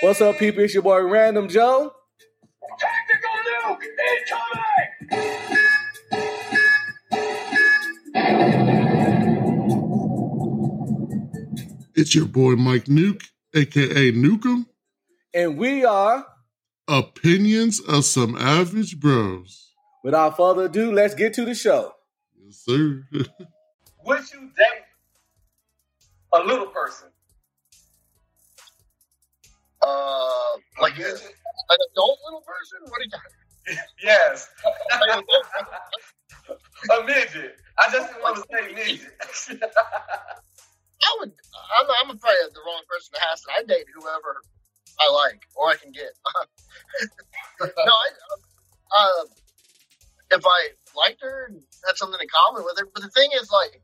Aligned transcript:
What's 0.00 0.20
up, 0.20 0.38
people? 0.38 0.62
It's 0.62 0.74
your 0.74 0.82
boy 0.82 1.00
Random 1.02 1.48
Joe. 1.48 1.92
Tactical 2.78 3.30
nuke 3.46 3.84
incoming! 5.18 5.28
It's 11.96 12.14
your 12.14 12.26
boy 12.26 12.54
Mike 12.54 12.84
Nuke, 12.84 13.24
aka 13.54 14.12
Nukem. 14.12 14.66
And 15.34 15.58
we 15.58 15.84
are, 15.84 16.24
Opinions 16.86 17.80
of 17.80 18.04
some 18.04 18.34
average 18.36 18.98
bros. 18.98 19.72
without 20.02 20.36
further 20.36 20.64
ado, 20.66 20.90
let's 20.92 21.14
get 21.14 21.34
to 21.34 21.44
the 21.44 21.54
show. 21.54 21.92
Yes, 22.40 22.62
sir. 22.64 23.04
Would 24.04 24.32
you 24.32 24.50
date 24.56 24.84
a 26.32 26.38
little 26.46 26.66
person? 26.68 27.08
Uh, 29.82 30.58
like 30.80 30.98
an 30.98 31.04
adult 31.92 32.18
little 32.24 32.42
person? 32.42 32.78
What 32.88 32.98
do 32.98 33.04
you 33.04 33.10
got? 33.10 33.20
Yes. 34.02 34.48
a 36.90 37.04
midget. 37.04 37.56
I 37.78 37.92
just 37.92 38.08
didn't 38.08 38.22
want 38.22 38.36
to 38.36 38.44
say 38.50 38.74
midget. 38.74 39.12
I 41.02 41.16
would. 41.20 41.32
I'm, 41.32 41.86
I'm 42.02 42.16
afraid 42.16 42.36
of 42.46 42.54
the 42.54 42.60
wrong 42.66 42.82
person 42.88 43.14
to 43.14 43.20
ask. 43.30 43.44
That. 43.46 43.52
I 43.58 43.62
date 43.64 43.86
whoever 43.94 44.42
I 44.98 45.10
like 45.12 45.42
or 45.54 45.68
I 45.70 45.76
can 45.76 45.92
get. 45.92 46.10
no, 47.60 47.68
I. 47.92 48.08
Uh, 48.90 49.24
if 50.30 50.44
I 50.44 50.68
liked 50.96 51.20
her 51.22 51.46
and 51.48 51.60
had 51.86 51.96
something 51.96 52.18
in 52.20 52.28
common 52.28 52.64
with 52.64 52.78
her, 52.78 52.86
but 52.92 53.02
the 53.02 53.10
thing 53.10 53.30
is, 53.40 53.50
like, 53.50 53.80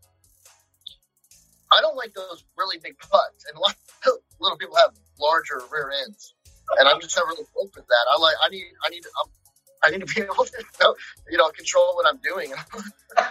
I 1.72 1.80
don't 1.80 1.96
like 1.96 2.12
those 2.14 2.44
really 2.56 2.78
big 2.82 2.96
butts, 3.10 3.44
and 3.48 3.56
a 3.56 3.60
lot 3.60 3.76
of 4.06 4.12
little 4.40 4.58
people 4.58 4.76
have 4.76 4.92
larger 5.20 5.60
rear 5.73 5.91
ends, 6.04 6.34
and 6.78 6.88
I'm 6.88 7.00
just 7.00 7.16
not 7.16 7.27
really 7.27 7.45
close 7.52 7.70
with 7.74 7.86
that. 7.86 8.05
I 8.12 8.19
like. 8.20 8.36
I 8.44 8.48
need. 8.50 8.66
I 8.84 8.88
need. 8.91 9.05
I'm, 9.06 9.30
I 9.83 9.91
need 9.91 10.06
to 10.06 10.14
be 10.14 10.22
able 10.27 10.44
to, 10.44 10.64
you 11.30 11.38
know, 11.38 11.50
control 11.50 11.94
what 11.94 12.06
I'm 12.08 12.19
doing. 12.22 12.52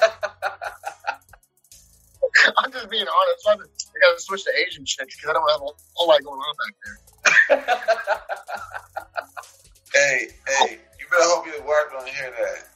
I'm 2.58 2.72
just 2.72 2.90
being 2.90 3.06
honest. 3.08 3.48
I'm, 3.48 3.60
I 3.60 4.00
gotta 4.02 4.20
switch 4.20 4.44
to 4.46 4.52
Asian 4.68 4.86
chicks 4.86 5.16
because 5.16 5.30
I 5.30 5.34
don't 5.34 5.50
have 5.52 5.62
a 5.62 5.70
whole 5.94 6.08
lot 6.08 6.24
going 6.24 6.40
on 6.40 6.56
back 6.58 6.76
there. 6.84 6.98
Hey, 9.94 10.28
hey, 10.48 10.80
you 11.00 11.06
better 11.12 11.24
hope 11.26 11.46
your 11.46 11.62
wife 11.68 11.92
don't 11.92 12.10
hear 12.10 12.32
that. 12.32 12.68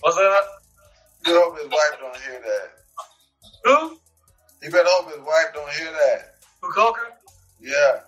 What's 0.00 0.18
up? 0.18 0.44
You 1.24 1.32
better 1.32 1.40
hope 1.40 1.58
his 1.58 1.70
wife 1.70 1.98
don't 1.98 2.16
hear 2.18 2.40
that. 2.42 2.70
Who? 3.64 3.96
You 4.62 4.70
better 4.70 4.88
hope 4.88 5.08
his 5.14 5.24
wife 5.24 5.46
don't 5.54 5.70
hear 5.70 5.90
that. 5.92 6.31
Who 6.62 6.72
Yeah. 7.60 8.00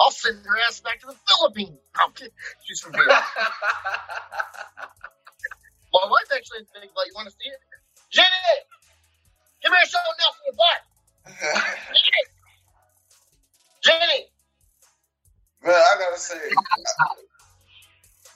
I'll 0.00 0.10
send 0.10 0.44
her 0.44 0.58
ass 0.68 0.80
back 0.80 1.00
to 1.00 1.06
the 1.06 1.14
Philippines. 1.26 1.78
I'm 1.96 2.12
kidding. 2.12 2.32
She's 2.64 2.80
from 2.80 2.92
here. 2.94 3.06
My 3.08 3.22
wife 6.04 6.28
actually 6.34 6.58
is 6.60 6.66
big, 6.74 6.90
but 6.94 7.06
you 7.06 7.12
want 7.16 7.28
to 7.28 7.32
see 7.32 7.48
it? 7.48 7.58
Jenny! 8.10 8.26
Come 9.64 9.74
here, 9.74 9.86
show 9.86 9.98
Nelson 10.20 10.42
your 10.46 10.56
butt. 10.56 10.82
Jenny! 13.82 13.82
Jenny! 13.82 14.26
Man, 15.64 15.74
I 15.74 15.96
gotta 15.98 16.18
say, 16.18 16.36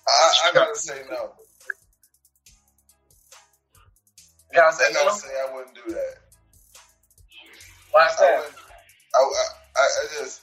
I, 0.08 0.32
I 0.48 0.52
gotta 0.54 0.74
say 0.76 1.02
no. 1.10 1.32
You 4.52 4.56
gotta 4.56 4.68
I 4.68 4.70
say 4.72 4.92
gotta 4.92 5.06
no. 5.06 5.12
say 5.14 5.28
I 5.28 5.54
wouldn't 5.54 5.74
do 5.74 5.92
that. 5.92 6.14
Why 7.92 8.06
is 8.06 8.16
that? 8.18 8.44
I, 9.14 9.18
I, 9.76 9.80
I 9.80 10.06
just 10.18 10.40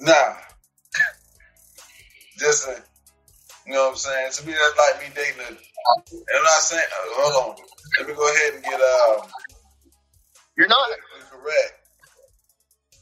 nah. 0.00 0.34
Just, 2.38 2.68
uh, 2.68 2.72
you 3.66 3.72
know 3.72 3.90
what 3.90 3.90
I'm 3.90 3.96
saying? 3.96 4.30
To 4.30 4.46
me, 4.46 4.54
that's 4.54 4.78
like 4.78 5.02
me 5.02 5.10
dating 5.14 5.40
a. 5.42 5.50
I'm 5.58 6.42
not 6.44 6.62
saying. 6.62 6.86
Uh, 6.86 7.06
hold 7.18 7.50
on. 7.50 7.56
Let 7.98 8.06
me 8.08 8.14
go 8.14 8.30
ahead 8.30 8.54
and 8.54 8.62
get 8.62 8.80
um 8.80 9.26
You're 10.56 10.68
not. 10.68 10.86
correct. 11.30 11.72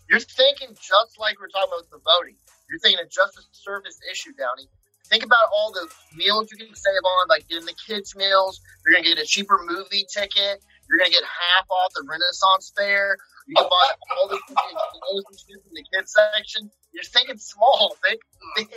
You're 0.08 0.20
thinking 0.20 0.68
just 0.74 1.18
like 1.20 1.38
we're 1.40 1.48
talking 1.48 1.68
about 1.68 1.84
the 1.90 2.00
voting. 2.00 2.36
You're 2.70 2.78
thinking 2.80 3.04
of 3.04 3.10
just 3.10 3.36
a 3.36 3.42
service 3.52 3.98
issue, 4.10 4.32
Downey. 4.38 4.68
Think 5.10 5.22
about 5.22 5.52
all 5.54 5.70
the 5.72 5.86
meals 6.16 6.48
you 6.50 6.56
can 6.56 6.74
save 6.74 7.04
on, 7.04 7.28
like 7.28 7.46
getting 7.48 7.66
the 7.66 7.76
kids' 7.86 8.16
meals. 8.16 8.60
You're 8.86 8.96
gonna 8.96 9.14
get 9.14 9.18
a 9.22 9.26
cheaper 9.26 9.60
movie 9.66 10.06
ticket. 10.08 10.64
You're 10.88 10.98
gonna 10.98 11.10
get 11.10 11.22
half 11.24 11.66
off 11.70 11.92
the 11.94 12.04
Renaissance 12.08 12.72
fair. 12.76 13.16
You 13.48 13.54
can 13.56 13.64
buy 13.64 13.88
all 14.18 14.28
the 14.28 14.38
clothes 14.46 15.24
and 15.30 15.38
shit 15.38 15.62
in 15.66 15.72
the 15.74 15.84
kids 15.94 16.12
section. 16.14 16.70
You're 16.92 17.04
thinking 17.04 17.38
small, 17.38 17.96
think 18.04 18.20
big. 18.56 18.68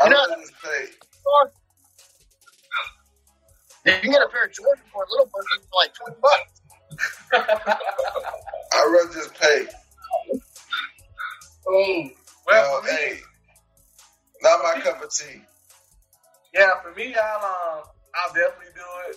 I 0.00 0.04
You 0.04 0.10
know- 0.10 0.26
would 0.28 0.38
just 0.40 0.54
pay. 0.62 0.86
You 3.86 3.92
can 4.02 4.10
get 4.10 4.22
a 4.22 4.28
pair 4.28 4.44
of 4.44 4.52
Jordan 4.52 4.84
for 4.92 5.04
a 5.04 5.10
little 5.10 5.26
person 5.26 5.62
for 5.64 5.76
like 5.80 5.94
twenty 5.94 6.20
bucks. 6.20 6.54
I'd 8.72 8.92
rather 8.92 9.14
just 9.14 9.34
pay. 9.34 9.66
Ooh. 11.70 12.10
Well, 12.46 12.80
for 12.80 12.86
me, 12.86 12.90
hey, 12.92 13.18
not 14.42 14.62
my 14.62 14.80
cup 14.82 15.02
of 15.02 15.10
tea. 15.14 15.40
yeah, 16.52 16.70
for 16.82 16.92
me, 16.94 17.14
I'll 17.14 17.36
um, 17.78 17.84
I'll 18.14 18.34
definitely 18.34 18.72
do 18.74 18.82
it. 19.10 19.16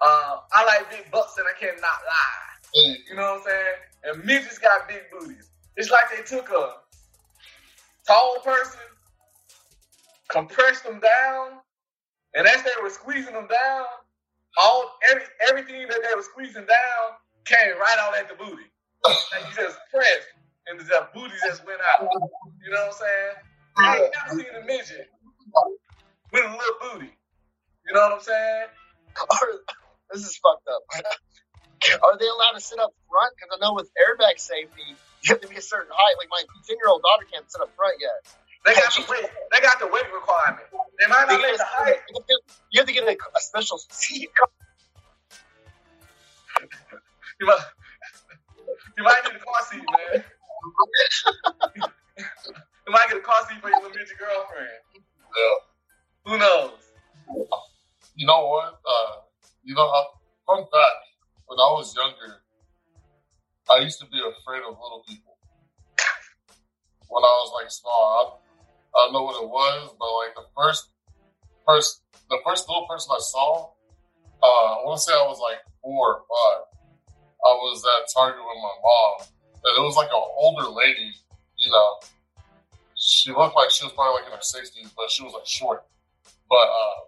Um, 0.00 0.40
I 0.52 0.64
like 0.64 0.90
big 0.90 1.10
butts 1.10 1.36
and 1.38 1.46
I 1.46 1.58
cannot 1.58 1.82
lie. 1.82 2.48
You 3.08 3.16
know 3.16 3.22
what 3.22 3.40
I'm 3.40 3.44
saying? 3.44 3.74
And 4.04 4.24
midgets 4.24 4.58
got 4.58 4.88
big 4.88 5.02
booties. 5.10 5.50
It's 5.76 5.90
like 5.90 6.04
they 6.14 6.22
took 6.22 6.48
a 6.50 6.74
tall 8.06 8.38
person, 8.44 8.80
compressed 10.30 10.84
them 10.84 11.00
down, 11.00 11.58
and 12.34 12.46
as 12.46 12.62
they 12.62 12.70
were 12.82 12.90
squeezing 12.90 13.34
them 13.34 13.48
down, 13.48 13.84
all 14.62 14.98
every 15.10 15.22
everything 15.48 15.88
that 15.88 16.00
they 16.08 16.14
were 16.14 16.22
squeezing 16.22 16.66
down 16.66 17.18
came 17.44 17.78
right 17.78 17.96
out 18.00 18.16
at 18.16 18.28
the 18.28 18.34
booty. 18.34 18.64
And 19.34 19.46
you 19.48 19.62
just 19.62 19.78
pressed, 19.94 20.28
and 20.66 20.80
the 20.80 21.08
booty 21.14 21.34
just 21.46 21.64
went 21.66 21.80
out. 21.92 22.08
You 22.64 22.70
know 22.72 22.86
what 22.86 22.86
I'm 22.86 22.92
saying? 22.92 23.34
I 23.76 23.96
ain't 23.98 24.14
never 24.14 24.42
seen 24.42 24.62
a 24.62 24.66
midget 24.66 25.10
with 26.32 26.44
a 26.44 26.50
little 26.50 26.74
booty. 26.80 27.12
You 27.86 27.94
know 27.94 28.00
what 28.00 28.12
I'm 28.14 28.20
saying? 28.20 28.66
This 30.12 30.24
is 30.24 30.36
fucked 30.38 30.66
up. 30.68 30.82
Are 32.02 32.18
they 32.18 32.26
allowed 32.26 32.54
to 32.54 32.60
sit 32.60 32.78
up 32.78 32.92
front? 33.08 33.34
Because 33.36 33.50
I 33.54 33.58
know 33.64 33.74
with 33.74 33.88
airbag 33.94 34.40
safety, 34.40 34.96
you 35.22 35.28
have 35.28 35.40
to 35.40 35.48
be 35.48 35.56
a 35.56 35.62
certain 35.62 35.92
height. 35.92 36.16
Like 36.18 36.28
my 36.30 36.42
10 36.66 36.76
year 36.76 36.88
old 36.88 37.02
daughter 37.02 37.26
can't 37.30 37.50
sit 37.50 37.60
up 37.60 37.70
front 37.76 37.96
yet. 38.00 38.34
They 38.66 38.74
got 38.74 38.92
the 38.94 39.06
weight. 39.10 39.30
They 39.52 39.60
got 39.60 39.78
the 39.78 39.86
weight 39.86 40.08
requirement. 40.12 40.66
They 40.98 41.06
might 41.06 41.26
not 41.28 41.40
make 41.40 41.56
the 41.56 41.64
height. 41.64 42.00
You 42.70 42.80
have 42.80 42.86
to 42.86 42.92
get 42.92 43.04
a, 43.04 43.12
a 43.12 43.40
special 43.40 43.78
seat. 43.90 44.30
You 47.40 47.46
might, 47.46 47.60
you 48.96 49.04
might 49.04 49.20
need 49.24 49.36
a 49.36 49.38
car 49.38 49.62
seat, 49.70 49.78
man. 49.78 50.24
you 51.76 52.92
might 52.92 53.06
get 53.08 53.18
a 53.18 53.20
car 53.20 53.36
seat 53.48 53.60
for 53.60 53.68
your 53.68 53.78
little 53.80 53.96
midget 53.96 54.18
girlfriend. 54.18 54.68
Yeah. 54.96 56.32
Who 56.32 56.38
knows? 56.38 56.72
You 58.16 58.26
know 58.26 58.48
what? 58.48 58.77
You 59.68 59.74
know, 59.74 59.84
fun 60.46 60.64
fact: 60.64 61.04
when 61.44 61.60
I 61.60 61.68
was 61.76 61.94
younger, 61.94 62.40
I 63.70 63.84
used 63.84 64.00
to 64.00 64.06
be 64.06 64.16
afraid 64.16 64.64
of 64.64 64.72
little 64.80 65.04
people. 65.06 65.36
When 67.08 67.22
I 67.22 67.34
was 67.44 67.52
like 67.52 67.70
small, 67.70 68.40
I, 68.96 68.96
I 68.96 69.04
don't 69.04 69.12
know 69.12 69.24
what 69.24 69.36
it 69.36 69.46
was, 69.46 69.94
but 70.00 70.08
like 70.24 70.32
the 70.34 70.48
first, 70.56 70.88
first, 71.66 72.00
the 72.30 72.38
first 72.46 72.66
little 72.66 72.86
person 72.88 73.12
I 73.12 73.20
saw, 73.20 73.68
uh, 74.42 74.80
I 74.80 74.88
want 74.88 74.96
to 74.96 75.02
say 75.04 75.12
I 75.12 75.28
was 75.28 75.38
like 75.38 75.60
four 75.82 76.16
or 76.16 76.22
five. 76.24 76.64
I 77.44 77.52
was 77.60 77.84
at 77.84 78.08
Target 78.08 78.40
with 78.40 78.64
my 78.64 78.72
mom, 78.80 79.28
and 79.52 79.72
it 79.76 79.84
was 79.84 79.96
like 79.96 80.08
an 80.08 80.24
older 80.32 80.64
lady. 80.72 81.12
You 81.58 81.70
know, 81.70 81.88
she 82.96 83.32
looked 83.32 83.54
like 83.54 83.70
she 83.70 83.84
was 83.84 83.92
probably 83.92 84.22
like 84.22 84.32
in 84.32 84.32
her 84.32 84.40
sixties, 84.40 84.88
but 84.96 85.10
she 85.10 85.22
was 85.24 85.34
like 85.34 85.46
short. 85.46 85.84
But 86.48 86.72
uh, 86.72 87.07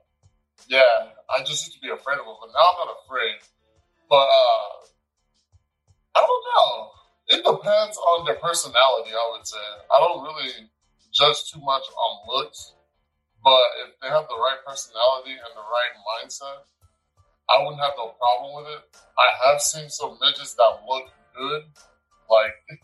yeah, 0.70 1.10
I 1.26 1.42
just 1.42 1.66
used 1.66 1.74
to 1.74 1.82
be 1.82 1.90
afraid 1.90 2.22
of 2.22 2.30
them, 2.30 2.38
but 2.38 2.54
now 2.54 2.62
I'm 2.62 2.86
not 2.86 3.02
afraid. 3.02 3.42
But 4.06 4.22
uh, 4.30 4.70
I 6.14 6.20
don't 6.22 6.44
know. 6.46 6.70
It 7.26 7.42
depends 7.42 7.98
on 7.98 8.24
their 8.24 8.38
personality. 8.38 9.10
I 9.10 9.26
would 9.34 9.46
say 9.46 9.58
I 9.90 9.98
don't 9.98 10.22
really 10.22 10.70
judge 11.10 11.50
too 11.50 11.58
much 11.60 11.82
on 11.90 12.12
looks, 12.30 12.74
but 13.42 13.66
if 13.82 13.98
they 13.98 14.08
have 14.08 14.30
the 14.30 14.38
right 14.38 14.62
personality 14.64 15.34
and 15.34 15.52
the 15.58 15.66
right 15.66 15.94
mindset, 16.06 16.62
I 17.50 17.62
wouldn't 17.62 17.82
have 17.82 17.98
no 17.98 18.14
problem 18.14 18.62
with 18.62 18.70
it. 18.70 18.82
I 19.18 19.50
have 19.50 19.60
seen 19.60 19.90
some 19.90 20.18
midgets 20.22 20.54
that 20.54 20.86
look 20.86 21.10
good, 21.34 21.66
like 22.30 22.54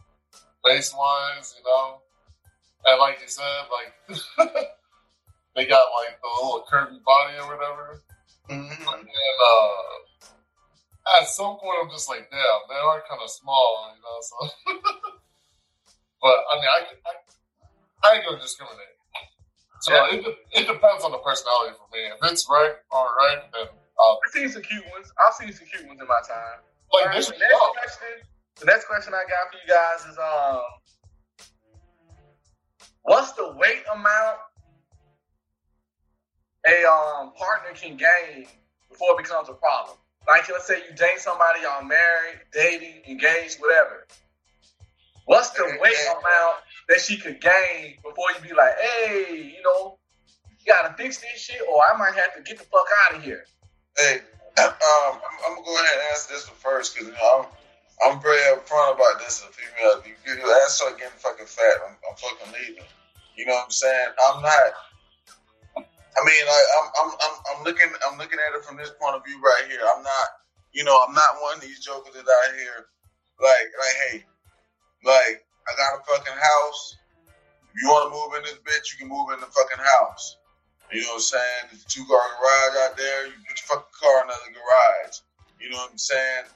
face 0.67 0.93
wise, 0.93 1.55
you 1.57 1.63
know, 1.63 2.03
and 2.87 2.99
like 2.99 3.21
you 3.23 3.29
said, 3.29 3.63
like 3.71 3.95
they 5.57 5.65
got 5.65 5.89
like 5.97 6.21
the 6.21 6.29
little 6.45 6.69
curvy 6.71 7.03
body 7.03 7.35
or 7.41 7.57
whatever. 7.57 8.05
Mm-hmm. 8.49 8.89
And 8.89 9.09
uh, 9.09 9.73
at 11.19 11.27
some 11.29 11.57
point, 11.57 11.79
I'm 11.83 11.91
just 11.91 12.09
like, 12.09 12.31
damn, 12.31 12.61
they 12.69 12.77
are 12.77 13.03
kind 13.09 13.21
of 13.25 13.31
small, 13.31 13.93
you 13.97 14.03
know. 14.05 14.21
So, 14.21 14.37
but 16.23 16.45
I 16.53 16.57
mean, 16.61 16.71
I, 16.71 16.85
I, 17.09 17.13
I 18.05 18.17
ain't 18.17 18.25
gonna 18.29 18.39
discriminate. 18.39 18.95
So 19.81 19.93
yeah. 19.93 20.07
it, 20.13 20.25
it 20.53 20.67
depends 20.69 21.05
on 21.05 21.13
the 21.13 21.19
personality 21.19 21.75
for 21.77 21.89
me. 21.93 22.01
If 22.05 22.19
it's 22.31 22.47
right, 22.49 22.77
all 22.93 23.13
right, 23.19 23.43
then 23.53 23.67
I'll. 23.99 24.21
I've 24.25 24.33
seen 24.33 24.49
some 24.49 24.63
cute 24.63 24.85
ones. 24.93 25.13
I've 25.27 25.35
seen 25.35 25.53
some 25.53 25.67
cute 25.67 25.87
ones 25.89 26.01
in 26.01 26.07
my 26.07 26.21
time. 26.29 26.61
Like 26.93 27.07
right, 27.07 27.17
this 27.17 27.29
the, 27.29 27.39
next 27.41 27.59
question, 27.59 28.23
the 28.61 28.67
next 28.67 28.87
question 28.87 29.15
I 29.15 29.25
got 29.25 29.51
for 29.51 29.57
you 29.57 29.67
guys 29.69 30.05
is 30.13 30.19
um, 30.19 30.63
what's 33.03 33.33
the 33.33 33.53
weight 33.57 33.83
amount 33.93 34.39
a 36.67 36.85
um 36.85 37.33
partner 37.33 37.71
can 37.75 37.97
gain 37.97 38.47
before 38.91 39.13
it 39.13 39.23
becomes 39.23 39.49
a 39.49 39.55
problem? 39.55 39.97
Like 40.27 40.49
let's 40.51 40.67
say 40.67 40.83
you 40.89 40.97
date 40.97 41.19
somebody, 41.19 41.61
y'all 41.63 41.85
married, 41.85 42.41
dating, 42.53 43.03
engaged, 43.09 43.61
whatever. 43.61 44.07
What's 45.27 45.51
the 45.51 45.65
weight 45.81 45.97
amount 46.09 46.57
that 46.89 47.01
she 47.01 47.17
could 47.17 47.41
gain 47.41 47.97
before 48.03 48.27
you 48.35 48.49
be 48.49 48.55
like, 48.55 48.75
hey, 48.79 49.55
you 49.57 49.63
know, 49.63 49.99
you 50.49 50.73
gotta 50.73 50.95
fix 50.97 51.19
this 51.19 51.41
shit, 51.41 51.61
or 51.69 51.83
I 51.83 51.97
might 51.99 52.15
have 52.15 52.35
to 52.37 52.43
get 52.43 52.59
the 52.59 52.65
fuck 52.65 52.87
out 53.05 53.17
of 53.17 53.25
here. 53.25 53.45
Hey, 53.97 54.21
um, 54.59 54.73
I'm, 54.83 55.19
I'm, 55.47 55.55
gonna 55.55 55.67
go 55.67 55.75
ahead 55.75 55.95
and 55.95 56.03
answer 56.11 56.35
this 56.35 56.47
one 56.49 56.57
first 56.59 56.95
because 56.95 57.09
you 57.09 57.15
know 57.15 57.47
I'm 58.03 58.13
I'm 58.13 58.23
very 58.23 58.39
upfront 58.55 58.95
about 58.95 59.19
this 59.19 59.43
as 59.43 59.51
a 59.51 59.53
female. 59.53 59.99
If 59.99 60.07
you, 60.07 60.35
your 60.35 60.53
ass 60.65 60.75
start 60.75 60.99
getting 60.99 61.17
fucking 61.19 61.47
fat, 61.47 61.81
I'm, 61.87 61.97
I'm 62.09 62.17
fucking 62.17 62.53
leaving. 62.53 62.85
You 63.37 63.47
know 63.47 63.55
what 63.55 63.65
I'm 63.65 63.71
saying? 63.71 64.09
I'm 64.29 64.43
not. 64.43 64.73
I 66.17 66.21
mean, 66.25 66.45
like 66.49 66.69
I'm, 66.81 66.89
I'm, 66.97 67.11
I'm, 67.13 67.35
I'm 67.53 67.61
looking, 67.65 67.91
I'm 68.09 68.17
looking 68.19 68.41
at 68.41 68.57
it 68.57 68.65
from 68.65 68.77
this 68.77 68.93
point 69.01 69.17
of 69.17 69.25
view 69.25 69.37
right 69.41 69.69
here. 69.69 69.85
I'm 69.85 70.03
not, 70.03 70.29
you 70.73 70.85
know, 70.85 70.97
I'm 70.97 71.15
not 71.15 71.41
one 71.45 71.57
of 71.57 71.63
these 71.63 71.81
jokers 71.85 72.15
that 72.15 72.25
out 72.25 72.57
here, 72.57 72.89
like, 73.41 73.69
like, 73.77 73.97
hey, 74.09 74.15
like, 75.05 75.45
I 75.69 75.71
got 75.77 76.01
a 76.01 76.05
fucking 76.09 76.41
house. 76.41 76.97
If 77.69 77.83
you 77.83 77.89
want 77.89 78.09
to 78.09 78.17
move 78.17 78.33
in 78.41 78.43
this 78.49 78.61
bitch, 78.65 78.93
you 78.93 78.99
can 78.99 79.13
move 79.13 79.29
in 79.37 79.41
the 79.41 79.53
fucking 79.53 79.85
house. 80.01 80.37
You 80.93 81.03
know 81.03 81.19
what 81.19 81.29
I'm 81.29 81.37
saying? 81.37 81.63
There's 81.69 81.85
a 81.85 81.89
two 81.91 82.07
car 82.07 82.23
garage 82.39 82.77
out 82.87 82.97
there. 82.97 83.27
You 83.27 83.37
put 83.45 83.59
your 83.59 83.69
fucking 83.69 83.97
car 84.01 84.23
in 84.23 84.29
the 84.33 84.57
garage. 84.57 85.21
You 85.61 85.69
know 85.71 85.83
what 85.83 85.93
I'm 85.93 85.99
saying? 85.99 86.47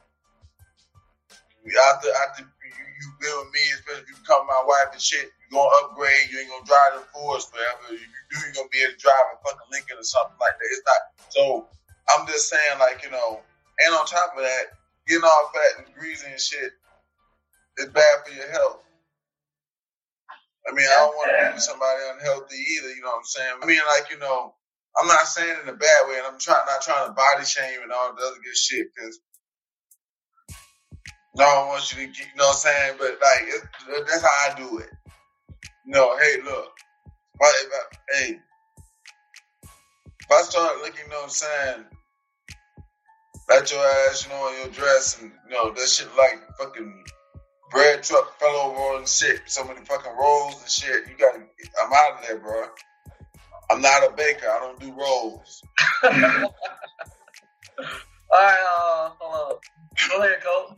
After 1.92 2.08
after 2.24 2.42
you, 2.46 2.84
you 3.02 3.06
been 3.20 3.36
with 3.44 3.52
me, 3.52 3.60
especially 3.74 4.02
if 4.02 4.08
you 4.08 4.16
become 4.22 4.46
my 4.46 4.62
wife 4.64 4.94
and 4.94 5.02
shit, 5.02 5.28
you 5.50 5.58
gonna 5.58 5.70
upgrade. 5.82 6.30
You 6.30 6.38
ain't 6.40 6.50
gonna 6.50 6.66
drive 6.66 7.02
the 7.02 7.04
Force 7.10 7.50
forever. 7.50 7.90
If 7.90 8.00
you 8.00 8.06
do, 8.06 8.38
you're 8.38 8.54
gonna 8.54 8.70
be 8.70 8.82
able 8.86 8.94
to 8.94 9.02
drive 9.02 9.26
a 9.34 9.36
fucking 9.42 9.70
Lincoln 9.74 9.98
or 9.98 10.06
something 10.06 10.38
like 10.38 10.54
that. 10.54 10.70
It's 10.70 10.86
not. 10.86 11.02
So 11.34 11.42
I'm 12.14 12.26
just 12.26 12.48
saying, 12.48 12.78
like 12.78 13.02
you 13.02 13.10
know, 13.10 13.42
and 13.42 13.94
on 13.94 14.06
top 14.06 14.38
of 14.38 14.42
that, 14.42 14.78
getting 15.06 15.26
all 15.26 15.50
fat 15.50 15.82
and 15.82 15.94
greasy 15.98 16.30
and 16.30 16.40
shit 16.40 16.70
is 17.78 17.90
bad 17.90 18.14
for 18.24 18.32
your 18.32 18.50
health. 18.50 18.86
I 20.68 20.72
mean, 20.72 20.86
I 20.86 20.98
don't 21.02 21.16
want 21.18 21.34
to 21.34 21.54
be 21.56 21.60
somebody 21.60 21.98
unhealthy 22.14 22.60
either. 22.78 22.94
You 22.94 23.02
know 23.02 23.18
what 23.18 23.26
I'm 23.26 23.32
saying? 23.34 23.54
I 23.62 23.66
mean, 23.66 23.82
like 23.98 24.06
you 24.10 24.18
know, 24.22 24.54
I'm 25.00 25.08
not 25.08 25.26
saying 25.26 25.66
in 25.66 25.68
a 25.68 25.74
bad 25.74 26.00
way, 26.06 26.22
and 26.22 26.30
I'm 26.30 26.38
trying 26.38 26.62
not 26.66 26.82
trying 26.82 27.10
to 27.10 27.14
body 27.14 27.42
shame 27.42 27.82
and 27.82 27.90
all 27.90 28.14
the 28.14 28.22
other 28.22 28.38
good 28.38 28.56
shit 28.56 28.86
because 28.94 29.18
no 31.34 31.46
one 31.46 31.68
want 31.74 31.90
you 31.90 32.06
to, 32.06 32.12
get. 32.12 32.18
you 32.18 32.38
know 32.38 32.54
what 32.54 32.62
I'm 32.62 32.70
saying? 32.70 32.94
But 32.98 33.18
like, 33.18 34.06
that's 34.06 34.22
how 34.22 34.36
I 34.46 34.54
do 34.54 34.78
it. 34.78 34.90
Know, 35.86 36.16
hey, 36.18 36.36
look, 36.44 36.72
if 37.34 37.40
I, 37.42 37.64
if 37.64 37.72
I, 37.72 38.16
hey, 38.16 38.32
if 38.32 38.54
I 40.32 40.42
start 40.42 40.78
looking, 40.78 41.04
you 41.04 41.10
know 41.10 41.16
what 41.16 41.24
I'm 41.24 41.30
saying? 41.30 41.84
At 43.56 43.70
your 43.72 43.84
ass, 44.10 44.24
you 44.24 44.30
know, 44.32 44.42
on 44.42 44.58
your 44.60 44.68
dress, 44.70 45.20
and 45.20 45.32
you 45.48 45.54
know 45.54 45.72
that 45.72 45.88
shit 45.88 46.08
like 46.16 46.38
fucking 46.58 47.04
bread 47.70 48.02
truck 48.02 48.38
fell 48.40 48.56
over 48.56 48.98
and 48.98 49.08
shit. 49.08 49.40
So 49.46 49.64
many 49.64 49.84
fucking 49.84 50.12
rolls 50.18 50.60
and 50.62 50.70
shit. 50.70 51.06
You 51.08 51.14
gotta. 51.18 51.38
I'm 51.82 51.92
out 51.92 52.20
of 52.22 52.26
there, 52.28 52.38
bro. 52.38 52.64
I'm 53.70 53.82
not 53.82 54.04
a 54.08 54.12
baker. 54.16 54.48
I 54.48 54.60
don't 54.60 54.80
do 54.80 54.94
rolls. 54.94 55.62
All 56.04 56.10
right, 58.32 58.32
uh, 58.32 59.10
hold 59.20 59.54
on. 59.54 59.58
Go 60.10 60.24
ahead, 60.24 60.44
Cole. 60.44 60.76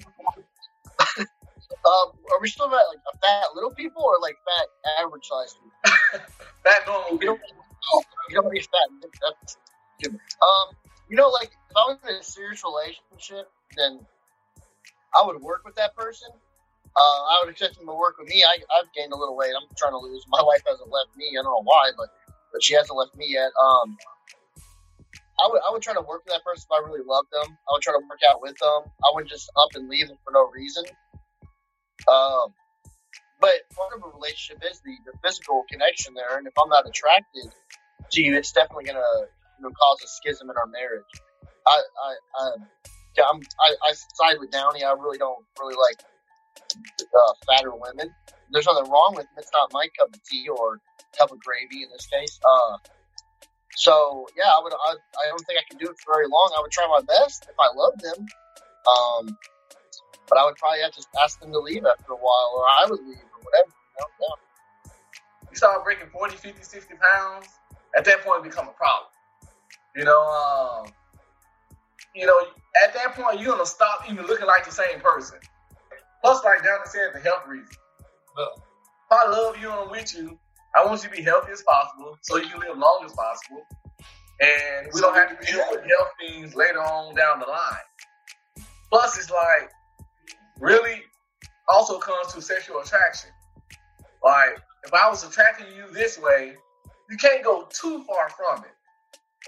Um, 1.84 2.12
are 2.32 2.40
we 2.40 2.48
still 2.48 2.66
about 2.66 2.86
like 2.88 3.00
fat 3.22 3.54
little 3.54 3.72
people 3.72 4.02
or 4.02 4.20
like 4.20 4.36
fat 4.44 4.66
average 5.02 5.26
sized 5.26 5.56
people? 5.56 6.26
fat 6.64 6.86
normal 6.86 7.18
people. 7.18 7.38
You 8.28 8.36
don't, 8.36 8.54
you 8.54 8.62
fat. 8.62 9.10
That's. 9.20 9.56
Um, 10.04 10.76
you 11.08 11.16
know, 11.16 11.28
like 11.28 11.50
if 11.70 11.76
I 11.76 11.84
was 11.86 11.98
in 12.08 12.16
a 12.16 12.22
serious 12.22 12.62
relationship, 12.64 13.50
then 13.76 14.00
I 15.14 15.26
would 15.26 15.40
work 15.40 15.64
with 15.64 15.74
that 15.76 15.94
person 15.94 16.30
uh, 16.96 17.20
I 17.24 17.40
would 17.42 17.50
expect 17.52 17.76
them 17.78 17.86
to 17.86 17.94
work 17.94 18.18
with 18.18 18.28
me. 18.28 18.44
I, 18.44 18.60
I've 18.76 18.92
gained 18.92 19.12
a 19.12 19.16
little 19.16 19.36
weight. 19.36 19.52
I'm 19.56 19.68
trying 19.76 19.92
to 19.92 19.98
lose. 19.98 20.24
My 20.28 20.42
wife 20.46 20.62
hasn't 20.66 20.90
left 20.90 21.16
me. 21.16 21.32
I 21.32 21.42
don't 21.42 21.52
know 21.52 21.64
why, 21.64 21.90
but 21.96 22.08
but 22.52 22.62
she 22.62 22.74
hasn't 22.74 22.96
left 22.96 23.16
me 23.16 23.26
yet. 23.28 23.50
Um, 23.56 23.96
I 25.40 25.48
would 25.48 25.60
I 25.66 25.72
would 25.72 25.82
try 25.82 25.94
to 25.94 26.04
work 26.04 26.24
with 26.24 26.34
that 26.34 26.44
person 26.44 26.68
if 26.68 26.72
I 26.72 26.84
really 26.84 27.04
loved 27.04 27.28
them. 27.32 27.48
I 27.48 27.72
would 27.72 27.82
try 27.82 27.94
to 27.94 28.04
work 28.04 28.20
out 28.28 28.42
with 28.42 28.56
them. 28.60 28.92
I 29.00 29.08
wouldn't 29.14 29.30
just 29.30 29.50
up 29.56 29.72
and 29.74 29.88
leave 29.88 30.08
them 30.08 30.18
for 30.24 30.32
no 30.32 30.50
reason. 30.52 30.84
Um, 32.08 32.54
but 33.40 33.66
part 33.74 33.92
of 33.96 34.04
a 34.06 34.14
relationship 34.14 34.62
is 34.70 34.80
the, 34.84 34.94
the 35.04 35.18
physical 35.24 35.64
connection 35.70 36.14
there, 36.14 36.38
and 36.38 36.46
if 36.46 36.52
I'm 36.62 36.68
not 36.68 36.86
attracted 36.86 37.50
to 38.12 38.22
you, 38.22 38.36
it's 38.36 38.52
definitely 38.52 38.84
gonna 38.84 39.26
you 39.58 39.62
know, 39.62 39.70
cause 39.70 39.98
a 40.04 40.08
schism 40.08 40.50
in 40.50 40.56
our 40.56 40.66
marriage. 40.66 41.10
I 41.66 41.80
I 41.80 42.14
I, 42.38 42.50
I'm, 43.28 43.40
I, 43.60 43.74
I 43.84 43.92
side 43.92 44.38
with 44.38 44.50
Downey. 44.50 44.84
I 44.84 44.92
really 44.92 45.18
don't 45.18 45.44
really 45.58 45.74
like 45.74 46.00
uh, 47.02 47.32
fatter 47.46 47.72
women. 47.74 48.14
There's 48.50 48.66
nothing 48.66 48.90
wrong 48.90 49.14
with 49.16 49.26
them. 49.26 49.34
It's 49.38 49.50
not 49.52 49.72
my 49.72 49.88
cup 49.98 50.14
of 50.14 50.22
tea 50.24 50.48
or 50.48 50.80
cup 51.18 51.32
of 51.32 51.40
gravy 51.40 51.82
in 51.82 51.90
this 51.90 52.06
case. 52.06 52.38
Uh, 52.40 52.76
so 53.74 54.26
yeah, 54.36 54.50
I 54.50 54.60
would. 54.62 54.72
I, 54.72 54.94
I 54.94 55.28
don't 55.28 55.44
think 55.46 55.58
I 55.58 55.64
can 55.68 55.78
do 55.78 55.90
it 55.90 55.96
for 55.98 56.14
very 56.14 56.26
long. 56.28 56.52
I 56.56 56.60
would 56.62 56.70
try 56.70 56.86
my 56.88 57.02
best 57.02 57.46
if 57.48 57.56
I 57.58 57.74
loved 57.74 58.00
them. 58.00 58.26
Um, 58.86 59.38
but 60.28 60.38
I 60.38 60.44
would 60.44 60.56
probably 60.56 60.80
have 60.80 60.92
to 60.92 61.04
ask 61.22 61.40
them 61.40 61.52
to 61.52 61.58
leave 61.58 61.84
after 61.84 62.12
a 62.12 62.16
while, 62.16 62.52
or 62.56 62.64
I 62.64 62.86
would 62.88 63.00
leave, 63.00 63.18
or 63.18 63.40
whatever. 63.42 63.72
You, 63.98 64.06
know? 64.20 64.36
you 65.50 65.56
start 65.56 65.84
breaking 65.84 66.08
40, 66.08 66.36
50, 66.36 66.62
60 66.62 66.94
pounds. 66.94 67.46
At 67.96 68.04
that 68.06 68.24
point, 68.24 68.44
it 68.44 68.50
become 68.50 68.68
a 68.68 68.72
problem. 68.72 69.10
You 69.94 70.04
know, 70.04 70.22
um, 70.22 70.92
you 72.14 72.26
know, 72.26 72.40
at 72.84 72.94
that 72.94 73.14
point, 73.14 73.40
you're 73.40 73.52
gonna 73.52 73.66
stop 73.66 74.04
even 74.10 74.26
looking 74.26 74.46
like 74.46 74.64
the 74.64 74.72
same 74.72 75.00
person. 75.00 75.38
Plus, 76.22 76.42
like 76.44 76.62
Donna 76.62 76.84
said, 76.86 77.10
the 77.14 77.20
health 77.20 77.46
reason. 77.46 77.74
Look, 78.36 78.52
if 78.56 78.62
I 79.10 79.28
love 79.28 79.58
you 79.60 79.70
and 79.70 79.80
I'm 79.80 79.90
with 79.90 80.14
you, 80.14 80.38
I 80.74 80.86
want 80.86 81.02
you 81.02 81.10
to 81.10 81.14
be 81.14 81.22
healthy 81.22 81.52
as 81.52 81.62
possible 81.62 82.16
so 82.22 82.36
you 82.36 82.48
can 82.48 82.60
live 82.60 82.78
long 82.78 83.02
as 83.04 83.12
possible. 83.12 83.62
And 84.40 84.88
we 84.94 85.00
don't 85.00 85.14
have 85.14 85.38
to 85.38 85.46
deal 85.46 85.62
with 85.70 85.80
health 85.80 86.08
things 86.18 86.54
later 86.54 86.80
on 86.80 87.14
down 87.14 87.40
the 87.40 87.46
line. 87.46 88.66
Plus, 88.90 89.18
it's 89.18 89.30
like 89.30 89.70
really 90.62 91.02
also 91.68 91.98
comes 91.98 92.32
to 92.32 92.40
sexual 92.40 92.80
attraction. 92.80 93.30
Like, 94.24 94.58
if 94.84 94.94
I 94.94 95.10
was 95.10 95.24
attracting 95.28 95.66
you 95.76 95.92
this 95.92 96.18
way, 96.18 96.54
you 97.10 97.16
can't 97.16 97.44
go 97.44 97.66
too 97.70 98.04
far 98.04 98.30
from 98.30 98.64
it. 98.64 98.70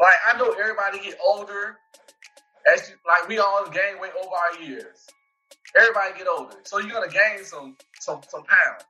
Like, 0.00 0.14
I 0.26 0.36
know 0.36 0.50
everybody 0.52 0.98
get 0.98 1.18
older. 1.24 1.76
As 2.72 2.88
you, 2.88 2.96
like, 3.06 3.28
we 3.28 3.38
all 3.38 3.64
gain 3.70 4.00
weight 4.00 4.12
over 4.20 4.34
our 4.34 4.62
years. 4.62 5.06
Everybody 5.76 6.18
get 6.18 6.26
older, 6.28 6.56
so 6.64 6.78
you're 6.78 6.90
gonna 6.90 7.08
gain 7.08 7.44
some 7.44 7.76
some 8.00 8.20
some 8.28 8.44
pounds. 8.44 8.84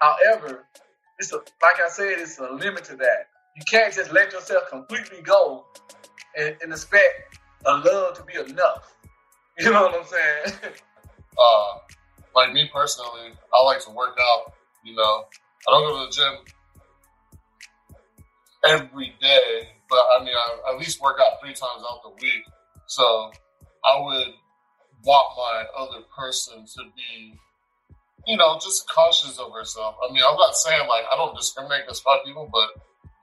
However, 0.00 0.64
it's 1.18 1.32
a, 1.32 1.36
like 1.36 1.80
I 1.84 1.88
said, 1.88 2.18
it's 2.18 2.38
a 2.38 2.52
limit 2.52 2.84
to 2.84 2.96
that. 2.96 3.28
You 3.56 3.62
can't 3.68 3.92
just 3.92 4.12
let 4.12 4.32
yourself 4.32 4.64
completely 4.70 5.22
go 5.22 5.66
and, 6.36 6.56
and 6.62 6.72
expect 6.72 7.36
a 7.66 7.78
love 7.78 8.16
to 8.16 8.24
be 8.24 8.34
enough. 8.34 8.94
You 9.60 9.72
know 9.72 9.82
what 9.82 9.94
I'm 9.96 10.06
saying? 10.06 10.72
uh, 11.38 11.78
like 12.34 12.52
me 12.52 12.70
personally, 12.72 13.32
I 13.54 13.62
like 13.64 13.80
to 13.84 13.90
work 13.90 14.18
out. 14.20 14.52
You 14.84 14.94
know, 14.94 15.24
I 15.66 15.70
don't 15.70 15.86
go 15.86 15.98
to 15.98 16.06
the 16.06 16.12
gym 16.12 16.34
every 18.64 19.14
day, 19.20 19.68
but 19.88 20.00
I 20.16 20.24
mean, 20.24 20.34
I 20.34 20.72
at 20.72 20.78
least 20.78 21.00
work 21.00 21.18
out 21.20 21.40
three 21.40 21.54
times 21.54 21.82
out 21.88 22.02
the 22.02 22.10
week. 22.22 22.44
So 22.86 23.30
I 23.84 24.00
would 24.00 24.28
want 25.04 25.26
my 25.36 25.64
other 25.76 26.04
person 26.16 26.64
to 26.64 26.82
be, 26.96 27.38
you 28.26 28.36
know, 28.36 28.58
just 28.62 28.88
cautious 28.88 29.38
of 29.38 29.52
herself. 29.52 29.96
I 30.08 30.12
mean, 30.12 30.22
I'm 30.26 30.36
not 30.36 30.54
saying 30.56 30.88
like 30.88 31.04
I 31.12 31.16
don't 31.16 31.36
discriminate 31.36 31.82
against 31.82 32.04
fat 32.04 32.20
people, 32.24 32.48
but 32.52 32.70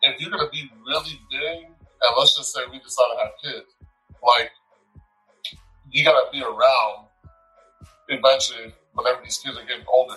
if 0.02 0.22
you're 0.22 0.32
gonna 0.32 0.50
be 0.52 0.70
really 0.86 1.20
big, 1.32 1.66
and 1.66 2.18
let's 2.18 2.38
just 2.38 2.54
say 2.54 2.62
we 2.72 2.80
decide 2.80 3.06
to 3.14 3.24
have 3.24 3.32
kids, 3.44 3.76
like 4.24 4.52
you 5.92 6.04
gotta 6.04 6.32
be 6.32 6.42
around 6.42 7.05
eventually 8.10 8.74
whenever 8.94 9.22
these 9.24 9.38
kids 9.38 9.58
are 9.58 9.66
getting 9.66 9.86
older. 9.88 10.16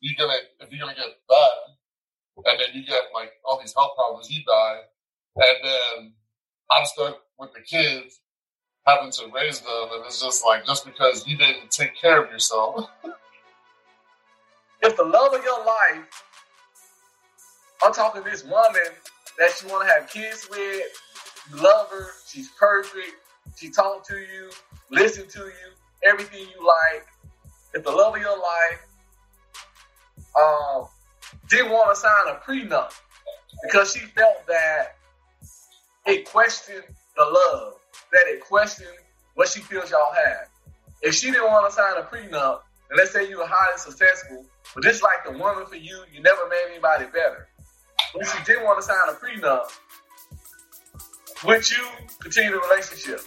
You're 0.00 0.16
gonna 0.18 0.38
if 0.60 0.70
you're 0.70 0.80
gonna 0.80 0.94
get 0.94 1.16
fat, 1.28 2.46
and 2.46 2.60
then 2.60 2.68
you 2.74 2.86
get 2.86 3.02
like 3.14 3.32
all 3.44 3.58
these 3.60 3.74
health 3.74 3.92
problems, 3.96 4.30
you 4.30 4.42
die, 4.44 4.78
and 5.36 5.56
then 5.62 6.12
I'm 6.70 6.86
stuck 6.86 7.18
with 7.38 7.50
the 7.54 7.60
kids 7.60 8.20
having 8.86 9.10
to 9.12 9.30
raise 9.34 9.60
them, 9.60 9.88
and 9.92 10.04
it's 10.06 10.22
just 10.22 10.44
like 10.44 10.64
just 10.64 10.84
because 10.84 11.26
you 11.26 11.36
didn't 11.36 11.70
take 11.70 11.94
care 11.96 12.22
of 12.22 12.30
yourself. 12.30 12.88
if 14.82 14.96
the 14.96 15.04
love 15.04 15.34
of 15.34 15.42
your 15.44 15.64
life, 15.64 16.24
I'm 17.84 17.92
talking 17.92 18.22
this 18.22 18.44
woman 18.44 18.92
that 19.38 19.62
you 19.62 19.68
want 19.68 19.86
to 19.86 19.94
have 19.94 20.10
kids 20.10 20.48
with, 20.50 20.82
you 21.50 21.62
love 21.62 21.88
her, 21.90 22.06
she's 22.26 22.50
perfect, 22.58 23.14
she 23.56 23.70
talk 23.70 24.06
to 24.08 24.18
you, 24.18 24.50
listen 24.90 25.28
to 25.28 25.40
you, 25.40 25.72
everything 26.04 26.40
you 26.40 26.66
like. 26.66 27.06
If 27.74 27.84
the 27.84 27.90
love 27.90 28.14
of 28.14 28.20
your 28.20 28.38
life 28.38 28.86
um, 30.40 30.88
didn't 31.48 31.70
want 31.70 31.94
to 31.94 32.00
sign 32.00 32.28
a 32.28 32.38
prenup 32.38 32.92
because 33.62 33.92
she 33.92 34.00
felt 34.00 34.46
that 34.46 34.96
it 36.06 36.24
questioned 36.24 36.84
the 37.16 37.24
love, 37.24 37.74
that 38.12 38.24
it 38.26 38.40
questioned 38.40 38.88
what 39.34 39.48
she 39.48 39.60
feels 39.60 39.90
y'all 39.90 40.12
have. 40.12 40.48
If 41.02 41.14
she 41.14 41.30
didn't 41.30 41.46
want 41.46 41.68
to 41.70 41.74
sign 41.74 41.96
a 41.96 42.02
prenup, 42.02 42.60
and 42.90 42.96
let's 42.96 43.12
say 43.12 43.28
you 43.28 43.38
were 43.38 43.46
highly 43.46 43.78
successful, 43.78 44.44
but 44.74 44.82
just 44.82 45.02
like 45.02 45.24
the 45.24 45.38
woman 45.38 45.66
for 45.66 45.76
you, 45.76 46.02
you 46.12 46.22
never 46.22 46.48
made 46.48 46.64
anybody 46.70 47.04
better. 47.06 47.48
But 48.12 48.22
if 48.22 48.32
she 48.32 48.44
didn't 48.44 48.64
want 48.64 48.78
to 48.78 48.82
sign 48.82 49.08
a 49.08 49.12
prenup, 49.12 49.70
would 51.44 51.70
you 51.70 51.86
continue 52.20 52.52
the 52.52 52.58
relationship? 52.58 53.20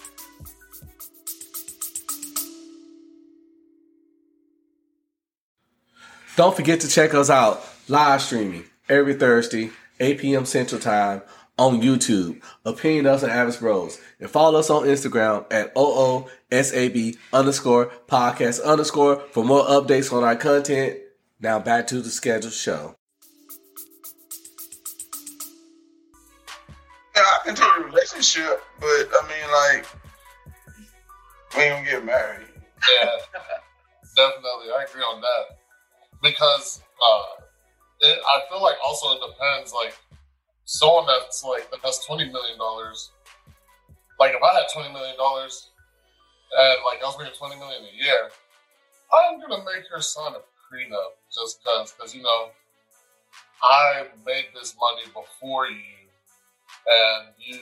Don't 6.41 6.55
forget 6.55 6.79
to 6.79 6.87
check 6.87 7.13
us 7.13 7.29
out 7.29 7.63
live 7.87 8.19
streaming 8.19 8.63
every 8.89 9.13
Thursday, 9.13 9.69
8 9.99 10.17
p.m. 10.17 10.45
Central 10.45 10.81
Time 10.81 11.21
on 11.59 11.83
YouTube, 11.83 12.41
Opinions 12.65 13.07
of 13.07 13.19
Some 13.19 13.29
Average 13.29 13.59
Bros. 13.59 14.01
And 14.19 14.27
follow 14.27 14.57
us 14.57 14.71
on 14.71 14.85
Instagram 14.85 15.45
at 15.51 15.71
OOSAB 15.75 17.15
underscore 17.31 17.91
podcast 18.07 18.63
underscore 18.63 19.17
for 19.29 19.45
more 19.45 19.63
updates 19.65 20.11
on 20.11 20.23
our 20.23 20.35
content. 20.35 20.97
Now 21.39 21.59
back 21.59 21.85
to 21.89 22.01
the 22.01 22.09
scheduled 22.09 22.53
show. 22.53 22.95
Yeah, 27.15 27.21
I 27.21 27.39
continue 27.45 27.71
the 27.83 27.85
relationship, 27.85 28.63
but 28.79 28.87
I 28.87 29.27
mean, 29.27 29.75
like, 29.75 29.85
we 31.55 31.61
ain't 31.61 31.85
gonna 31.85 31.97
get 31.97 32.03
married. 32.03 32.47
Yeah, 32.99 33.11
definitely, 34.15 34.73
I 34.75 34.85
agree 34.89 35.03
on 35.03 35.21
that 35.21 35.60
because 36.21 36.81
uh, 37.03 37.41
it, 38.01 38.19
I 38.19 38.41
feel 38.49 38.61
like 38.61 38.75
also 38.85 39.15
it 39.15 39.21
depends. 39.21 39.73
Like 39.73 39.95
someone 40.65 41.05
that's 41.07 41.43
like 41.43 41.69
that 41.71 41.79
has 41.83 42.05
twenty 42.05 42.25
million 42.25 42.57
dollars. 42.57 43.11
Like 44.19 44.33
if 44.33 44.41
I 44.43 44.53
had 44.53 44.65
twenty 44.73 44.93
million 44.93 45.17
dollars 45.17 45.71
and 46.57 46.79
like 46.85 47.01
I 47.01 47.05
was 47.05 47.17
making 47.17 47.33
twenty 47.37 47.55
million 47.55 47.83
a 47.83 48.03
year, 48.03 48.29
I'm 49.13 49.39
gonna 49.39 49.63
make 49.63 49.85
her 49.91 50.01
sign 50.01 50.33
a 50.33 50.39
prenup 50.67 51.19
just 51.33 51.59
because, 51.63 51.93
because 51.93 52.15
you 52.15 52.21
know, 52.21 52.49
I 53.63 54.07
made 54.25 54.45
this 54.53 54.75
money 54.79 55.05
before 55.13 55.67
you, 55.67 56.07
and 56.87 57.27
you, 57.39 57.59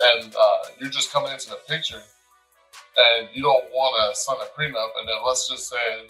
and 0.00 0.34
uh, 0.34 0.58
you're 0.78 0.90
just 0.90 1.12
coming 1.12 1.32
into 1.32 1.50
the 1.50 1.58
picture, 1.68 2.02
and 2.96 3.28
you 3.32 3.42
don't 3.42 3.64
want 3.72 4.14
to 4.14 4.20
sign 4.20 4.36
a 4.36 4.58
prenup, 4.58 4.88
and 4.98 5.08
then 5.08 5.16
let's 5.26 5.48
just 5.48 5.68
say 5.68 6.08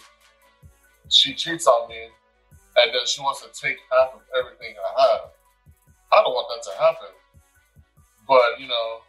she 1.13 1.33
cheats 1.33 1.67
on 1.67 1.89
me, 1.89 2.09
and 2.77 2.93
then 2.93 3.05
she 3.05 3.21
wants 3.21 3.41
to 3.41 3.49
take 3.53 3.77
half 3.91 4.13
of 4.15 4.21
everything 4.37 4.75
I 4.75 5.01
have. 5.01 5.29
I 6.11 6.23
don't 6.23 6.33
want 6.33 6.47
that 6.53 6.71
to 6.71 6.77
happen. 6.79 7.13
But 8.27 8.59
you 8.59 8.67
know, 8.67 8.99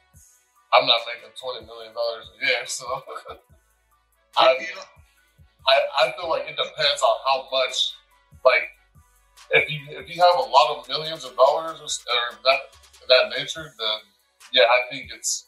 I'm 0.73 0.87
not 0.87 1.00
making 1.06 1.32
twenty 1.40 1.66
million 1.66 1.94
dollars 1.94 2.30
a 2.30 2.46
year, 2.46 2.62
so 2.66 2.84
I, 4.38 4.56
I 5.68 6.06
I 6.08 6.12
feel 6.12 6.28
like 6.28 6.44
it 6.49 6.56
depends 6.56 7.02
on 7.02 7.16
how 7.26 7.49
much, 7.52 7.94
like, 8.44 8.68
if 9.52 9.70
you 9.70 9.80
if 9.90 10.08
you 10.14 10.20
have 10.20 10.38
a 10.38 10.49
lot 10.50 10.78
of 10.78 10.88
millions 10.88 11.25
of 11.25 11.37
dollars 11.37 11.80
or, 11.80 11.84
or 11.87 12.38
that 12.44 12.61
that 13.08 13.38
nature, 13.38 13.64
then 13.78 13.99
yeah, 14.52 14.64
I 14.64 14.90
think 14.90 15.11
it's 15.14 15.46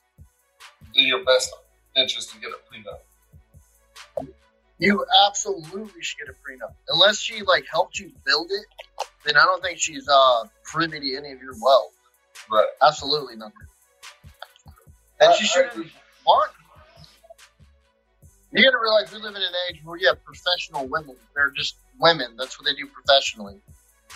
in 0.94 1.06
your 1.06 1.24
best 1.24 1.52
interest 1.96 2.30
to 2.32 2.40
get 2.40 2.50
a 2.50 2.60
prenup. 2.68 3.00
You 4.78 5.04
absolutely 5.26 6.02
should 6.02 6.18
get 6.18 6.28
a 6.28 6.32
prenup. 6.32 6.74
Unless 6.88 7.18
she 7.18 7.42
like 7.42 7.64
helped 7.70 7.98
you 7.98 8.12
build 8.24 8.50
it, 8.50 8.66
then 9.24 9.36
I 9.36 9.44
don't 9.44 9.62
think 9.62 9.78
she's 9.78 10.06
uh 10.08 10.44
privy 10.64 11.00
to 11.00 11.16
any 11.16 11.32
of 11.32 11.40
your 11.40 11.54
wealth. 11.60 11.92
Right. 12.50 12.66
Absolutely 12.82 13.36
not. 13.36 13.52
And 15.20 15.34
she 15.34 15.46
shouldn't 15.46 15.86
want. 16.26 16.50
You 18.52 18.64
gotta 18.64 18.78
realize 18.78 19.12
we 19.12 19.18
live 19.18 19.34
in 19.34 19.42
an 19.42 19.48
age 19.70 19.80
where 19.84 19.98
you 19.98 20.08
have 20.08 20.22
professional 20.24 20.86
women. 20.86 21.16
They're 21.34 21.50
just 21.50 21.76
women. 21.98 22.36
That's 22.38 22.58
what 22.58 22.66
they 22.66 22.74
do 22.74 22.86
professionally. 22.86 23.56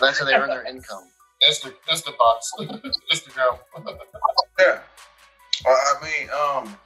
That's 0.00 0.18
how 0.18 0.26
they 0.26 0.34
earn 0.34 0.48
their 0.48 0.64
income. 0.64 1.04
Insta, 1.48 1.72
Instabox, 1.88 2.80
Instagram. 3.12 3.58
Yeah. 4.58 4.80
Well, 5.64 5.76
I 5.76 6.04
mean, 6.04 6.28
um, 6.30 6.76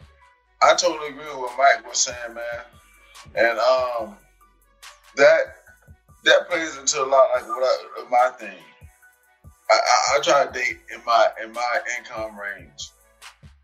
I 0.62 0.75
totally 0.75 1.09
agree 1.09 1.26
with 1.26 1.37
what 1.37 1.59
Mike 1.59 1.88
was 1.88 1.99
saying, 1.99 2.35
man. 2.35 2.64
And 3.35 3.59
um, 3.59 4.16
that 5.16 5.57
that 6.25 6.49
plays 6.49 6.76
into 6.78 7.02
a 7.02 7.07
lot 7.07 7.28
like 7.35 7.47
what 7.47 7.62
I, 7.62 8.04
my 8.11 8.37
thing. 8.38 8.59
I, 9.71 9.75
I, 9.75 10.16
I 10.16 10.21
try 10.23 10.47
to 10.47 10.52
date 10.52 10.78
in 10.95 11.04
my 11.04 11.28
in 11.43 11.52
my 11.52 11.78
income 11.99 12.38
range. 12.38 12.90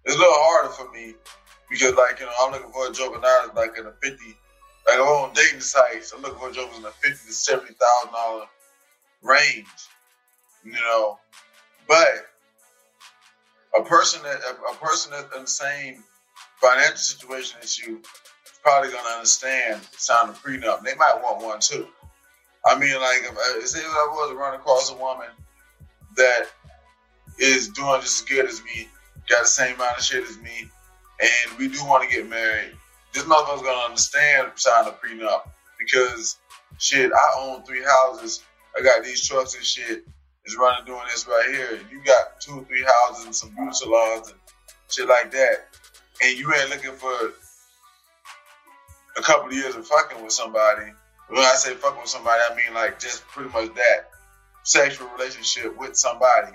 It's 0.04 0.14
a 0.14 0.18
little 0.18 0.32
harder 0.34 0.70
for 0.70 0.90
me 0.92 1.14
because 1.70 1.94
like 1.94 2.20
you 2.20 2.26
know 2.26 2.32
I'm 2.40 2.52
looking 2.52 2.72
for 2.72 2.88
a 2.88 2.92
job 2.92 3.12
and 3.12 3.22
now 3.22 3.46
like 3.54 3.78
in 3.78 3.86
a 3.86 3.92
fifty. 4.02 4.36
Like 4.88 4.98
I'm 4.98 5.06
on 5.06 5.34
dating 5.34 5.60
sites, 5.60 6.12
I'm 6.12 6.22
looking 6.22 6.38
for 6.38 6.50
jobs 6.50 6.76
in 6.76 6.82
the 6.82 6.90
fifty 6.90 7.28
to 7.28 7.32
seventy 7.34 7.74
thousand 7.74 8.12
dollar 8.12 8.46
range. 9.22 9.66
You 10.64 10.72
know, 10.72 11.18
but 11.86 12.08
a 13.78 13.82
person 13.82 14.22
that 14.22 14.40
a, 14.40 14.72
a 14.72 14.74
person 14.76 15.12
that's 15.12 15.34
in 15.36 15.42
the 15.42 15.48
same 15.48 16.02
financial 16.60 16.96
situation 16.96 17.58
as 17.62 17.78
you 17.78 18.02
probably 18.62 18.90
gonna 18.90 19.08
understand 19.08 19.80
sign 19.96 20.28
a 20.28 20.32
prenup. 20.32 20.82
They 20.82 20.94
might 20.94 21.20
want 21.22 21.42
one 21.42 21.60
too. 21.60 21.86
I 22.66 22.78
mean, 22.78 22.94
like 23.00 23.22
if, 23.22 23.30
uh, 23.30 23.58
if 23.58 23.76
I 23.76 24.08
was 24.12 24.30
to 24.30 24.36
run 24.36 24.54
across 24.54 24.90
a 24.90 24.96
woman 24.96 25.28
that 26.16 26.46
is 27.38 27.68
doing 27.68 28.00
just 28.00 28.22
as 28.22 28.28
good 28.28 28.46
as 28.46 28.62
me, 28.62 28.88
got 29.28 29.42
the 29.42 29.48
same 29.48 29.76
amount 29.76 29.98
of 29.98 30.04
shit 30.04 30.24
as 30.24 30.38
me, 30.38 30.70
and 31.20 31.58
we 31.58 31.68
do 31.68 31.84
want 31.86 32.08
to 32.08 32.14
get 32.14 32.28
married, 32.28 32.72
this 33.14 33.24
motherfucker's 33.24 33.62
gonna 33.62 33.84
understand 33.86 34.50
sign 34.56 34.86
a 34.86 34.92
prenup 34.92 35.48
because 35.78 36.36
shit, 36.78 37.10
I 37.12 37.40
own 37.40 37.62
three 37.64 37.82
houses, 37.82 38.42
I 38.78 38.82
got 38.82 39.04
these 39.04 39.26
trucks 39.26 39.54
and 39.54 39.64
shit. 39.64 40.04
Is 40.46 40.56
running 40.56 40.86
doing 40.86 41.02
this 41.10 41.28
right 41.28 41.50
here. 41.52 41.78
You 41.92 42.02
got 42.02 42.40
two 42.40 42.60
or 42.60 42.64
three 42.64 42.82
houses 42.82 43.26
and 43.26 43.34
some 43.34 43.50
beauty 43.50 43.72
salons 43.74 44.28
and 44.28 44.38
shit 44.88 45.06
like 45.06 45.30
that, 45.32 45.68
and 46.22 46.38
you 46.38 46.50
ain't 46.54 46.70
looking 46.70 46.92
for 46.92 47.12
a 49.16 49.22
couple 49.22 49.48
of 49.48 49.52
years 49.54 49.74
of 49.74 49.86
fucking 49.86 50.22
with 50.22 50.32
somebody. 50.32 50.92
When 51.28 51.40
I 51.40 51.54
say 51.54 51.74
fucking 51.74 52.00
with 52.00 52.10
somebody, 52.10 52.40
I 52.50 52.54
mean 52.54 52.74
like 52.74 52.98
just 52.98 53.26
pretty 53.28 53.50
much 53.50 53.74
that 53.74 54.10
sexual 54.62 55.08
relationship 55.16 55.76
with 55.78 55.96
somebody 55.96 56.52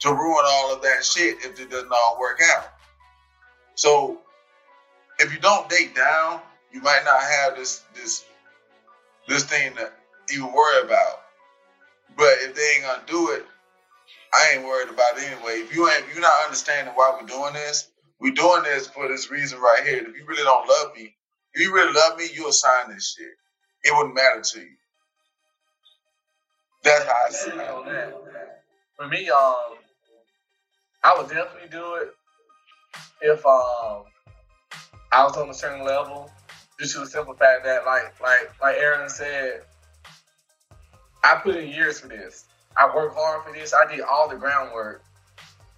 to 0.00 0.10
ruin 0.10 0.44
all 0.46 0.74
of 0.74 0.82
that 0.82 1.04
shit 1.04 1.38
if 1.44 1.60
it 1.60 1.70
doesn't 1.70 1.92
all 1.92 2.18
work 2.20 2.40
out. 2.56 2.68
So 3.74 4.20
if 5.18 5.32
you 5.32 5.40
don't 5.40 5.68
date 5.68 5.94
down, 5.94 6.40
you 6.72 6.80
might 6.80 7.02
not 7.04 7.20
have 7.22 7.56
this 7.56 7.84
this 7.94 8.24
this 9.26 9.44
thing 9.44 9.74
to 9.76 9.90
even 10.32 10.52
worry 10.52 10.82
about. 10.82 11.22
But 12.16 12.34
if 12.40 12.54
they 12.54 12.74
ain't 12.76 12.84
gonna 12.84 13.02
do 13.06 13.30
it, 13.32 13.46
I 14.34 14.54
ain't 14.54 14.64
worried 14.64 14.88
about 14.88 15.16
it 15.16 15.24
anyway. 15.24 15.60
If 15.60 15.74
you 15.74 15.88
ain't 15.88 16.04
if 16.04 16.14
you're 16.14 16.22
not 16.22 16.44
understanding 16.44 16.92
why 16.94 17.16
we're 17.18 17.26
doing 17.26 17.54
this, 17.54 17.90
we're 18.20 18.34
doing 18.34 18.62
this 18.62 18.86
for 18.88 19.08
this 19.08 19.30
reason 19.30 19.60
right 19.60 19.82
here. 19.84 19.98
If 19.98 20.16
you 20.16 20.24
really 20.26 20.42
don't 20.42 20.68
love 20.68 20.96
me, 20.96 21.14
if 21.54 21.62
you 21.62 21.74
really 21.74 21.92
love 21.92 22.18
me, 22.18 22.28
you'll 22.34 22.52
sign 22.52 22.90
this 22.90 23.14
shit. 23.16 23.28
It 23.84 23.96
wouldn't 23.96 24.14
matter 24.14 24.42
to 24.42 24.60
you. 24.60 24.76
That's 26.84 27.04
how 27.04 27.14
I 27.26 27.30
see 27.30 27.50
it. 27.50 28.16
For 28.96 29.08
me, 29.08 29.28
um, 29.30 29.54
I 31.04 31.16
would 31.16 31.28
definitely 31.28 31.68
do 31.70 31.94
it 31.94 32.14
if 33.22 33.44
um 33.46 34.04
I 35.12 35.24
was 35.24 35.36
on 35.36 35.48
a 35.48 35.54
certain 35.54 35.84
level. 35.84 36.30
Just 36.78 36.94
to 36.94 37.00
the 37.00 37.06
simple 37.06 37.34
fact 37.34 37.64
that, 37.64 37.84
like, 37.86 38.20
like, 38.20 38.52
like 38.62 38.76
Aaron 38.76 39.08
said, 39.08 39.62
I 41.24 41.40
put 41.42 41.56
in 41.56 41.68
years 41.68 41.98
for 41.98 42.06
this. 42.06 42.44
I 42.76 42.94
worked 42.94 43.16
hard 43.16 43.44
for 43.44 43.52
this. 43.52 43.74
I 43.74 43.90
did 43.90 44.00
all 44.02 44.28
the 44.28 44.36
groundwork, 44.36 45.02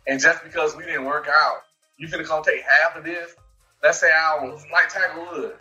and 0.06 0.20
just 0.20 0.44
because 0.44 0.76
we 0.76 0.84
didn't 0.84 1.06
work 1.06 1.26
out, 1.26 1.62
you 1.96 2.06
finna 2.06 2.26
come 2.26 2.42
take 2.42 2.60
half 2.62 2.96
of 2.96 3.04
this? 3.04 3.34
Let's 3.82 4.00
say 4.00 4.10
I 4.10 4.44
was 4.44 4.64
like 4.72 4.88
Tiger 4.92 5.26
Woods. 5.32 5.54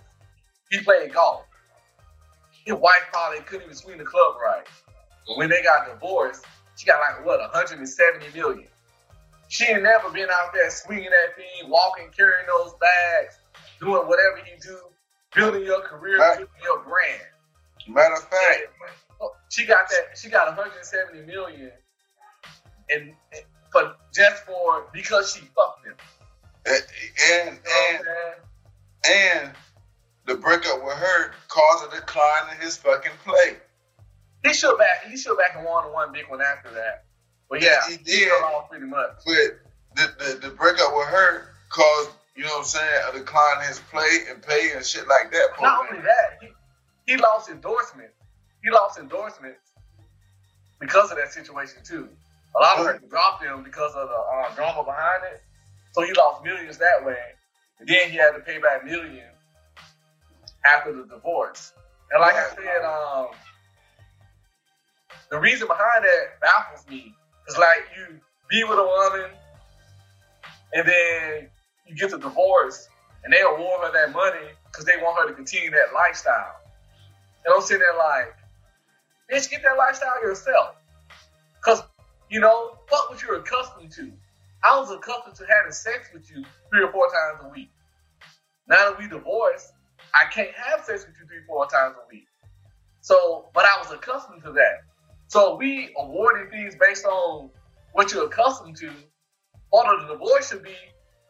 He 0.70 0.80
played 0.82 1.14
golf. 1.14 1.46
His 2.66 2.76
wife 2.76 3.04
probably 3.12 3.40
couldn't 3.40 3.64
even 3.64 3.76
swing 3.76 3.98
the 3.98 4.04
club 4.04 4.36
right. 4.44 4.66
But 5.28 5.38
when 5.38 5.50
they 5.50 5.64
got 5.64 5.88
divorced, 5.88 6.46
she 6.76 6.86
got 6.86 7.00
like 7.00 7.26
what 7.26 7.40
170 7.40 8.38
million. 8.38 8.68
She 9.48 9.66
ain't 9.66 9.84
never 9.84 10.10
been 10.12 10.30
out 10.32 10.54
there 10.54 10.70
swinging 10.70 11.10
that 11.10 11.36
thing, 11.36 11.70
walking, 11.70 12.10
carrying 12.16 12.46
those 12.48 12.74
bags, 12.80 13.40
doing 13.80 14.08
whatever 14.08 14.38
you 14.38 14.60
do, 14.62 14.78
building 15.34 15.64
your 15.66 15.82
career, 15.82 16.18
building 16.20 16.48
your 16.64 16.84
brand. 16.84 17.22
Matter 17.88 18.14
of 18.14 18.22
fact, 18.22 18.68
oh, 19.22 19.32
She 19.50 19.66
got 19.66 19.90
that. 19.90 20.18
She 20.18 20.30
got 20.30 20.56
170 20.56 21.26
million, 21.26 21.72
and, 22.92 23.14
and 23.34 23.44
for 23.72 23.96
just 24.14 24.44
for 24.46 24.86
because 24.94 25.34
she 25.34 25.42
fucked 25.56 25.88
him. 25.88 25.96
And 26.70 27.50
and 27.50 27.50
what 27.50 27.68
I'm 27.92 28.04
saying? 29.06 29.44
and 29.44 29.52
the 30.26 30.36
breakup 30.36 30.84
with 30.84 30.96
her 30.96 31.32
caused 31.48 31.92
a 31.92 31.96
decline 31.96 32.54
in 32.56 32.62
his 32.62 32.78
fucking 32.78 33.12
play. 33.26 33.58
He 34.44 34.54
should 34.54 34.78
back. 34.78 35.06
He 35.10 35.18
should 35.18 35.38
back 35.38 35.56
and 35.56 35.66
won 35.66 35.92
one 35.92 36.12
big 36.14 36.30
one 36.30 36.42
after 36.42 36.70
that. 36.72 37.06
But 37.50 37.62
yeah, 37.62 37.80
He 37.88 37.96
he 37.98 38.04
did. 38.04 38.30
off 38.32 38.70
pretty 38.70 38.86
much. 38.86 39.10
But 39.26 39.60
the, 39.96 40.14
the 40.42 40.48
the 40.48 40.54
breakup 40.54 40.96
with 40.96 41.08
her 41.08 41.50
caused, 41.70 42.12
you 42.36 42.44
know 42.44 42.50
what 42.52 42.60
I'm 42.60 42.66
saying, 42.66 43.02
a 43.10 43.18
decline 43.18 43.62
in 43.62 43.68
his 43.68 43.80
play 43.92 44.20
and 44.30 44.42
pay 44.42 44.72
and 44.76 44.86
shit 44.86 45.08
like 45.08 45.32
that. 45.32 45.48
Not 45.62 45.90
only 45.90 46.02
that, 46.04 46.38
he, 46.42 47.14
he 47.14 47.18
lost 47.18 47.50
endorsement. 47.50 48.12
He 48.64 48.70
lost 48.70 49.00
endorsements 49.00 49.72
because 50.80 51.12
of 51.12 51.18
that 51.18 51.32
situation 51.34 51.80
too. 51.84 52.08
A 52.56 52.60
lot 52.60 52.80
of 52.80 52.94
people 52.94 53.10
dropped 53.10 53.44
him 53.44 53.64
because 53.64 53.94
of 53.96 54.08
the 54.10 54.16
uh, 54.16 54.56
drama 54.56 54.84
behind 54.84 55.24
it. 55.34 55.42
So 55.92 56.04
he 56.04 56.14
lost 56.14 56.44
millions 56.44 56.78
that 56.78 57.04
way, 57.06 57.18
and 57.80 57.88
then 57.88 58.10
he 58.10 58.18
had 58.18 58.32
to 58.32 58.40
pay 58.40 58.60
back 58.60 58.86
millions 58.86 59.36
after 60.66 60.94
the 60.94 61.04
divorce. 61.06 61.74
And 62.12 62.22
like 62.22 62.36
I 62.36 62.50
said, 62.56 62.84
um, 62.86 63.28
the 65.30 65.40
reason 65.40 65.68
behind 65.68 66.04
that 66.04 66.40
baffles 66.42 66.86
me. 66.90 67.14
It's 67.48 67.58
like 67.58 67.86
you 67.98 68.20
be 68.50 68.64
with 68.64 68.78
a 68.78 68.84
woman, 68.84 69.32
and 70.74 70.88
then 70.88 71.50
you 71.88 71.96
get 71.96 72.12
the 72.12 72.20
divorce, 72.20 72.88
and 73.24 73.34
they 73.34 73.42
award 73.42 73.86
her 73.86 73.92
that 73.92 74.14
money 74.14 74.48
because 74.66 74.86
they 74.86 74.98
want 75.02 75.20
her 75.20 75.30
to 75.30 75.34
continue 75.34 75.72
that 75.72 75.94
lifestyle. 75.94 76.56
And 77.46 77.54
I'm 77.54 77.62
sitting 77.62 77.80
there 77.80 77.98
like, 77.98 78.36
bitch, 79.32 79.50
get 79.50 79.64
that 79.64 79.78
lifestyle 79.78 80.22
yourself. 80.22 80.76
Because, 81.58 81.82
you 82.30 82.40
know, 82.40 82.78
what 82.90 83.22
you're 83.22 83.38
accustomed 83.38 83.92
to. 83.94 84.12
I 84.64 84.78
was 84.78 84.92
accustomed 84.92 85.36
to 85.38 85.46
having 85.46 85.72
sex 85.72 86.10
with 86.14 86.30
you 86.30 86.44
three 86.70 86.84
or 86.84 86.92
four 86.92 87.08
times 87.08 87.46
a 87.46 87.50
week. 87.50 87.72
Now 88.68 88.90
that 88.90 89.00
we 89.00 89.08
divorced, 89.08 89.74
I 90.14 90.30
can't 90.32 90.54
have 90.56 90.84
sex 90.84 91.06
with 91.06 91.16
you 91.20 91.28
three, 91.28 91.38
or 91.38 91.46
four 91.48 91.68
times 91.68 91.96
a 91.96 92.08
week. 92.14 92.28
So, 93.02 93.50
but 93.54 93.66
I 93.66 93.78
was 93.80 93.92
accustomed 93.92 94.44
to 94.44 94.52
that. 94.54 94.82
So 95.28 95.56
we 95.56 95.94
awarding 95.98 96.50
things 96.50 96.76
based 96.76 97.06
on 97.06 97.50
what 97.94 98.12
you're 98.12 98.26
accustomed 98.26 98.76
to. 98.78 98.92
Part 99.72 99.96
of 99.96 100.08
the 100.08 100.14
divorce 100.14 100.50
should 100.50 100.64
be 100.64 100.76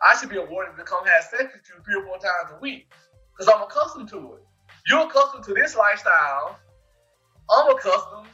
I 0.01 0.17
should 0.17 0.29
be 0.29 0.37
awarded 0.37 0.77
to 0.77 0.83
come 0.83 1.05
have 1.05 1.23
sex 1.23 1.43
with 1.53 1.63
you 1.67 1.83
three 1.83 2.01
or 2.01 2.05
four 2.05 2.17
times 2.17 2.55
a 2.55 2.59
week 2.61 2.89
because 3.31 3.53
I'm 3.53 3.61
accustomed 3.61 4.07
to 4.09 4.35
it. 4.35 4.43
You're 4.87 5.05
accustomed 5.05 5.43
to 5.43 5.53
this 5.53 5.75
lifestyle. 5.75 6.57
I'm 7.51 7.75
accustomed 7.75 8.27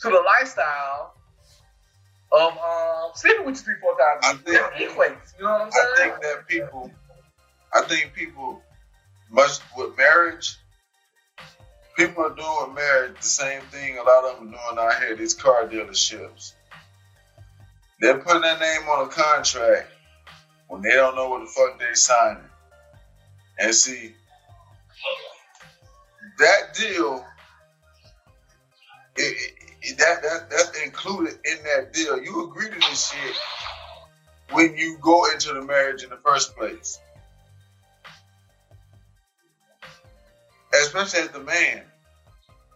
to 0.00 0.08
the 0.08 0.22
lifestyle 0.26 1.14
of 2.32 2.52
um, 2.52 3.10
sleeping 3.14 3.46
with 3.46 3.56
you 3.56 3.62
three, 3.62 3.74
four 3.80 3.96
times. 3.96 4.24
I 4.24 4.34
think- 4.34 4.90
equates. 4.90 5.38
You 5.38 5.44
know 5.44 5.52
what 5.52 5.60
I'm 5.62 5.70
saying? 5.72 5.86
I 5.94 5.96
think 5.96 6.22
that 6.22 6.46
people, 6.46 6.90
I 7.74 7.82
think 7.82 8.12
people, 8.14 8.62
much 9.30 9.58
with 9.76 9.96
marriage, 9.96 10.56
people 11.96 12.24
are 12.24 12.34
doing 12.34 12.56
with 12.66 12.74
marriage 12.76 13.16
the 13.16 13.22
same 13.26 13.62
thing 13.62 13.98
a 13.98 14.02
lot 14.02 14.24
of 14.24 14.38
them 14.38 14.54
are 14.54 14.74
doing 14.74 14.86
out 14.86 15.02
here. 15.02 15.16
These 15.16 15.34
car 15.34 15.66
dealerships, 15.66 16.52
they're 18.00 18.18
putting 18.18 18.42
their 18.42 18.58
name 18.58 18.88
on 18.88 19.06
a 19.06 19.08
contract 19.08 19.88
when 20.68 20.82
they 20.82 20.90
don't 20.90 21.16
know 21.16 21.28
what 21.30 21.40
the 21.40 21.46
fuck 21.46 21.78
they 21.78 21.94
signing. 21.94 22.42
And 23.58 23.74
see, 23.74 24.14
that 26.38 26.74
deal, 26.74 27.24
it- 29.16 29.54
that, 29.82 30.22
that 30.22 30.50
that's 30.50 30.82
included 30.82 31.34
in 31.44 31.62
that 31.64 31.92
deal. 31.92 32.20
You 32.20 32.48
agree 32.48 32.68
to 32.68 32.74
this 32.74 33.10
shit 33.10 33.36
when 34.50 34.76
you 34.76 34.98
go 35.00 35.30
into 35.30 35.52
the 35.52 35.62
marriage 35.62 36.02
in 36.02 36.10
the 36.10 36.16
first 36.16 36.56
place. 36.56 37.00
Especially 40.74 41.20
as 41.20 41.28
the 41.30 41.40
man. 41.40 41.82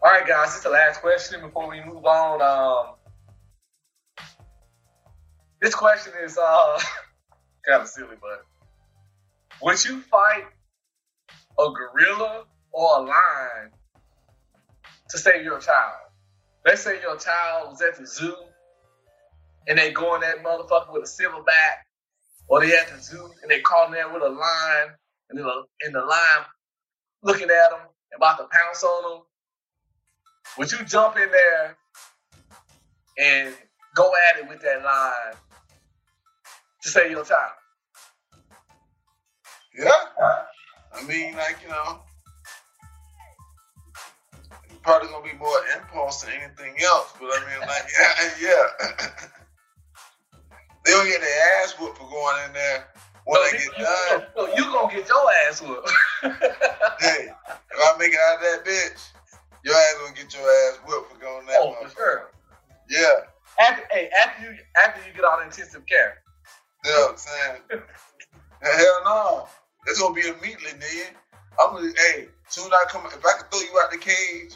All 0.02 0.10
right, 0.10 0.26
guys, 0.26 0.48
this 0.48 0.56
is 0.56 0.62
the 0.62 0.70
last 0.70 1.00
question 1.00 1.40
before 1.40 1.68
we 1.68 1.80
move 1.84 2.04
on. 2.04 2.42
Um, 2.42 2.94
this 5.60 5.74
question 5.74 6.12
is 6.24 6.36
uh, 6.38 6.78
kind 7.66 7.82
of 7.82 7.88
silly, 7.88 8.16
but 8.20 8.44
would 9.62 9.84
you 9.84 10.00
fight 10.00 10.44
a 11.58 11.68
gorilla 11.70 12.44
or 12.72 12.98
a 12.98 13.00
lion 13.02 13.70
to 15.10 15.18
save 15.18 15.44
your 15.44 15.60
child? 15.60 16.01
Let's 16.64 16.82
say 16.82 17.00
your 17.00 17.16
child 17.16 17.70
was 17.70 17.82
at 17.82 17.98
the 17.98 18.06
zoo 18.06 18.36
and 19.66 19.78
they 19.78 19.90
go 19.92 20.14
in 20.14 20.20
that 20.20 20.42
motherfucker 20.44 20.92
with 20.92 21.02
a 21.02 21.06
silverback, 21.06 21.82
or 22.48 22.60
they 22.60 22.76
at 22.76 22.88
the 22.88 23.00
zoo 23.00 23.30
and 23.42 23.50
they 23.50 23.60
caught 23.60 23.88
in 23.88 23.92
there 23.92 24.12
with 24.12 24.22
a 24.22 24.28
lion, 24.28 24.90
and 25.30 25.38
the, 25.38 25.62
the 25.92 26.00
lion 26.00 26.44
looking 27.22 27.48
at 27.48 27.70
them 27.70 27.80
about 28.16 28.38
to 28.38 28.46
pounce 28.50 28.82
on 28.82 29.10
them. 29.10 29.22
Would 30.58 30.72
you 30.72 30.84
jump 30.84 31.16
in 31.16 31.30
there 31.30 31.76
and 33.18 33.54
go 33.94 34.12
at 34.30 34.40
it 34.40 34.48
with 34.48 34.60
that 34.62 34.82
line 34.82 35.36
to 36.82 36.88
save 36.88 37.10
your 37.10 37.24
child? 37.24 37.52
Yeah. 39.78 39.90
I 40.94 41.02
mean, 41.04 41.34
like, 41.36 41.58
you 41.62 41.68
know, 41.68 42.00
probably 44.82 45.08
gonna 45.08 45.24
be 45.24 45.38
more 45.38 45.58
impulse 45.76 46.22
than 46.22 46.32
anything 46.34 46.74
else, 46.82 47.12
but 47.20 47.30
I 47.32 47.40
mean, 47.48 47.60
like, 47.68 47.84
yeah, 48.00 48.30
yeah. 48.40 49.08
they 50.84 50.92
don't 50.92 51.06
get 51.06 51.20
their 51.20 51.62
ass 51.62 51.74
whooped 51.78 51.98
for 51.98 52.08
going 52.08 52.36
in 52.46 52.52
there 52.52 52.88
when 53.24 53.40
No, 53.40 53.46
they 53.50 53.58
get 53.58 53.78
you, 53.78 53.84
done. 53.84 54.22
no, 54.36 54.46
you 54.54 54.64
gonna 54.72 54.94
get 54.94 55.08
your 55.08 55.32
ass 55.48 55.62
whooped. 55.62 55.90
Hey, 57.00 57.28
if 57.30 57.78
I 57.78 57.96
make 57.98 58.12
it 58.12 58.18
out 58.28 58.36
of 58.36 58.42
that 58.42 58.64
bitch, 58.64 59.08
your 59.64 59.74
ass 59.74 59.94
gonna 60.00 60.14
get 60.14 60.34
your 60.34 60.42
ass 60.42 60.78
whooped 60.86 61.12
for 61.12 61.18
going 61.18 61.46
that 61.46 61.56
oh, 61.60 61.74
for 61.82 61.90
sure. 61.90 62.30
Yeah. 62.88 63.26
After, 63.60 63.82
hey, 63.90 64.08
after 64.24 64.42
you 64.52 64.58
after 64.82 65.00
you 65.06 65.14
get 65.14 65.24
on 65.24 65.42
intensive 65.44 65.84
care. 65.86 66.18
You 66.84 66.90
know 66.92 67.00
what 67.00 67.10
I'm 67.12 67.16
saying? 67.18 67.82
Hell 68.62 69.00
no. 69.04 69.48
It's 69.86 70.00
gonna 70.00 70.14
be 70.14 70.22
immediately, 70.22 70.70
nigga. 70.78 71.06
I'm 71.60 71.74
gonna 71.74 71.92
hey, 71.96 72.28
soon 72.48 72.66
as 72.66 72.72
I 72.72 72.84
come 72.88 73.06
if 73.06 73.24
I 73.24 73.32
can 73.38 73.48
throw 73.50 73.60
you 73.60 73.80
out 73.82 73.90
the 73.90 73.98
cage 73.98 74.54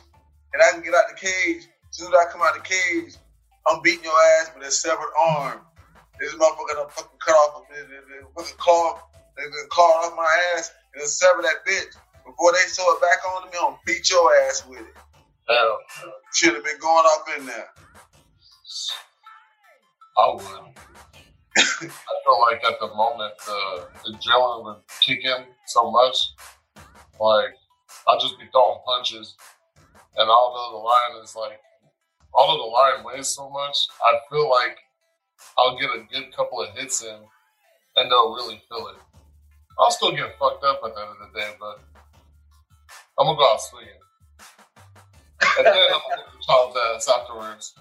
and 0.53 0.63
I 0.63 0.73
can 0.73 0.83
get 0.83 0.95
out 0.95 1.05
the 1.09 1.17
cage, 1.17 1.69
As 1.91 1.97
soon 1.97 2.09
as 2.09 2.15
I 2.15 2.31
come 2.31 2.43
out 2.43 2.55
the 2.55 2.61
cage, 2.61 3.15
I'm 3.69 3.83
beating 3.83 4.05
your 4.05 4.15
ass 4.41 4.53
with 4.55 4.67
a 4.67 4.71
severed 4.71 5.13
arm. 5.19 5.61
This 6.21 6.35
motherfucker 6.35 6.75
done 6.75 6.89
fucking 6.91 7.19
cut 7.19 7.33
off 7.33 7.65
a 7.69 8.41
fucking 8.41 8.57
claw, 8.57 9.01
they 9.37 9.43
been 9.43 9.69
claw 9.69 9.85
off 9.85 10.17
my 10.17 10.57
ass 10.57 10.73
and 10.95 11.01
then 11.03 11.09
sever 11.09 11.43
that 11.43 11.67
bitch. 11.67 11.95
Before 12.25 12.53
they 12.53 12.67
sew 12.69 12.85
it 12.89 13.01
back 13.03 13.19
on 13.29 13.45
me, 13.45 13.51
I'm 13.61 13.71
gonna 13.71 13.77
beat 13.87 14.09
your 14.11 14.33
ass 14.45 14.65
with 14.67 14.81
it. 14.81 14.97
Hell, 15.49 15.79
Should 16.35 16.55
have 16.55 16.65
been 16.65 16.79
going 16.81 17.05
up 17.07 17.39
in 17.39 17.47
there. 17.47 17.69
I 20.19 20.29
would. 20.35 20.43
I 21.59 21.89
feel 22.25 22.41
like 22.41 22.65
at 22.65 22.81
the 22.81 22.89
moment 22.95 23.35
uh, 23.49 23.85
the 24.05 24.13
adrenaline 24.13 24.65
would 24.65 24.77
kick 25.01 25.25
in 25.25 25.45
so 25.67 25.91
much. 25.91 26.33
Like 27.21 27.55
I'll 28.09 28.19
just 28.19 28.39
be 28.39 28.47
throwing 28.53 28.81
punches, 28.87 29.37
and 30.17 30.31
although 30.31 30.79
the 30.79 30.83
lion 30.83 31.25
is 31.25 31.37
like, 31.37 31.61
although 32.35 32.63
the 32.63 32.71
lion 32.71 33.05
weighs 33.05 33.29
so 33.29 33.51
much, 33.51 33.77
I 34.03 34.19
feel 34.31 34.49
like 34.51 34.79
I'll 35.59 35.79
get 35.79 35.91
a 35.91 36.05
good 36.13 36.35
couple 36.35 36.61
of 36.61 36.71
hits 36.77 37.03
in, 37.03 37.19
and 37.97 38.11
they'll 38.11 38.35
really 38.35 38.63
feel 38.69 38.89
it. 38.89 38.97
I'll 39.79 39.91
still 39.91 40.13
get 40.13 40.39
fucked 40.39 40.65
up 40.65 40.81
at 40.85 40.95
the 40.95 41.01
end 41.01 41.11
of 41.11 41.33
the 41.33 41.39
day, 41.39 41.51
but 41.61 41.81
I'm 43.19 43.27
gonna 43.27 43.39
go 43.39 43.53
out 43.53 43.61
swinging, 43.61 43.89
and 45.59 45.67
then 45.67 45.75
I'm 45.75 45.91
gonna 45.91 46.17
whoop 46.17 46.27
the 46.33 46.45
child's 46.47 47.07
ass 47.07 47.09
afterwards 47.09 47.75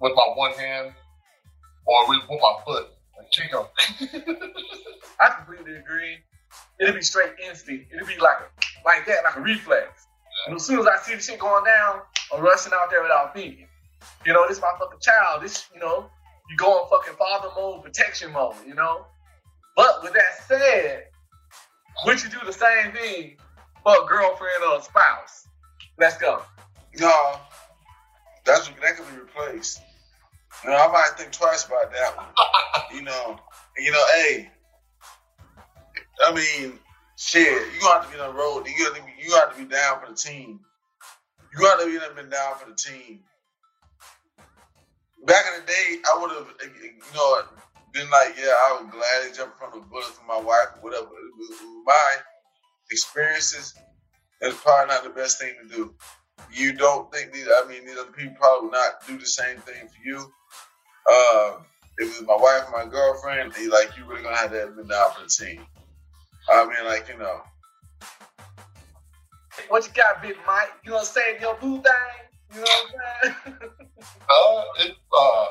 with 0.00 0.12
my 0.14 0.32
one 0.34 0.52
hand 0.52 0.92
or 1.86 2.08
with, 2.08 2.20
my 2.28 2.54
foot. 2.64 2.86
Like, 3.16 3.30
kick 3.30 3.50
him. 3.52 4.24
I 5.20 5.30
completely 5.30 5.76
agree. 5.76 6.18
It'll 6.80 6.94
be 6.94 7.02
straight 7.02 7.32
instinct. 7.44 7.92
It'll 7.92 8.06
be 8.06 8.18
like 8.18 8.38
like 8.84 9.06
that, 9.06 9.24
like 9.24 9.36
a 9.36 9.40
reflex. 9.40 10.07
And 10.46 10.56
as 10.56 10.64
soon 10.64 10.78
as 10.80 10.86
I 10.86 10.96
see 11.02 11.14
the 11.14 11.20
shit 11.20 11.38
going 11.38 11.64
down, 11.64 12.00
I'm 12.32 12.42
rushing 12.42 12.72
out 12.72 12.90
there 12.90 13.02
without 13.02 13.34
thinking. 13.34 13.66
You 14.24 14.32
know, 14.32 14.46
this 14.48 14.60
my 14.60 14.72
fucking 14.78 15.00
child. 15.00 15.42
This, 15.42 15.66
you 15.74 15.80
know, 15.80 16.10
you 16.48 16.56
go 16.56 16.82
in 16.82 16.88
fucking 16.88 17.14
father 17.14 17.48
mode, 17.56 17.82
protection 17.82 18.32
mode, 18.32 18.54
you 18.66 18.74
know? 18.74 19.06
But 19.76 20.02
with 20.02 20.12
that 20.12 20.42
said, 20.46 21.04
would 22.04 22.22
you 22.22 22.30
do 22.30 22.38
the 22.44 22.52
same 22.52 22.92
thing 22.92 23.36
for 23.82 23.92
a 23.92 24.06
girlfriend 24.06 24.64
or 24.68 24.78
a 24.78 24.82
spouse? 24.82 25.46
Let's 25.98 26.16
go. 26.18 26.42
No, 26.98 27.36
that's 28.44 28.68
that 28.68 28.96
can 28.96 29.04
be 29.14 29.20
replaced. 29.20 29.80
You 30.64 30.70
know, 30.70 30.76
I 30.76 30.88
might 30.88 31.10
think 31.16 31.32
twice 31.32 31.66
about 31.66 31.92
that 31.92 32.16
one. 32.16 32.26
you 32.94 33.02
know, 33.02 33.38
you 33.76 33.92
know, 33.92 34.04
hey, 34.14 34.50
I 36.26 36.34
mean, 36.34 36.78
shit, 37.18 37.50
you 37.74 37.80
gonna 37.80 38.00
have 38.00 38.10
to 38.10 38.16
be 38.16 38.22
on 38.22 38.32
the 38.32 38.38
road. 38.38 38.66
You 38.66 38.84
got 38.84 38.96
to 38.96 39.02
be, 39.02 39.12
you 39.20 39.30
got 39.30 39.52
to 39.52 39.58
be 39.58 39.68
down 39.68 40.00
for 40.00 40.10
the 40.10 40.16
team. 40.16 40.60
You 41.52 41.60
got 41.60 41.80
to 41.80 41.86
be 41.86 41.98
been 42.14 42.30
down 42.30 42.54
for 42.58 42.70
the 42.70 42.76
team. 42.76 43.20
Back 45.26 45.44
in 45.52 45.60
the 45.60 45.66
day, 45.66 45.98
I 46.06 46.20
would 46.20 46.30
have, 46.30 46.46
you 46.80 46.92
know, 47.14 47.42
been 47.92 48.08
like, 48.10 48.36
yeah, 48.38 48.52
I 48.52 48.78
would 48.80 48.90
gladly 48.92 49.36
jump 49.36 49.58
from 49.58 49.72
the 49.72 49.84
bullet 49.86 50.06
for 50.06 50.24
my 50.26 50.38
wife 50.38 50.68
or 50.76 50.90
whatever. 50.90 51.08
My 51.84 52.16
experiences, 52.90 53.74
that's 54.40 54.56
probably 54.60 54.94
not 54.94 55.02
the 55.02 55.10
best 55.10 55.40
thing 55.40 55.54
to 55.62 55.74
do. 55.74 55.94
You 56.52 56.72
don't 56.72 57.12
think 57.12 57.32
these, 57.32 57.48
I 57.48 57.66
mean, 57.68 57.84
these 57.84 57.98
other 57.98 58.12
people 58.12 58.36
probably 58.38 58.68
would 58.68 58.74
not 58.74 59.06
do 59.08 59.18
the 59.18 59.26
same 59.26 59.58
thing 59.58 59.88
for 59.88 60.08
you. 60.08 60.18
Uh, 61.10 61.58
if 61.98 62.14
it 62.14 62.20
was 62.20 62.28
my 62.28 62.36
wife 62.36 62.68
or 62.72 62.84
my 62.84 62.90
girlfriend, 62.90 63.52
they 63.52 63.66
like, 63.66 63.96
you 63.96 64.04
really 64.04 64.22
gonna 64.22 64.36
have 64.36 64.52
to 64.52 64.60
have 64.60 64.76
been 64.76 64.86
down 64.86 65.10
for 65.12 65.24
the 65.24 65.28
team. 65.28 65.66
I 66.50 66.64
mean, 66.64 66.86
like, 66.86 67.08
you 67.08 67.18
know. 67.18 67.42
What 69.68 69.86
you 69.86 69.92
got, 69.92 70.22
Big 70.22 70.36
Mike? 70.46 70.70
You 70.84 70.92
gonna 70.92 71.04
say 71.04 71.38
your 71.40 71.54
boo 71.56 71.82
thing? 71.82 72.54
You 72.54 72.60
know 72.60 72.66
what 72.66 72.94
I'm 73.24 73.34
saying? 73.44 73.54
uh, 73.60 74.62
it, 74.78 74.92
uh, 75.18 75.46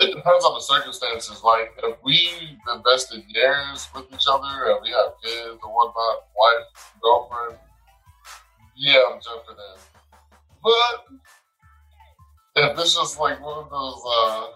it 0.00 0.14
depends 0.14 0.44
on 0.44 0.54
the 0.54 0.60
circumstances. 0.60 1.42
Like, 1.42 1.72
if 1.82 1.96
we've 2.04 2.58
invested 2.72 3.24
years 3.28 3.88
with 3.94 4.04
each 4.12 4.24
other 4.30 4.70
and 4.70 4.78
we 4.82 4.90
have 4.90 5.14
kids 5.24 5.58
or 5.62 5.74
whatnot, 5.74 6.26
wife, 6.36 6.94
girlfriend, 7.02 7.58
yeah, 8.76 8.98
I'm 9.10 9.20
jumping 9.20 9.56
in. 9.56 9.80
But 10.62 11.06
if 12.56 12.78
it's 12.78 12.94
just 12.94 13.18
like 13.18 13.42
one 13.42 13.64
of 13.64 13.70
those, 13.70 14.02
uh, 14.06 14.46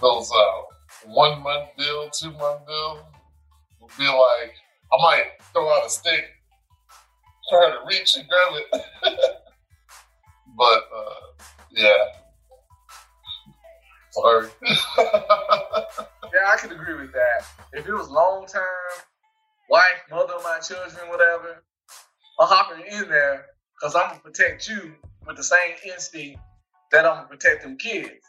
those, 0.00 0.30
uh, 0.32 0.62
one 1.06 1.40
month 1.42 1.68
deal, 1.78 2.10
two 2.10 2.32
month 2.32 2.66
deal, 2.66 3.06
would 3.86 3.98
be 3.98 4.08
like, 4.08 4.54
I 4.92 5.02
might 5.02 5.24
throw 5.52 5.68
out 5.68 5.86
a 5.86 5.90
stick, 5.90 6.24
try 7.48 7.70
to 7.70 7.78
reach 7.88 8.16
and 8.16 8.26
grab 8.28 8.62
it. 8.72 8.82
but, 10.56 10.82
uh, 10.94 11.44
yeah. 11.70 11.92
Sorry. 14.10 14.48
yeah, 14.62 16.48
I 16.48 16.56
could 16.58 16.72
agree 16.72 16.94
with 16.94 17.12
that. 17.12 17.44
If 17.72 17.86
it 17.86 17.92
was 17.92 18.08
long 18.08 18.46
term, 18.46 18.62
wife, 19.68 19.82
mother 20.10 20.34
of 20.34 20.42
my 20.42 20.58
children, 20.58 21.08
whatever, 21.08 21.62
I'm 22.40 22.48
hopping 22.48 22.84
in 22.86 23.08
there 23.08 23.46
because 23.78 23.94
I'm 23.94 24.08
gonna 24.08 24.20
protect 24.20 24.68
you 24.68 24.94
with 25.26 25.36
the 25.36 25.44
same 25.44 25.74
instinct 25.86 26.40
that 26.92 27.04
I'm 27.04 27.16
gonna 27.16 27.28
protect 27.28 27.62
them 27.62 27.76
kids. 27.76 28.24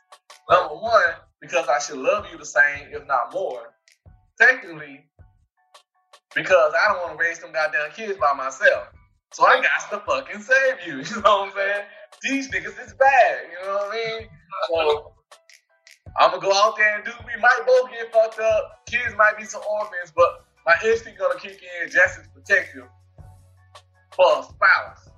Number 0.49 0.75
one, 0.75 1.13
because 1.41 1.67
I 1.67 1.79
should 1.79 1.97
love 1.97 2.25
you 2.31 2.37
the 2.37 2.45
same, 2.45 2.87
if 2.91 3.07
not 3.07 3.33
more. 3.33 3.73
Secondly, 4.37 5.06
because 6.35 6.73
I 6.73 6.93
don't 6.93 7.01
want 7.03 7.17
to 7.17 7.23
raise 7.23 7.39
them 7.39 7.51
goddamn 7.51 7.91
kids 7.91 8.17
by 8.19 8.33
myself. 8.33 8.87
So 9.33 9.45
I 9.45 9.61
got 9.61 9.89
to 9.91 9.99
fucking 10.05 10.41
save 10.41 10.87
you. 10.87 10.97
You 11.15 11.21
know 11.21 11.39
what 11.39 11.49
I'm 11.49 11.53
saying? 11.53 11.85
These 12.23 12.49
niggas 12.49 12.85
is 12.85 12.93
bad. 12.93 13.37
You 13.51 13.67
know 13.67 13.73
what 13.73 13.93
I 13.93 14.19
mean? 14.19 14.27
So 14.69 15.13
I'm 16.19 16.31
gonna 16.31 16.41
go 16.41 16.53
out 16.53 16.75
there 16.77 16.95
and 16.95 17.05
do. 17.05 17.11
We 17.25 17.39
might 17.41 17.61
both 17.67 17.91
get 17.91 18.11
fucked 18.11 18.39
up. 18.39 18.85
Kids 18.87 19.15
might 19.17 19.37
be 19.37 19.43
some 19.43 19.61
orphans, 19.69 20.11
but 20.15 20.45
my 20.65 20.75
instinct 20.83 21.19
gonna 21.19 21.39
kick 21.39 21.61
in 21.61 21.89
just 21.91 22.15
to 22.15 22.29
protect 22.29 22.73
you 22.73 22.85
for 24.15 24.39
a 24.39 24.43
spouse. 24.43 25.09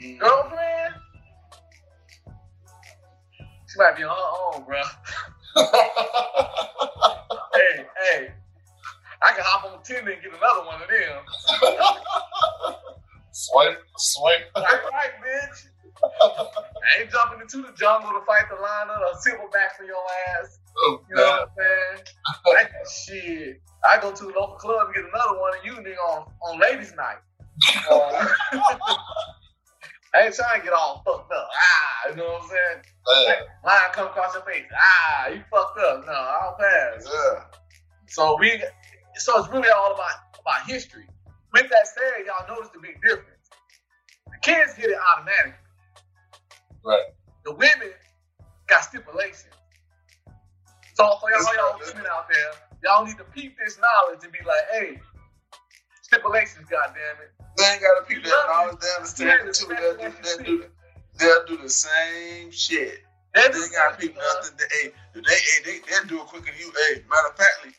Mm-hmm. 0.00 0.18
Girlfriend, 0.18 0.94
she 3.66 3.78
might 3.78 3.96
be 3.96 4.04
on 4.04 4.16
her 4.16 4.58
own, 4.58 4.64
bro. 4.64 4.80
hey, 7.54 7.86
hey, 8.00 8.32
I 9.22 9.32
can 9.32 9.42
hop 9.44 9.64
on 9.64 9.82
Tinder 9.82 10.12
and 10.12 10.22
get 10.22 10.30
another 10.30 10.66
one 10.66 10.80
of 10.82 10.88
them. 10.88 11.22
swipe, 13.32 13.78
swipe. 13.96 14.46
Right, 14.56 14.82
right, 14.92 15.14
bitch. 15.22 15.68
I 16.00 17.00
ain't 17.00 17.10
jumping 17.10 17.40
into 17.40 17.58
the 17.58 17.72
jungle 17.76 18.10
to 18.10 18.24
fight 18.24 18.44
the 18.48 18.54
lion 18.54 18.88
or 18.90 19.14
silverback 19.18 19.76
for 19.76 19.84
your 19.84 19.98
ass. 20.38 20.58
Oh, 20.78 21.00
you 21.10 21.16
know 21.16 21.22
what 21.22 21.42
I'm 21.42 21.48
saying? 21.58 22.04
I, 22.46 22.68
shit. 22.88 23.60
I 23.84 24.00
go 24.00 24.12
to 24.12 24.24
the 24.24 24.30
local 24.30 24.54
club 24.56 24.86
and 24.86 24.94
get 24.94 25.04
another 25.04 25.40
one, 25.40 25.52
and 25.56 25.64
you 25.66 25.72
nigga 25.82 25.98
on, 26.10 26.30
on 26.42 26.60
ladies' 26.60 26.94
night. 26.94 27.18
Uh, 27.90 28.28
I 30.14 30.26
ain't 30.26 30.34
trying 30.34 30.60
to 30.60 30.64
get 30.64 30.72
all 30.72 31.02
fucked 31.04 31.32
up. 31.32 31.48
Ah, 31.54 32.10
you 32.10 32.16
know 32.16 32.24
what 32.24 32.42
I'm 32.42 32.48
saying? 32.48 32.82
Like, 33.26 33.38
line 33.64 33.92
come 33.92 34.06
across 34.06 34.34
your 34.34 34.42
face. 34.44 34.64
Ah, 34.74 35.28
you 35.28 35.42
fucked 35.50 35.78
up. 35.78 36.06
No, 36.06 36.12
I 36.12 36.40
don't 36.44 36.58
pass. 36.58 37.06
Yeah. 37.12 37.44
So 38.06 38.36
we, 38.40 38.62
so 39.18 39.38
it's 39.38 39.48
really 39.52 39.68
all 39.68 39.94
about 39.94 40.40
about 40.40 40.66
history. 40.66 41.06
With 41.52 41.68
that 41.70 41.86
said, 41.86 42.26
y'all 42.26 42.46
notice 42.48 42.70
the 42.72 42.80
big 42.80 43.00
difference. 43.02 43.48
The 44.26 44.38
kids 44.42 44.74
get 44.74 44.90
it 44.90 44.98
automatically. 45.12 45.54
Right. 46.84 47.04
The 47.44 47.52
women 47.52 47.92
got 48.68 48.84
stipulations. 48.84 49.54
So 50.94 51.04
for 51.20 51.30
y'all, 51.30 51.54
y'all 51.54 51.78
women 51.78 52.06
out 52.10 52.28
there, 52.28 52.52
y'all 52.82 53.06
need 53.06 53.16
to 53.18 53.24
peep 53.24 53.56
this 53.64 53.78
knowledge 53.78 54.24
and 54.24 54.32
be 54.32 54.38
like, 54.46 54.66
hey, 54.72 55.00
stipulations, 56.02 56.66
goddamn 56.68 57.22
it. 57.22 57.30
They 57.56 57.64
ain't 57.64 57.82
gotta 57.82 58.04
peep 58.06 58.24
that 58.24 58.44
knowledge. 58.48 58.80
They 58.80 58.94
understand 58.96 59.48
it 59.48 59.54
too. 59.54 59.68
They'll 59.68 59.96
do, 59.96 60.16
they'll, 60.22 60.44
do, 60.44 60.64
they'll 61.18 61.46
do 61.46 61.56
the 61.62 61.68
same 61.68 62.50
shit. 62.50 63.02
They 63.34 63.42
ain't 63.42 63.72
gotta 63.72 63.96
peep 63.96 64.16
nothing. 64.16 64.56
They, 64.58 64.88
hey, 64.88 64.92
they, 65.14 65.20
hey, 65.20 65.58
they, 65.64 65.78
they'll 65.88 66.06
do 66.06 66.20
it 66.20 66.26
quicker 66.26 66.46
than 66.46 66.58
you. 66.58 66.72
Hey, 66.88 67.02
matter 67.08 67.28
of 67.28 67.36
factly, 67.36 67.72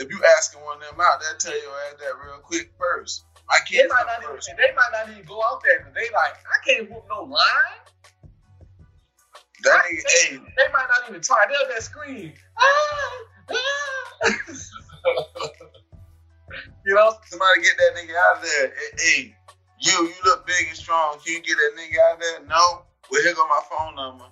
if 0.00 0.10
you 0.10 0.18
asking 0.38 0.62
one 0.62 0.78
of 0.78 0.84
them 0.90 1.00
out, 1.00 1.20
they'll 1.20 1.36
tell 1.38 1.52
you 1.52 1.68
ass 1.88 1.96
that 2.00 2.14
real 2.24 2.38
quick 2.40 2.72
first. 2.78 3.24
My 3.48 3.58
kids 3.66 3.82
they 3.82 3.88
might 3.88 4.06
not 4.06 4.22
first. 4.24 4.48
even 4.48 4.56
they 4.56 4.72
might 4.74 4.88
not 4.92 5.10
even 5.10 5.24
go 5.26 5.42
out 5.44 5.62
there 5.62 5.80
because 5.80 5.92
they 5.94 6.08
like 6.14 6.34
I 6.48 6.56
can't 6.66 6.90
whoop 6.90 7.04
no 7.08 7.24
line. 7.24 7.80
That 9.62 9.84
nigga, 9.84 10.02
hey. 10.08 10.38
They 10.56 10.68
might 10.72 10.88
not 10.88 11.06
even 11.08 11.20
try. 11.20 11.44
They'll 11.48 11.68
just 11.74 11.90
scream. 11.90 12.32
Ah, 12.58 13.24
ah. 13.50 14.24
you 16.86 16.94
know, 16.94 17.12
somebody 17.26 17.60
get 17.60 17.76
that 17.76 17.94
nigga 17.94 18.16
out 18.16 18.36
of 18.38 18.42
there. 18.42 18.72
Hey, 18.98 19.34
you, 19.80 19.92
you 19.92 20.14
look 20.24 20.46
big 20.46 20.68
and 20.68 20.76
strong. 20.76 21.18
Can 21.24 21.34
you 21.34 21.42
get 21.42 21.56
that 21.56 21.72
nigga 21.76 21.98
out 22.08 22.14
of 22.14 22.20
there? 22.20 22.40
No. 22.46 22.84
Well, 23.10 23.22
here 23.22 23.34
go 23.34 23.46
my 23.48 23.60
phone 23.68 23.94
number. 23.96 24.24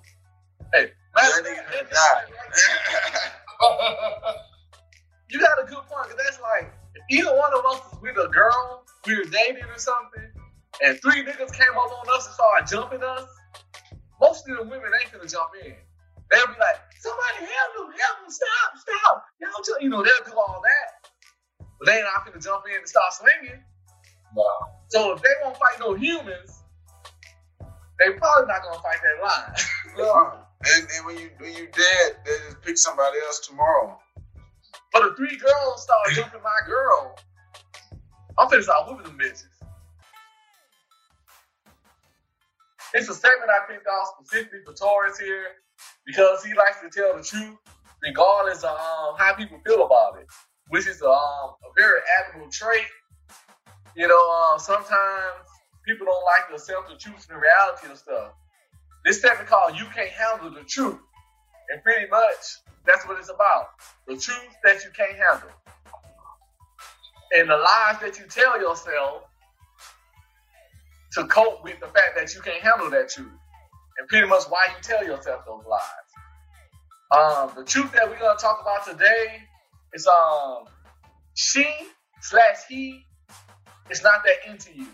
Hey, 0.73 0.91
that 1.13 1.43
nigga 1.43 1.63
gonna 1.71 1.89
die. 1.91 2.25
you 5.29 5.39
got 5.39 5.61
a 5.61 5.65
good 5.65 5.83
point, 5.85 6.09
cause 6.09 6.17
that's 6.17 6.39
like 6.41 6.73
if 6.95 7.03
either 7.09 7.35
one 7.35 7.53
of 7.53 7.65
us 7.65 7.93
is 7.93 7.99
with 8.01 8.17
a 8.17 8.27
girl, 8.29 8.83
we 9.05 9.15
were 9.17 9.25
dating 9.25 9.63
or 9.63 9.77
something, 9.77 10.25
and 10.83 10.99
three 11.01 11.23
niggas 11.23 11.53
came 11.53 11.75
up 11.77 11.91
on 11.91 12.05
us 12.17 12.25
and 12.25 12.35
started 12.35 12.67
jumping 12.67 13.03
us. 13.03 13.27
Most 14.19 14.49
of 14.49 14.57
the 14.57 14.63
women 14.63 14.89
ain't 15.01 15.11
gonna 15.13 15.27
jump 15.27 15.51
in. 15.63 15.75
They'll 16.31 16.47
be 16.47 16.59
like, 16.59 16.79
somebody 16.99 17.45
help 17.45 17.71
them, 17.77 17.89
help 17.97 18.15
them, 18.21 18.29
stop, 18.29 18.69
stop. 18.77 19.23
Y'all, 19.41 19.81
you 19.81 19.89
know, 19.89 20.03
they'll 20.03 20.25
do 20.25 20.37
all 20.37 20.61
that. 20.61 21.09
But 21.79 21.87
they 21.87 21.97
ain't 21.97 22.05
not 22.05 22.25
gonna 22.25 22.41
jump 22.41 22.65
in 22.67 22.77
and 22.77 22.87
start 22.87 23.13
swinging. 23.13 23.61
No. 24.35 24.45
So 24.89 25.13
if 25.13 25.21
they 25.21 25.29
won't 25.43 25.57
fight 25.57 25.79
no 25.79 25.93
humans, 25.95 26.63
they 27.99 28.11
probably 28.17 28.47
not 28.47 28.61
gonna 28.63 28.81
fight 28.81 28.99
that 29.01 29.23
line. 29.23 29.53
no. 29.97 30.39
And, 30.75 30.87
and 30.95 31.05
when 31.05 31.17
you 31.17 31.29
when 31.37 31.53
you 31.53 31.67
dead, 31.71 32.17
they 32.25 32.31
just 32.45 32.61
pick 32.61 32.77
somebody 32.77 33.17
else 33.25 33.39
tomorrow. 33.47 33.97
If 35.05 35.15
three 35.15 35.37
girls 35.37 35.83
start 35.83 36.09
jumping 36.11 36.41
my 36.41 36.67
girl, 36.67 37.15
I'm 38.37 38.49
finna 38.49 38.63
start 38.63 38.87
whooping 38.87 39.05
them 39.05 39.17
bitches. 39.17 39.45
It's 42.93 43.07
a 43.07 43.13
segment 43.13 43.49
I 43.49 43.71
picked 43.71 43.87
off 43.87 44.15
specifically 44.19 44.59
for 44.65 44.73
Taurus 44.73 45.19
here 45.19 45.45
because 46.05 46.43
he 46.43 46.53
likes 46.53 46.81
to 46.81 46.89
tell 46.89 47.15
the 47.15 47.23
truth 47.23 47.57
regardless 48.03 48.63
of 48.63 48.71
um, 48.71 49.15
how 49.17 49.33
people 49.37 49.59
feel 49.65 49.85
about 49.85 50.19
it, 50.19 50.27
which 50.69 50.87
is 50.87 51.01
um, 51.01 51.09
a 51.11 51.71
very 51.77 51.99
admirable 52.19 52.51
trait. 52.51 52.87
You 53.95 54.07
know, 54.07 54.53
uh, 54.53 54.57
sometimes 54.57 55.47
people 55.85 56.05
don't 56.05 56.25
like 56.25 56.47
to 56.49 56.55
accept 56.55 56.89
the 56.89 56.95
truth 56.97 57.27
and 57.29 57.37
the 57.37 57.41
reality 57.41 57.91
of 57.91 57.97
stuff. 57.97 58.31
This 59.05 59.21
segment 59.21 59.47
called 59.47 59.77
You 59.77 59.85
Can't 59.93 60.09
Handle 60.09 60.51
the 60.51 60.63
Truth. 60.63 60.99
And 61.69 61.83
pretty 61.83 62.09
much 62.09 62.59
that's 62.85 63.07
what 63.07 63.19
it's 63.19 63.29
about. 63.29 63.69
The 64.07 64.17
truth 64.17 64.55
that 64.63 64.83
you 64.83 64.89
can't 64.95 65.15
handle. 65.15 65.49
And 67.31 67.49
the 67.49 67.57
lies 67.57 67.99
that 68.01 68.17
you 68.19 68.25
tell 68.27 68.59
yourself 68.59 69.23
to 71.13 71.25
cope 71.25 71.63
with 71.63 71.79
the 71.79 71.87
fact 71.87 72.15
that 72.15 72.33
you 72.33 72.41
can't 72.41 72.61
handle 72.61 72.89
that 72.89 73.09
truth. 73.09 73.31
And 73.97 74.07
pretty 74.07 74.27
much 74.27 74.43
why 74.49 74.65
you 74.69 74.81
tell 74.81 75.03
yourself 75.03 75.45
those 75.45 75.63
lies. 75.69 76.09
Um, 77.11 77.51
the 77.55 77.63
truth 77.63 77.91
that 77.93 78.07
we're 78.09 78.19
gonna 78.19 78.37
talk 78.39 78.61
about 78.61 78.85
today 78.85 79.41
is 79.93 80.07
um 80.07 80.65
she 81.35 81.65
slash 82.21 82.57
he 82.67 83.05
is 83.89 84.03
not 84.03 84.23
that 84.23 84.51
into 84.51 84.73
you. 84.75 84.87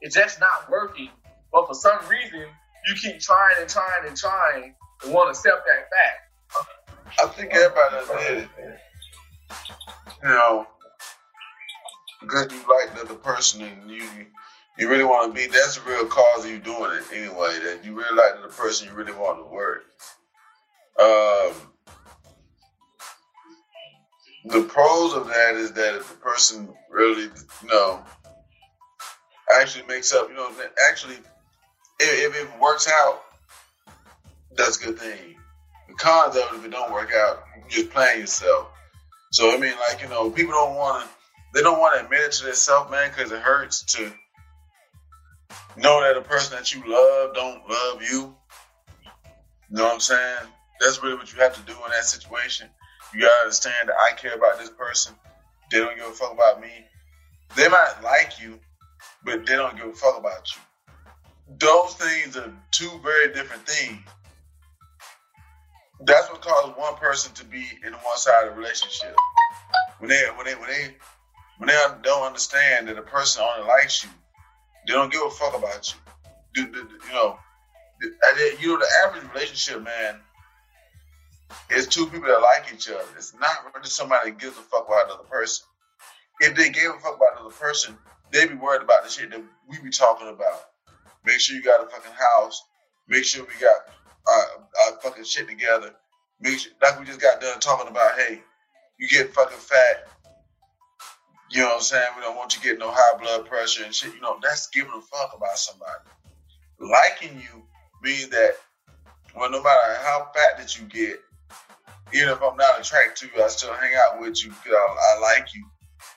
It's 0.00 0.14
just 0.14 0.40
not 0.40 0.70
working. 0.70 1.10
But 1.52 1.66
for 1.66 1.74
some 1.74 1.98
reason, 2.08 2.46
you 2.86 2.94
keep 2.94 3.20
trying 3.20 3.56
and 3.60 3.68
trying 3.68 4.06
and 4.06 4.16
trying 4.16 4.74
want 5.08 5.34
to 5.34 5.38
accept 5.38 5.66
that 5.66 5.88
fact. 5.90 7.20
I 7.20 7.26
think 7.28 7.52
everybody 7.54 8.24
did 8.24 8.38
it. 8.38 8.48
You 10.22 10.28
know, 10.28 10.66
because 12.20 12.52
you 12.52 12.58
like 12.68 12.94
the 12.94 13.02
other 13.02 13.14
person 13.14 13.62
and 13.62 13.90
you 13.90 14.04
you 14.78 14.88
really 14.88 15.04
want 15.04 15.34
to 15.34 15.40
be. 15.40 15.46
That's 15.46 15.76
the 15.76 15.88
real 15.88 16.06
cause 16.06 16.44
of 16.44 16.50
you 16.50 16.58
doing 16.58 16.92
it 16.92 17.04
anyway. 17.12 17.58
That 17.64 17.80
you 17.84 17.94
really 17.94 18.16
like 18.16 18.42
the 18.42 18.54
person 18.54 18.88
you 18.88 18.94
really 18.94 19.12
want 19.12 19.38
to 19.38 19.44
work. 19.44 19.84
Um, 20.98 21.52
the 24.44 24.62
pros 24.62 25.14
of 25.14 25.26
that 25.28 25.54
is 25.54 25.72
that 25.72 25.96
if 25.96 26.08
the 26.08 26.16
person 26.16 26.68
really, 26.90 27.24
you 27.24 27.68
know, 27.68 28.02
actually 29.60 29.86
makes 29.86 30.12
up, 30.14 30.28
you 30.28 30.34
know, 30.34 30.50
actually, 30.90 31.16
if, 31.98 32.34
if 32.34 32.42
it 32.42 32.60
works 32.60 32.90
out, 33.02 33.22
that's 34.60 34.80
a 34.80 34.86
good 34.86 34.98
thing. 34.98 35.36
The 35.88 35.94
cons 35.94 36.36
of 36.36 36.42
it, 36.42 36.56
if 36.56 36.64
it 36.64 36.70
don't 36.70 36.92
work 36.92 37.10
out, 37.14 37.44
you're 37.56 37.68
just 37.68 37.90
playing 37.90 38.20
yourself. 38.20 38.68
So 39.32 39.54
I 39.54 39.58
mean, 39.58 39.74
like 39.88 40.02
you 40.02 40.08
know, 40.08 40.30
people 40.30 40.52
don't 40.52 40.74
want 40.74 41.04
to, 41.04 41.10
they 41.54 41.62
don't 41.62 41.78
want 41.78 41.98
to 41.98 42.04
admit 42.04 42.20
it 42.20 42.32
to 42.32 42.46
themselves, 42.46 42.90
man, 42.90 43.10
because 43.10 43.32
it 43.32 43.40
hurts 43.40 43.82
to 43.94 44.12
know 45.76 46.00
that 46.02 46.16
a 46.16 46.20
person 46.20 46.56
that 46.56 46.74
you 46.74 46.82
love 46.86 47.34
don't 47.34 47.68
love 47.68 48.02
you. 48.02 48.34
You 49.70 49.76
know 49.76 49.84
what 49.84 49.94
I'm 49.94 50.00
saying? 50.00 50.48
That's 50.80 51.02
really 51.02 51.16
what 51.16 51.32
you 51.32 51.40
have 51.40 51.54
to 51.54 51.62
do 51.62 51.72
in 51.72 51.90
that 51.90 52.04
situation. 52.04 52.68
You 53.14 53.20
gotta 53.20 53.42
understand 53.42 53.88
that 53.88 53.94
I 53.96 54.14
care 54.14 54.34
about 54.34 54.58
this 54.58 54.70
person. 54.70 55.14
They 55.70 55.78
don't 55.78 55.96
give 55.96 56.06
a 56.06 56.12
fuck 56.12 56.32
about 56.32 56.60
me. 56.60 56.70
They 57.56 57.68
might 57.68 57.94
like 58.02 58.40
you, 58.40 58.58
but 59.24 59.46
they 59.46 59.56
don't 59.56 59.76
give 59.76 59.86
a 59.86 59.92
fuck 59.92 60.18
about 60.18 60.48
you. 60.54 60.60
Those 61.58 61.94
things 61.94 62.36
are 62.36 62.52
two 62.70 63.00
very 63.02 63.32
different 63.32 63.66
things. 63.66 64.00
That's 66.02 66.30
what 66.30 66.40
causes 66.40 66.74
one 66.76 66.96
person 66.96 67.32
to 67.34 67.44
be 67.44 67.66
in 67.84 67.92
one 67.92 68.16
side 68.16 68.48
of 68.48 68.56
relationship. 68.56 69.14
When 69.98 70.08
they 70.08 70.22
when 70.34 70.46
they 70.46 70.54
when 70.54 70.68
they 70.68 70.94
when 71.58 71.68
they 71.68 71.86
don't 72.02 72.26
understand 72.26 72.88
that 72.88 72.98
a 72.98 73.02
person 73.02 73.42
only 73.42 73.68
likes 73.68 74.02
you, 74.02 74.10
they 74.86 74.94
don't 74.94 75.12
give 75.12 75.22
a 75.22 75.30
fuck 75.30 75.56
about 75.56 75.92
you. 75.92 76.62
You 76.62 76.72
know, 77.12 77.38
you 78.00 78.68
know 78.68 78.78
the 78.78 78.86
average 79.06 79.24
relationship, 79.34 79.82
man, 79.82 80.20
is 81.70 81.86
two 81.86 82.06
people 82.06 82.28
that 82.28 82.40
like 82.40 82.72
each 82.72 82.88
other. 82.88 83.04
It's 83.16 83.34
not 83.34 83.50
really 83.74 83.88
somebody 83.88 84.30
that 84.30 84.38
gives 84.40 84.56
a 84.56 84.62
fuck 84.62 84.86
about 84.88 85.06
another 85.06 85.24
person. 85.24 85.66
If 86.40 86.56
they 86.56 86.70
gave 86.70 86.90
a 86.90 86.98
fuck 87.00 87.16
about 87.16 87.38
another 87.38 87.54
person, 87.54 87.98
they'd 88.32 88.48
be 88.48 88.54
worried 88.54 88.82
about 88.82 89.04
the 89.04 89.10
shit 89.10 89.30
that 89.30 89.42
we 89.68 89.78
be 89.80 89.90
talking 89.90 90.28
about. 90.28 90.60
Make 91.26 91.40
sure 91.40 91.56
you 91.56 91.62
got 91.62 91.84
a 91.84 91.88
fucking 91.88 92.12
house. 92.12 92.62
Make 93.06 93.24
sure 93.24 93.44
we 93.44 93.60
got 93.60 93.76
our, 94.26 94.44
our 94.86 95.00
fucking 95.02 95.24
shit 95.24 95.48
together. 95.48 95.94
Like 96.42 96.98
we 96.98 97.04
just 97.04 97.20
got 97.20 97.40
done 97.40 97.60
talking 97.60 97.90
about, 97.90 98.18
hey, 98.18 98.40
you 98.98 99.08
get 99.08 99.34
fucking 99.34 99.58
fat. 99.58 100.08
You 101.50 101.60
know 101.60 101.66
what 101.66 101.76
I'm 101.76 101.80
saying? 101.80 102.08
We 102.16 102.22
don't 102.22 102.36
want 102.36 102.54
you 102.54 102.62
getting 102.62 102.78
no 102.78 102.92
high 102.92 103.18
blood 103.18 103.46
pressure 103.46 103.84
and 103.84 103.94
shit. 103.94 104.14
You 104.14 104.20
know, 104.20 104.38
that's 104.42 104.68
giving 104.68 104.92
a 104.92 105.00
fuck 105.00 105.34
about 105.36 105.58
somebody. 105.58 106.08
Liking 106.78 107.36
you 107.36 107.64
means 108.02 108.28
that, 108.28 108.52
well, 109.36 109.50
no 109.50 109.62
matter 109.62 109.98
how 110.02 110.30
fat 110.34 110.58
that 110.58 110.78
you 110.78 110.86
get, 110.86 111.20
even 112.12 112.28
if 112.28 112.42
I'm 112.42 112.56
not 112.56 112.80
attracted 112.80 113.16
to 113.28 113.36
you, 113.36 113.44
I 113.44 113.48
still 113.48 113.74
hang 113.74 113.92
out 113.94 114.20
with 114.20 114.42
you 114.44 114.50
because 114.50 114.72
I, 114.72 115.16
I 115.16 115.20
like 115.20 115.54
you. 115.54 115.64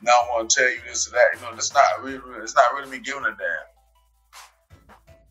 Now 0.02 0.12
I 0.12 0.30
want 0.30 0.50
to 0.50 0.60
tell 0.60 0.70
you 0.70 0.80
this 0.88 1.08
or 1.08 1.12
that. 1.12 1.28
You 1.36 1.42
know, 1.42 1.52
that's 1.54 1.74
not 1.74 2.02
really, 2.02 2.22
it's 2.42 2.56
not 2.56 2.74
really 2.74 2.92
me 2.92 3.00
giving 3.00 3.24
a 3.24 3.30
damn. 3.30 3.74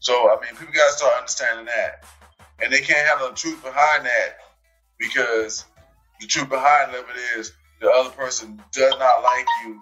So 0.00 0.30
I 0.30 0.40
mean, 0.40 0.50
people 0.56 0.74
gotta 0.74 0.92
start 0.92 1.14
understanding 1.16 1.66
that, 1.66 2.04
and 2.62 2.72
they 2.72 2.80
can't 2.80 3.06
have 3.06 3.20
the 3.20 3.34
truth 3.34 3.62
behind 3.62 4.06
that 4.06 4.36
because 4.98 5.64
the 6.20 6.26
truth 6.26 6.48
behind 6.48 6.94
it 6.94 7.04
is 7.36 7.52
the 7.80 7.90
other 7.90 8.10
person 8.10 8.62
does 8.72 8.94
not 8.98 9.22
like 9.22 9.46
you 9.64 9.80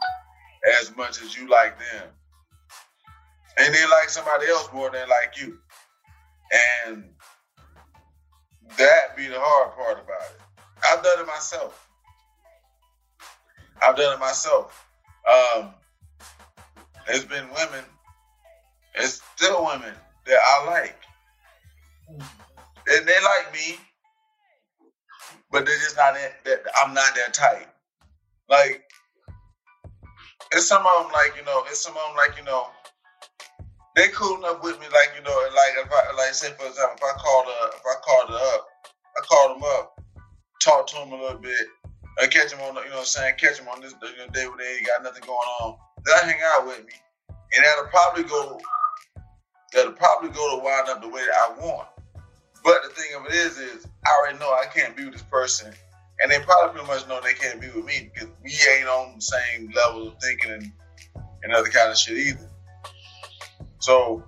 as 0.80 0.96
much 0.96 1.22
as 1.22 1.36
you 1.36 1.48
like 1.48 1.78
them, 1.78 2.08
and 3.58 3.74
they 3.74 3.84
like 3.84 4.08
somebody 4.08 4.46
else 4.46 4.68
more 4.72 4.90
than 4.90 5.08
like 5.08 5.38
you, 5.38 5.58
and 6.88 7.04
that 8.78 9.16
be 9.16 9.26
the 9.26 9.36
hard 9.38 9.74
part 9.74 10.04
about 10.04 10.22
it. 10.22 10.40
I've 10.90 11.02
done 11.02 11.20
it 11.20 11.26
myself. 11.26 11.88
I've 13.82 13.96
done 13.96 14.14
it 14.14 14.20
myself. 14.20 14.86
Um, 15.30 15.70
there's 17.06 17.24
been 17.24 17.46
women, 17.48 17.84
it's 18.94 19.20
still 19.36 19.66
women 19.66 19.94
that 20.26 20.38
I 20.38 20.66
like. 20.66 20.96
And 22.90 23.06
they 23.06 23.14
like 23.22 23.52
me, 23.52 23.78
but 25.50 25.64
they're 25.66 25.76
just 25.76 25.96
not 25.96 26.14
that, 26.14 26.60
I'm 26.82 26.94
not 26.94 27.14
that 27.14 27.34
type. 27.34 27.68
Like, 28.48 28.82
it's 30.52 30.66
some 30.66 30.84
of 30.84 31.04
them 31.04 31.12
like, 31.12 31.36
you 31.36 31.44
know, 31.44 31.62
it's 31.68 31.80
some 31.80 31.96
of 31.96 32.02
them 32.08 32.16
like, 32.16 32.36
you 32.36 32.44
know, 32.44 32.68
they 33.96 34.08
cool 34.08 34.38
enough 34.38 34.62
with 34.62 34.78
me, 34.80 34.86
like, 34.86 35.12
you 35.16 35.22
know, 35.22 35.36
like 35.54 35.86
if 35.86 35.90
I 35.92 36.16
like 36.16 36.34
say 36.34 36.50
for 36.58 36.66
example, 36.66 36.96
if 36.96 37.04
I 37.04 37.18
called 37.18 37.46
her 37.46 37.68
if 37.68 37.82
I 37.84 38.00
called 38.00 38.30
her 38.30 38.54
up, 38.54 38.66
I 39.16 39.20
called 39.26 39.56
them 39.56 39.62
up 39.64 40.00
talk 40.60 40.86
to 40.88 40.94
them 40.96 41.12
a 41.12 41.16
little 41.16 41.38
bit. 41.38 41.66
I 42.20 42.26
catch 42.26 42.50
them 42.50 42.60
on, 42.60 42.74
the, 42.74 42.82
you 42.82 42.90
know 42.90 42.96
what 42.96 43.00
I'm 43.00 43.06
saying? 43.06 43.34
Catch 43.38 43.58
them 43.58 43.68
on 43.68 43.80
this 43.80 43.94
you 44.02 44.18
know, 44.18 44.30
day 44.32 44.46
when 44.46 44.58
they 44.58 44.76
ain't 44.76 44.86
got 44.86 45.02
nothing 45.02 45.22
going 45.26 45.48
on. 45.60 45.76
They'll 46.04 46.24
hang 46.24 46.40
out 46.44 46.66
with 46.66 46.84
me. 46.84 46.92
And 47.28 47.64
that'll 47.64 47.90
probably 47.90 48.24
go, 48.24 48.60
that'll 49.72 49.92
probably 49.92 50.28
go 50.30 50.56
to 50.56 50.62
wind 50.62 50.88
up 50.88 51.00
the 51.00 51.08
way 51.08 51.22
that 51.24 51.34
I 51.34 51.60
want. 51.60 51.88
But 52.62 52.82
the 52.82 52.90
thing 52.90 53.14
of 53.16 53.26
it 53.26 53.34
is, 53.34 53.58
is 53.58 53.86
I 54.06 54.10
already 54.18 54.38
know 54.38 54.50
I 54.50 54.66
can't 54.74 54.96
be 54.96 55.04
with 55.04 55.14
this 55.14 55.22
person. 55.22 55.72
And 56.22 56.30
they 56.30 56.38
probably 56.40 56.78
pretty 56.80 56.86
much 56.86 57.08
know 57.08 57.20
they 57.22 57.32
can't 57.32 57.60
be 57.60 57.68
with 57.68 57.84
me 57.84 58.10
because 58.12 58.28
we 58.42 58.52
ain't 58.76 58.88
on 58.88 59.14
the 59.16 59.22
same 59.22 59.70
level 59.74 60.08
of 60.08 60.14
thinking 60.20 60.52
and, 60.52 60.72
and 61.42 61.52
other 61.52 61.70
kind 61.70 61.90
of 61.90 61.96
shit 61.96 62.18
either. 62.18 62.50
So 63.78 64.22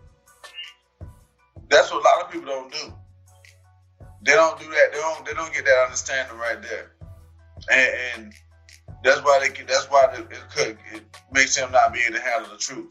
that's 1.69 1.93
what 1.93 2.01
a 2.01 2.05
lot 2.05 2.25
of 2.25 2.33
people 2.33 2.47
don't 2.47 2.73
do. 2.73 2.95
They 4.25 4.33
don't 4.33 4.59
do 4.59 4.67
that. 4.71 4.93
They 4.93 4.99
don't. 4.99 5.27
They 5.27 5.33
don't 5.35 5.53
get 5.53 5.65
that 5.65 5.85
understanding 5.85 6.39
right 6.39 6.63
there, 6.63 6.93
and, 7.71 8.23
and 8.25 8.35
that's 9.03 9.21
why 9.23 9.41
they. 9.41 9.65
That's 9.65 9.87
why 9.91 10.07
it, 10.15 10.31
could. 10.55 10.79
It 10.95 11.03
makes 11.33 11.57
them 11.57 11.73
not 11.73 11.93
be 11.93 12.01
able 12.07 12.19
to 12.19 12.23
handle 12.23 12.51
the 12.53 12.59
truth. 12.59 12.89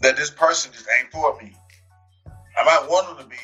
That 0.00 0.16
this 0.16 0.30
person 0.30 0.72
just 0.72 0.88
ain't 0.98 1.12
for 1.12 1.36
me. 1.42 1.52
I 2.58 2.64
might 2.64 2.88
want 2.88 3.08
them 3.08 3.24
to 3.26 3.30
be, 3.30 3.36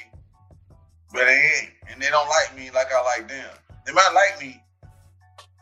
but 1.15 1.27
they 1.27 1.51
ain't, 1.63 1.71
and 1.89 2.03
they 2.03 2.11
don't 2.11 2.29
like 2.29 2.57
me 2.59 2.71
like 2.75 2.93
I 2.93 3.01
like 3.03 3.29
them. 3.29 3.49
They 3.87 3.93
might 3.93 4.11
like 4.15 4.43
me, 4.43 4.61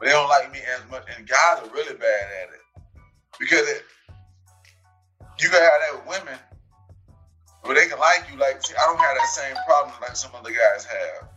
but 0.01 0.07
they 0.07 0.11
don't 0.11 0.29
like 0.29 0.51
me 0.51 0.61
as 0.75 0.91
much. 0.91 1.05
And 1.15 1.29
guys 1.29 1.61
are 1.61 1.71
really 1.75 1.95
bad 1.95 2.27
at 2.43 2.49
it 2.55 2.93
because 3.39 3.69
it, 3.69 3.83
you 5.39 5.51
can 5.51 5.61
have 5.61 5.81
that 5.85 6.07
with 6.09 6.19
women, 6.19 6.39
but 7.63 7.75
they 7.75 7.87
can 7.87 7.99
like 7.99 8.25
you. 8.33 8.39
Like 8.39 8.65
see, 8.65 8.75
I 8.75 8.87
don't 8.87 8.99
have 8.99 9.15
that 9.15 9.29
same 9.29 9.55
problem 9.67 9.95
like 10.01 10.17
some 10.17 10.33
other 10.35 10.51
guys 10.51 10.87
have. 10.87 11.29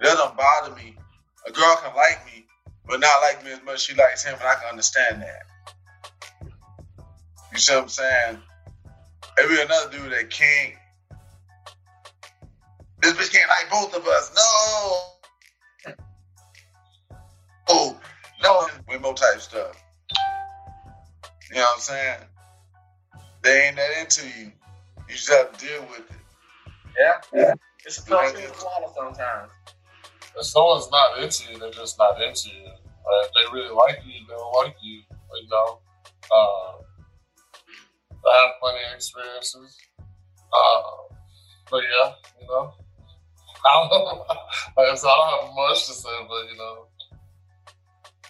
It 0.00 0.04
doesn't 0.04 0.36
bother 0.36 0.74
me. 0.76 0.94
A 1.48 1.50
girl 1.50 1.76
can 1.82 1.96
like 1.96 2.24
me, 2.24 2.46
but 2.86 3.00
not 3.00 3.20
like 3.22 3.44
me 3.44 3.50
as 3.50 3.62
much 3.64 3.74
as 3.74 3.82
she 3.82 3.94
likes 3.94 4.24
him, 4.24 4.34
and 4.34 4.48
I 4.48 4.54
can 4.54 4.70
understand 4.70 5.20
that. 5.20 5.42
You 7.52 7.58
see 7.58 7.74
what 7.74 7.82
I'm 7.82 7.88
saying? 7.88 8.38
Maybe 9.36 9.60
another 9.60 9.90
dude 9.90 10.12
that 10.12 10.30
can't. 10.30 10.74
This 13.02 13.12
bitch 13.14 13.32
can't 13.32 13.48
like 13.48 13.70
both 13.70 13.94
of 13.96 14.06
us. 14.06 14.32
No. 14.34 15.94
Oh, 17.68 18.00
no. 18.42 18.68
We 18.88 18.96
Wimo 18.96 19.14
type 19.14 19.40
stuff. 19.40 19.82
You 21.50 21.56
know 21.56 21.62
what 21.62 21.74
I'm 21.74 21.80
saying? 21.80 22.18
They 23.42 23.66
ain't 23.66 23.76
that 23.76 24.00
into 24.00 24.26
you. 24.38 24.52
You 25.08 25.14
just 25.14 25.28
have 25.30 25.52
to 25.52 25.66
deal 25.66 25.82
with 25.82 26.00
it. 26.00 26.16
Yeah. 26.98 27.20
yeah. 27.34 27.54
It's 27.84 27.98
a 27.98 28.08
tough 28.08 28.32
thing 28.32 28.46
to 28.46 28.54
swallow 28.58 28.92
sometimes 28.96 29.50
if 30.38 30.46
someone's 30.46 30.90
not 30.90 31.22
into 31.22 31.52
you, 31.52 31.58
they're 31.58 31.70
just 31.70 31.98
not 31.98 32.20
into 32.22 32.48
you. 32.48 32.66
Uh, 32.66 33.24
if 33.24 33.30
they 33.34 33.52
really 33.52 33.74
like 33.74 33.98
you, 34.04 34.24
they'll 34.28 34.52
like 34.56 34.76
you. 34.82 35.00
You 35.00 35.48
know, 35.50 35.78
uh, 36.32 36.72
I 38.28 38.42
have 38.42 38.50
plenty 38.60 38.78
of 38.88 38.94
experiences. 38.94 39.76
Uh, 39.98 41.14
but 41.70 41.82
yeah, 41.82 42.12
you 42.40 42.46
know, 42.46 42.74
I 43.66 43.88
don't. 43.88 44.20
I 44.78 44.94
don't 44.94 45.46
have 45.46 45.54
much 45.54 45.86
to 45.86 45.92
say, 45.92 46.08
but 46.28 46.50
you 46.50 46.56
know, 46.58 46.86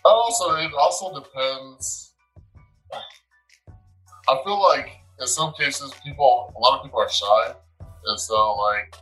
also 0.04 0.54
it 0.56 0.72
also 0.74 1.20
depends. 1.20 2.12
I 4.28 4.38
feel 4.44 4.60
like 4.60 4.88
in 5.20 5.26
some 5.26 5.52
cases, 5.54 5.92
people, 6.04 6.52
a 6.56 6.58
lot 6.58 6.78
of 6.78 6.84
people 6.84 7.00
are 7.00 7.08
shy, 7.08 7.54
and 8.06 8.20
so 8.20 8.54
like 8.56 8.94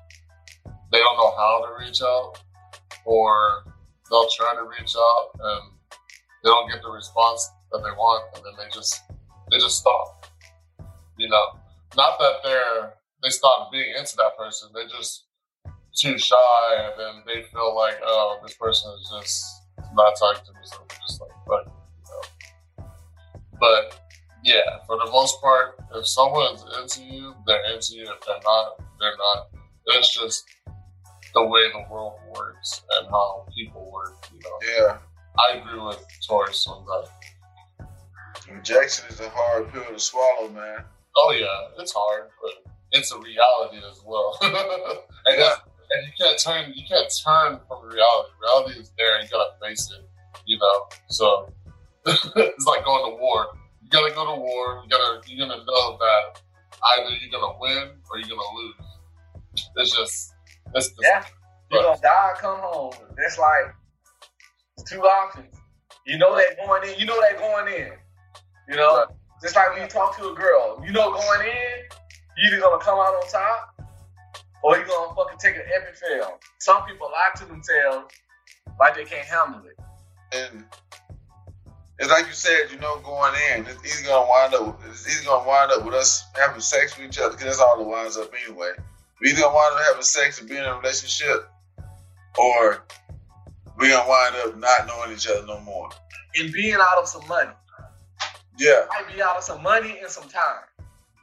they 0.93 0.99
don't 0.99 1.16
know 1.16 1.35
how 1.37 1.64
to 1.66 1.85
reach 1.85 2.03
out 2.03 2.35
or 3.05 3.64
they'll 4.11 4.29
try 4.37 4.55
to 4.55 4.62
reach 4.62 4.95
out 4.97 5.31
and 5.40 5.73
they 6.43 6.51
don't 6.51 6.71
get 6.71 6.83
the 6.83 6.90
response 6.90 7.49
that 7.73 7.79
they 7.79 7.90
want, 7.90 8.25
and 8.37 8.45
then 8.45 8.53
they 8.59 8.71
just 8.75 9.01
they 9.51 9.59
just 9.59 9.79
stop. 9.79 10.27
You 11.19 11.29
know, 11.29 11.59
not 11.97 12.19
that 12.19 12.35
they're 12.43 12.95
they 13.23 13.31
stop 13.31 13.71
being 13.73 13.93
into 13.99 14.16
that 14.16 14.37
person. 14.38 14.71
They 14.75 14.87
just 14.87 15.25
too 15.94 16.18
shy, 16.18 16.37
and 16.76 16.92
then 16.98 17.22
they 17.26 17.42
feel 17.48 17.74
like, 17.76 17.98
oh, 18.03 18.38
this 18.42 18.57
person 18.57 18.90
is 19.00 19.12
just 19.20 19.44
not 19.94 20.14
talking 20.18 20.42
to 20.46 20.53
me, 20.53 20.59
so 20.64 20.76
I'm 20.81 20.96
just 21.07 21.20
like, 21.20 21.31
but 21.46 21.66
you 21.66 22.85
know. 22.85 22.90
But 23.59 24.00
yeah, 24.44 24.79
for 24.87 24.96
the 24.96 25.11
most 25.11 25.40
part, 25.40 25.76
if 25.94 26.07
someone's 26.07 26.64
into 26.81 27.03
you, 27.03 27.35
they're 27.46 27.74
into 27.74 27.94
you. 27.94 28.03
If 28.05 28.26
they're 28.26 28.37
not, 28.44 28.81
they're 28.98 29.16
not. 29.16 29.48
It's 29.87 30.14
just 30.14 30.44
the 31.35 31.44
way 31.44 31.70
the 31.72 31.85
world 31.90 32.18
works 32.37 32.83
and 32.98 33.09
how 33.09 33.46
people 33.55 33.90
work. 33.92 34.16
You 34.33 34.40
know. 34.40 34.85
Yeah. 34.87 34.98
I 35.38 35.59
agree 35.59 35.81
with 35.81 36.05
Taurus 36.26 36.66
on 36.66 36.85
that. 36.87 37.87
Rejection 38.53 39.07
is 39.09 39.20
a 39.20 39.29
hard 39.31 39.72
pill 39.72 39.85
to 39.85 39.98
swallow, 39.98 40.48
man. 40.48 40.85
Oh 41.16 41.33
yeah, 41.33 41.81
it's 41.83 41.92
hard, 41.94 42.31
but 42.42 42.72
it's 42.92 43.12
a 43.12 43.18
reality 43.18 43.79
as 43.90 44.00
well. 44.05 44.37
and, 44.42 45.38
yeah. 45.38 45.55
And 45.90 46.07
you 46.07 46.12
can't 46.18 46.38
turn 46.38 46.72
you 46.74 46.85
can't 46.87 47.12
turn 47.24 47.61
from 47.66 47.85
reality. 47.85 48.31
Reality 48.40 48.81
is 48.81 48.92
there, 48.96 49.16
and 49.16 49.24
you 49.24 49.31
gotta 49.31 49.55
face 49.62 49.90
it. 49.90 50.09
You 50.46 50.59
know, 50.59 50.87
so 51.09 51.53
it's 52.07 52.66
like 52.66 52.85
going 52.85 53.11
to 53.11 53.20
war. 53.20 53.46
You 53.83 53.90
gotta 53.90 54.14
go 54.14 54.35
to 54.35 54.40
war. 54.40 54.83
You 54.85 54.90
gotta 54.90 55.20
you're 55.26 55.46
gonna 55.46 55.64
know 55.64 55.98
that 55.98 56.40
either 56.94 57.11
you're 57.16 57.31
gonna 57.31 57.59
win 57.61 57.90
or 58.11 58.18
you're 58.18 58.29
gonna 58.29 58.57
lose. 58.57 58.74
It's 59.76 59.96
just 59.96 60.35
it's 60.74 60.88
just, 60.88 60.94
yeah. 61.03 61.24
You're 61.70 61.83
gonna 61.83 62.00
die, 62.00 62.33
come 62.38 62.59
home. 62.61 62.92
It's 63.18 63.38
like 63.38 63.74
it's 64.79 64.90
two 64.90 65.00
options. 65.03 65.55
You 66.07 66.18
know 66.18 66.35
they're 66.35 66.57
going 66.66 66.88
in. 66.88 66.98
You 66.98 67.07
know 67.07 67.20
they're 67.20 67.38
going 67.38 67.72
in. 67.74 67.92
You 68.68 68.76
know, 68.76 69.07
just 69.42 69.57
like 69.57 69.72
when 69.72 69.83
you 69.83 69.88
talk 69.88 70.16
to 70.18 70.29
a 70.29 70.35
girl, 70.35 70.83
you 70.87 70.92
know 70.92 71.11
going 71.11 71.40
in, 71.42 71.98
you 72.38 72.48
either 72.48 72.61
gonna 72.61 72.83
come 72.83 72.98
out 72.98 73.14
on 73.14 73.29
top 73.29 73.81
or 74.62 74.77
you 74.77 74.85
gonna 74.85 75.14
fucking 75.14 75.38
take 75.38 75.57
an 75.57 75.62
epic 75.75 75.96
fail. 75.96 76.38
Some 76.59 76.85
people 76.87 77.09
lie 77.11 77.38
to 77.40 77.44
themselves 77.46 78.14
like 78.79 78.94
they 78.94 79.05
can't 79.05 79.27
handle 79.27 79.62
it. 79.66 79.79
And 80.33 80.64
it's 81.99 82.11
like 82.11 82.27
you 82.27 82.33
said, 82.33 82.70
you 82.70 82.79
know, 82.79 82.99
going 83.01 83.35
in, 83.53 83.66
it's 83.66 84.01
either 84.01 84.09
gonna 84.09 84.29
wind 84.29 84.55
up, 84.55 84.81
it's 84.88 85.07
either 85.07 85.27
gonna 85.27 85.46
wind 85.46 85.73
up 85.73 85.85
with 85.85 85.94
us 85.94 86.25
having 86.35 86.61
sex 86.61 86.96
with 86.96 87.07
each 87.09 87.18
other, 87.18 87.31
because 87.31 87.44
that's 87.44 87.61
all 87.61 87.81
it 87.81 87.87
winds 87.87 88.16
up 88.16 88.33
anyway. 88.46 88.70
We 89.20 89.31
either 89.31 89.42
gonna 89.42 89.55
wind 89.55 89.75
up 89.75 89.83
having 89.88 90.03
sex 90.03 90.40
and 90.40 90.49
being 90.49 90.62
in 90.62 90.68
a 90.68 90.79
relationship, 90.79 91.51
or 92.38 92.85
we 93.79 93.88
gonna 93.88 94.09
wind 94.09 94.37
up 94.37 94.57
not 94.57 94.87
knowing 94.87 95.12
each 95.12 95.27
other 95.29 95.46
no 95.46 95.61
more. 95.61 95.90
And 96.38 96.53
being 96.53 96.75
out 96.75 96.99
of 96.99 97.09
some 97.09 97.27
money. 97.29 97.51
Yeah. 98.59 98.83
You 98.83 98.88
might 99.05 99.14
be 99.14 99.23
out 99.23 99.37
of 99.37 99.44
some 99.44 99.62
money 99.62 99.99
and 100.01 100.11
some 100.11 100.29
time 100.29 100.64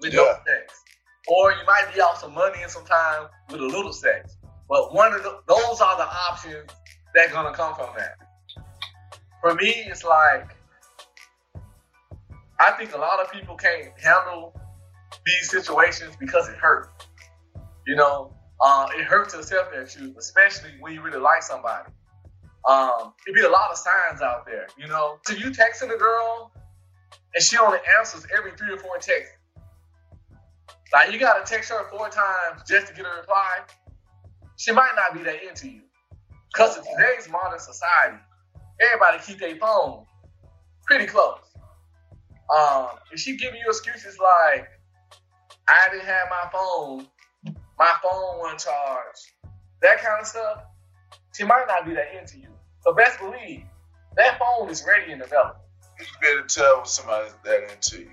with 0.01 0.13
yeah. 0.13 0.19
no 0.19 0.33
sex. 0.45 0.83
Or 1.27 1.51
you 1.51 1.65
might 1.65 1.91
be 1.93 2.01
out 2.01 2.17
some 2.17 2.33
money 2.33 2.59
and 2.61 2.71
some 2.71 2.85
time 2.85 3.27
with 3.49 3.61
a 3.61 3.65
little 3.65 3.93
sex. 3.93 4.37
But 4.69 4.93
one 4.93 5.13
of 5.13 5.23
the, 5.23 5.39
those 5.47 5.81
are 5.81 5.97
the 5.97 6.07
options 6.31 6.69
that 7.15 7.31
gonna 7.31 7.53
come 7.53 7.75
from 7.75 7.89
that. 7.97 8.17
For 9.41 9.53
me, 9.55 9.69
it's 9.69 10.03
like 10.03 10.55
I 12.59 12.71
think 12.71 12.93
a 12.93 12.97
lot 12.97 13.19
of 13.19 13.31
people 13.31 13.55
can't 13.55 13.89
handle 13.99 14.59
these 15.25 15.49
situations 15.49 16.15
because 16.19 16.49
it 16.49 16.55
hurts. 16.55 16.89
You 17.85 17.95
know, 17.95 18.33
uh, 18.59 18.87
it 18.95 19.03
hurts 19.05 19.33
to 19.33 19.39
accept 19.39 19.73
that 19.73 19.89
truth, 19.89 20.15
especially 20.17 20.71
when 20.79 20.93
you 20.93 21.01
really 21.01 21.19
like 21.19 21.43
somebody. 21.43 21.89
Um, 22.67 23.13
it'd 23.25 23.35
be 23.35 23.41
a 23.41 23.49
lot 23.49 23.71
of 23.71 23.77
signs 23.77 24.21
out 24.21 24.45
there, 24.45 24.67
you 24.77 24.87
know. 24.87 25.19
So 25.25 25.33
you 25.33 25.51
texting 25.51 25.93
a 25.93 25.97
girl 25.97 26.51
and 27.33 27.43
she 27.43 27.57
only 27.57 27.79
answers 27.97 28.25
every 28.35 28.51
three 28.51 28.73
or 28.73 28.77
four 28.77 28.97
texts. 28.97 29.36
Like 30.93 31.11
you 31.11 31.19
gotta 31.19 31.43
text 31.45 31.69
her 31.69 31.89
four 31.89 32.09
times 32.09 32.61
just 32.67 32.87
to 32.87 32.93
get 32.93 33.05
a 33.05 33.09
reply. 33.19 33.59
She 34.55 34.71
might 34.71 34.93
not 34.95 35.17
be 35.17 35.23
that 35.23 35.43
into 35.47 35.69
you. 35.69 35.81
Because 36.53 36.77
in 36.77 36.83
today's 36.83 37.29
modern 37.29 37.59
society, 37.59 38.17
everybody 38.79 39.19
keep 39.23 39.39
their 39.39 39.55
phone 39.57 40.05
pretty 40.85 41.05
close. 41.05 41.39
Um, 42.55 42.87
if 43.11 43.19
she 43.19 43.35
giving 43.37 43.59
you 43.59 43.67
excuses 43.67 44.17
like, 44.17 44.67
I 45.67 45.87
didn't 45.91 46.05
have 46.05 46.27
my 46.29 46.49
phone, 46.51 47.07
my 47.77 47.93
phone 48.01 48.39
wasn't 48.39 48.61
charged, 48.61 49.31
that 49.81 50.01
kind 50.01 50.21
of 50.21 50.27
stuff, 50.27 50.63
she 51.35 51.43
might 51.43 51.65
not 51.67 51.85
be 51.85 51.93
that 51.93 52.15
into 52.19 52.39
you. 52.39 52.47
So 52.81 52.93
best 52.93 53.19
believe 53.19 53.63
that 54.15 54.39
phone 54.39 54.69
is 54.69 54.83
ready 54.87 55.11
and 55.11 55.21
available. 55.21 55.59
You 55.99 56.05
better 56.21 56.47
tell 56.47 56.85
somebody 56.85 57.29
that 57.43 57.71
into 57.71 58.01
you. 58.01 58.11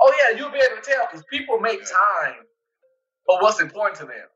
Oh 0.00 0.12
yeah, 0.22 0.38
you'll 0.38 0.50
be 0.50 0.58
able 0.58 0.82
to 0.82 0.88
tell 0.88 1.06
because 1.10 1.24
people 1.30 1.58
make 1.58 1.80
time 1.80 2.36
for 3.26 3.40
what's 3.40 3.60
important 3.60 3.98
to 4.00 4.06
them. 4.06 4.28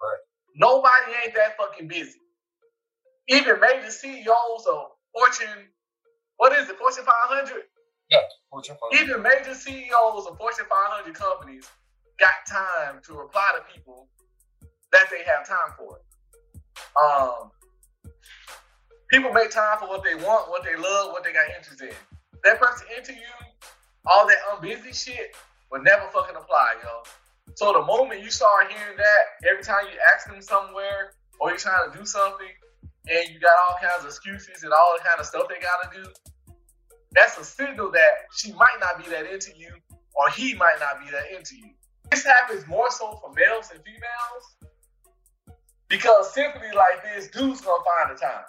Right. 0.00 0.22
Nobody 0.56 1.12
ain't 1.24 1.34
that 1.34 1.56
fucking 1.56 1.88
busy. 1.88 2.18
Even 3.28 3.60
major 3.60 3.90
CEOs 3.90 4.66
of 4.66 4.86
Fortune, 5.12 5.68
what 6.36 6.52
is 6.52 6.68
it, 6.68 6.76
Fortune 6.76 7.04
500? 7.04 7.62
Yeah, 8.10 8.18
Fortune 8.50 8.76
500. 8.92 9.04
Even 9.04 9.22
major 9.22 9.54
CEOs 9.54 10.26
of 10.26 10.36
Fortune 10.36 10.66
500 10.68 11.14
companies 11.14 11.68
got 12.18 12.34
time 12.48 13.00
to 13.04 13.14
reply 13.14 13.52
to 13.56 13.74
people 13.74 14.08
that 14.92 15.06
they 15.10 15.24
have 15.24 15.46
time 15.46 15.74
for. 15.76 16.00
Um, 17.00 17.50
people 19.10 19.32
make 19.32 19.50
time 19.50 19.78
for 19.78 19.88
what 19.88 20.04
they 20.04 20.14
want, 20.14 20.50
what 20.50 20.64
they 20.64 20.76
love, 20.76 21.12
what 21.12 21.24
they 21.24 21.32
got 21.32 21.46
interest 21.56 21.82
in. 21.82 21.90
That 22.44 22.60
person 22.60 22.86
into 22.96 23.12
you, 23.12 23.34
all 24.06 24.26
that 24.26 24.38
unbusy 24.52 24.94
shit 24.94 25.34
would 25.70 25.82
never 25.82 26.08
fucking 26.12 26.36
apply, 26.36 26.74
yo. 26.82 27.02
So 27.54 27.72
the 27.72 27.82
moment 27.82 28.22
you 28.22 28.30
start 28.30 28.72
hearing 28.72 28.96
that, 28.96 29.48
every 29.48 29.62
time 29.62 29.84
you 29.92 29.98
ask 30.14 30.26
them 30.26 30.40
somewhere 30.40 31.12
or 31.40 31.50
you're 31.50 31.58
trying 31.58 31.90
to 31.90 31.98
do 31.98 32.04
something 32.04 32.48
and 33.08 33.28
you 33.30 33.40
got 33.40 33.52
all 33.68 33.76
kinds 33.80 34.04
of 34.04 34.06
excuses 34.06 34.62
and 34.62 34.72
all 34.72 34.96
the 34.96 35.04
kind 35.04 35.20
of 35.20 35.26
stuff 35.26 35.46
they 35.48 35.60
gotta 35.60 36.02
do, 36.02 36.54
that's 37.12 37.38
a 37.38 37.44
signal 37.44 37.90
that 37.92 38.28
she 38.34 38.52
might 38.52 38.76
not 38.80 39.02
be 39.02 39.08
that 39.10 39.26
into 39.32 39.50
you 39.56 39.72
or 40.14 40.30
he 40.30 40.54
might 40.54 40.76
not 40.80 41.04
be 41.04 41.10
that 41.10 41.36
into 41.36 41.56
you. 41.56 41.70
This 42.10 42.24
happens 42.24 42.66
more 42.66 42.90
so 42.90 43.20
for 43.22 43.32
males 43.34 43.70
and 43.72 43.82
females 43.84 44.74
because 45.88 46.32
simply 46.32 46.68
like 46.74 47.04
this, 47.04 47.28
dude's 47.28 47.60
gonna 47.60 47.82
find 47.84 48.16
the 48.16 48.20
time 48.20 48.44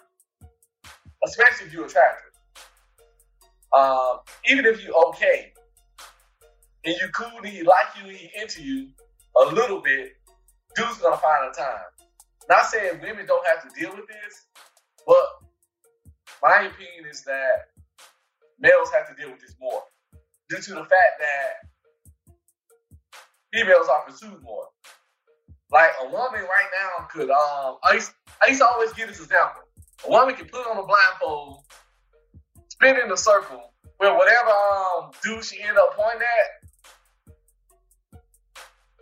especially 1.25 1.67
if 1.67 1.73
you're 1.73 1.85
attractive. 1.85 2.31
Um, 3.75 4.19
even 4.47 4.65
if 4.65 4.83
you're 4.83 4.95
okay 5.09 5.51
and 6.85 6.95
you 7.01 7.07
cool 7.13 7.37
and 7.37 7.47
he 7.47 7.63
like 7.63 7.87
you 8.01 8.09
he 8.09 8.29
into 8.39 8.63
you 8.63 8.89
a 9.41 9.53
little 9.53 9.81
bit, 9.81 10.13
dude's 10.75 10.97
gonna 10.99 11.17
find 11.17 11.51
a 11.51 11.53
time. 11.53 11.83
Not 12.49 12.65
saying 12.67 13.01
women 13.01 13.25
don't 13.25 13.45
have 13.47 13.63
to 13.63 13.79
deal 13.79 13.95
with 13.95 14.07
this, 14.07 14.45
but 15.05 15.25
my 16.41 16.67
opinion 16.67 17.05
is 17.09 17.23
that 17.23 17.69
males 18.59 18.91
have 18.91 19.07
to 19.09 19.21
deal 19.21 19.31
with 19.31 19.41
this 19.41 19.55
more 19.59 19.81
due 20.49 20.57
to 20.61 20.71
the 20.75 20.85
fact 20.85 21.19
that 21.19 21.69
females 23.53 23.87
are 23.87 24.05
pursued 24.05 24.41
more. 24.41 24.67
Like 25.71 25.91
a 26.01 26.05
woman 26.05 26.41
right 26.41 26.69
now 26.79 27.05
could 27.07 27.29
um 27.29 27.77
I 27.83 27.95
used, 27.95 28.11
I 28.41 28.49
used 28.49 28.61
to 28.61 28.67
always 28.67 28.93
give 28.93 29.07
this 29.09 29.19
example. 29.19 29.63
A 30.05 30.09
woman 30.09 30.35
can 30.35 30.47
put 30.47 30.67
on 30.67 30.77
a 30.77 30.85
blindfold, 30.85 31.63
spin 32.85 33.03
in 33.03 33.11
a 33.11 33.17
circle, 33.17 33.71
where 33.97 34.15
whatever 34.15 34.49
um 34.49 35.11
dude 35.23 35.43
she 35.43 35.61
end 35.61 35.77
up 35.77 35.95
pointing 35.95 36.21
at, 36.21 37.37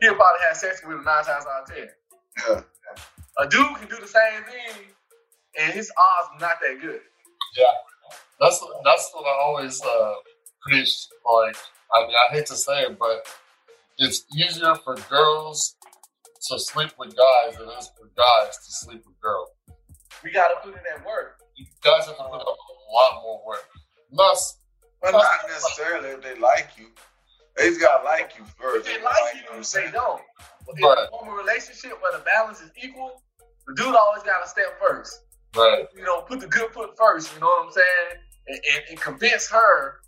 he'll 0.01 0.15
probably 0.15 0.41
have 0.47 0.57
sex 0.57 0.81
with 0.85 0.97
her 0.97 1.03
nine 1.03 1.23
times 1.23 1.45
out 1.45 1.63
of 1.63 1.75
ten. 1.75 1.87
Yeah. 2.47 2.61
A 3.39 3.49
dude 3.49 3.75
can 3.77 3.87
do 3.89 3.95
the 3.99 4.07
same 4.07 4.43
thing, 4.43 4.85
and 5.59 5.73
his 5.73 5.91
odds 5.97 6.41
not 6.41 6.57
that 6.61 6.81
good. 6.81 7.01
Yeah, 7.57 7.65
that's 8.39 8.63
that's 8.83 9.11
what 9.13 9.25
I 9.25 9.41
always 9.41 9.81
uh, 9.81 10.13
preach. 10.61 11.07
Like, 11.25 11.55
I 11.93 12.07
mean, 12.07 12.15
I 12.29 12.33
hate 12.35 12.45
to 12.47 12.55
say 12.55 12.83
it, 12.83 12.99
but 12.99 13.27
it's 13.97 14.25
easier 14.35 14.75
for 14.75 14.95
girls 15.09 15.75
to 16.49 16.59
sleep 16.59 16.91
with 16.99 17.15
guys 17.15 17.57
than 17.57 17.67
it 17.67 17.79
is 17.79 17.89
for 17.97 18.09
guys 18.15 18.57
to 18.57 18.71
sleep 18.71 19.03
with 19.05 19.19
girls 19.21 19.49
we 20.23 20.31
got 20.31 20.47
to 20.47 20.55
put 20.63 20.71
in 20.71 20.83
that 20.87 21.05
work. 21.05 21.39
You 21.55 21.65
guys 21.83 22.07
have 22.07 22.17
to 22.17 22.23
put 22.23 22.39
up 22.39 22.47
a 22.47 22.82
lot 22.93 23.21
more 23.23 23.41
work. 23.45 23.65
Must, 24.11 24.57
but 25.01 25.11
not 25.11 25.25
necessarily 25.47 26.09
if 26.09 26.21
they 26.21 26.39
like 26.39 26.69
you. 26.77 26.87
They 27.57 27.67
just 27.69 27.81
gotta 27.81 28.03
like 28.03 28.33
you 28.37 28.45
first. 28.45 28.87
If 28.87 28.97
they 28.97 29.03
like, 29.03 29.15
like 29.21 29.43
you, 29.55 29.63
they 29.81 29.91
don't. 29.91 30.21
But 30.65 30.75
right. 30.81 31.07
in 31.21 31.27
a 31.27 31.31
relationship 31.31 31.93
where 32.01 32.17
the 32.17 32.23
balance 32.23 32.61
is 32.61 32.71
equal, 32.81 33.21
the 33.67 33.75
dude 33.75 33.95
always 33.95 34.23
got 34.23 34.41
to 34.43 34.49
step 34.49 34.79
first. 34.79 35.21
Right. 35.55 35.87
You 35.95 36.03
know, 36.03 36.21
put 36.21 36.39
the 36.39 36.47
good 36.47 36.71
foot 36.71 36.97
first. 36.97 37.33
You 37.33 37.41
know 37.41 37.47
what 37.47 37.67
I'm 37.67 37.71
saying? 37.71 38.21
And, 38.47 38.59
and, 38.73 38.83
and 38.89 38.99
convince 38.99 39.49
her 39.49 39.99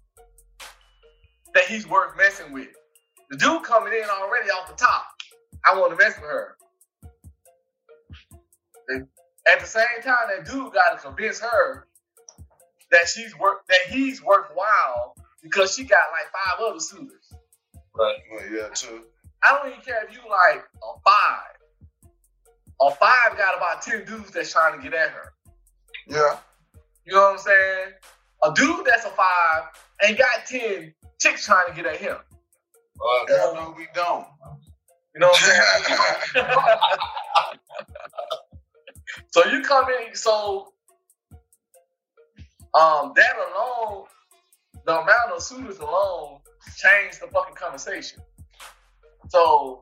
that 1.54 1.66
he's 1.66 1.88
worth 1.88 2.18
messing 2.18 2.52
with. 2.52 2.70
The 3.30 3.38
dude 3.38 3.64
coming 3.64 3.94
in 3.94 4.08
already 4.10 4.50
off 4.50 4.68
the 4.68 4.76
top. 4.76 5.06
I 5.66 5.80
want 5.80 5.92
to 5.92 5.98
mess 5.98 6.16
with 6.16 6.30
her. 6.30 6.58
At 9.48 9.60
the 9.60 9.66
same 9.66 10.02
time, 10.04 10.16
that 10.36 10.46
dude 10.46 10.74
got 10.74 10.96
to 10.96 10.98
convince 10.98 11.40
her 11.40 11.88
that 12.92 13.08
she's 13.08 13.38
worth 13.38 13.60
that 13.68 13.80
he's 13.94 14.22
worthwhile 14.24 15.16
because 15.42 15.74
she 15.76 15.84
got 15.84 16.00
like 16.12 16.32
five 16.32 16.66
other 16.68 16.80
suitors. 16.80 17.34
Right. 17.96 18.18
Well, 18.32 18.44
yeah, 18.52 18.68
too. 18.74 19.02
I 19.44 19.58
don't 19.58 19.70
even 19.72 19.82
care 19.82 20.04
if 20.08 20.14
you 20.14 20.20
like 20.30 20.64
a 20.64 21.00
five. 21.04 21.56
a 22.82 22.92
five 22.96 23.38
got 23.38 23.58
about 23.58 23.82
ten 23.82 24.06
dudes 24.06 24.32
that's 24.32 24.52
trying 24.52 24.78
to 24.78 24.84
get 24.84 24.94
at 24.94 25.10
her. 25.12 25.34
Yeah. 26.08 26.38
You 27.06 27.14
know 27.14 27.22
what 27.22 27.32
I'm 27.34 27.38
saying? 27.40 27.94
A 28.44 28.54
dude 28.54 28.86
that's 28.86 29.06
a 29.06 29.10
five 29.12 29.64
ain't 30.04 30.18
got 30.18 30.46
ten 30.48 30.94
chicks 31.20 31.46
trying 31.46 31.68
to 31.68 31.74
get 31.74 31.86
at 31.86 31.98
him. 31.98 32.18
Uh, 33.00 33.26
Hell 33.28 33.56
no, 33.56 33.74
we 33.78 33.88
don't. 33.94 34.28
You 35.14 35.22
know 35.22 35.28
what 35.28 35.42
I'm 35.44 36.16
saying? 36.34 36.48
so 39.32 39.46
you 39.46 39.62
come 39.62 39.86
in, 40.08 40.16
so 40.16 40.74
um, 42.76 43.14
that 43.16 43.36
alone, 43.38 44.06
the 44.86 44.94
amount 44.94 45.32
of 45.36 45.42
suitors 45.42 45.80
alone 45.80 46.40
changed 46.76 47.22
the 47.22 47.28
fucking 47.28 47.56
conversation. 47.56 48.22
So 49.30 49.82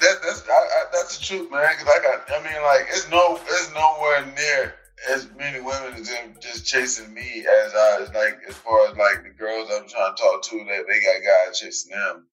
That, 0.00 0.18
that's 0.22 0.44
I, 0.48 0.52
I, 0.52 0.84
that's 0.92 1.18
the 1.18 1.24
truth, 1.24 1.50
man. 1.50 1.66
Cause 1.78 1.88
I 1.88 2.02
got, 2.02 2.30
I 2.30 2.44
mean, 2.44 2.62
like, 2.62 2.86
it's 2.90 3.10
no, 3.10 3.40
it's 3.42 3.72
nowhere 3.74 4.26
near 4.36 4.74
as 5.10 5.28
many 5.36 5.60
women 5.60 5.94
as 5.94 6.08
them 6.08 6.34
just 6.40 6.66
chasing 6.66 7.12
me 7.12 7.46
as 7.46 7.74
I 7.74 7.98
as 8.02 8.08
like 8.14 8.38
as 8.48 8.56
far 8.56 8.88
as 8.88 8.96
like 8.96 9.22
the 9.22 9.30
girls 9.30 9.70
I'm 9.72 9.88
trying 9.88 10.14
to 10.14 10.22
talk 10.22 10.42
to 10.42 10.56
that 10.58 10.84
they 10.88 11.00
got 11.00 11.46
guys 11.46 11.60
chasing 11.60 11.92
them. 11.92 12.26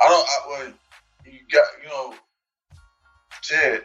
I 0.00 0.08
don't. 0.08 0.26
I, 0.26 0.38
well, 0.48 0.72
you 1.26 1.40
got 1.52 1.66
you 1.82 1.88
know, 1.88 2.14
shit. 3.42 3.84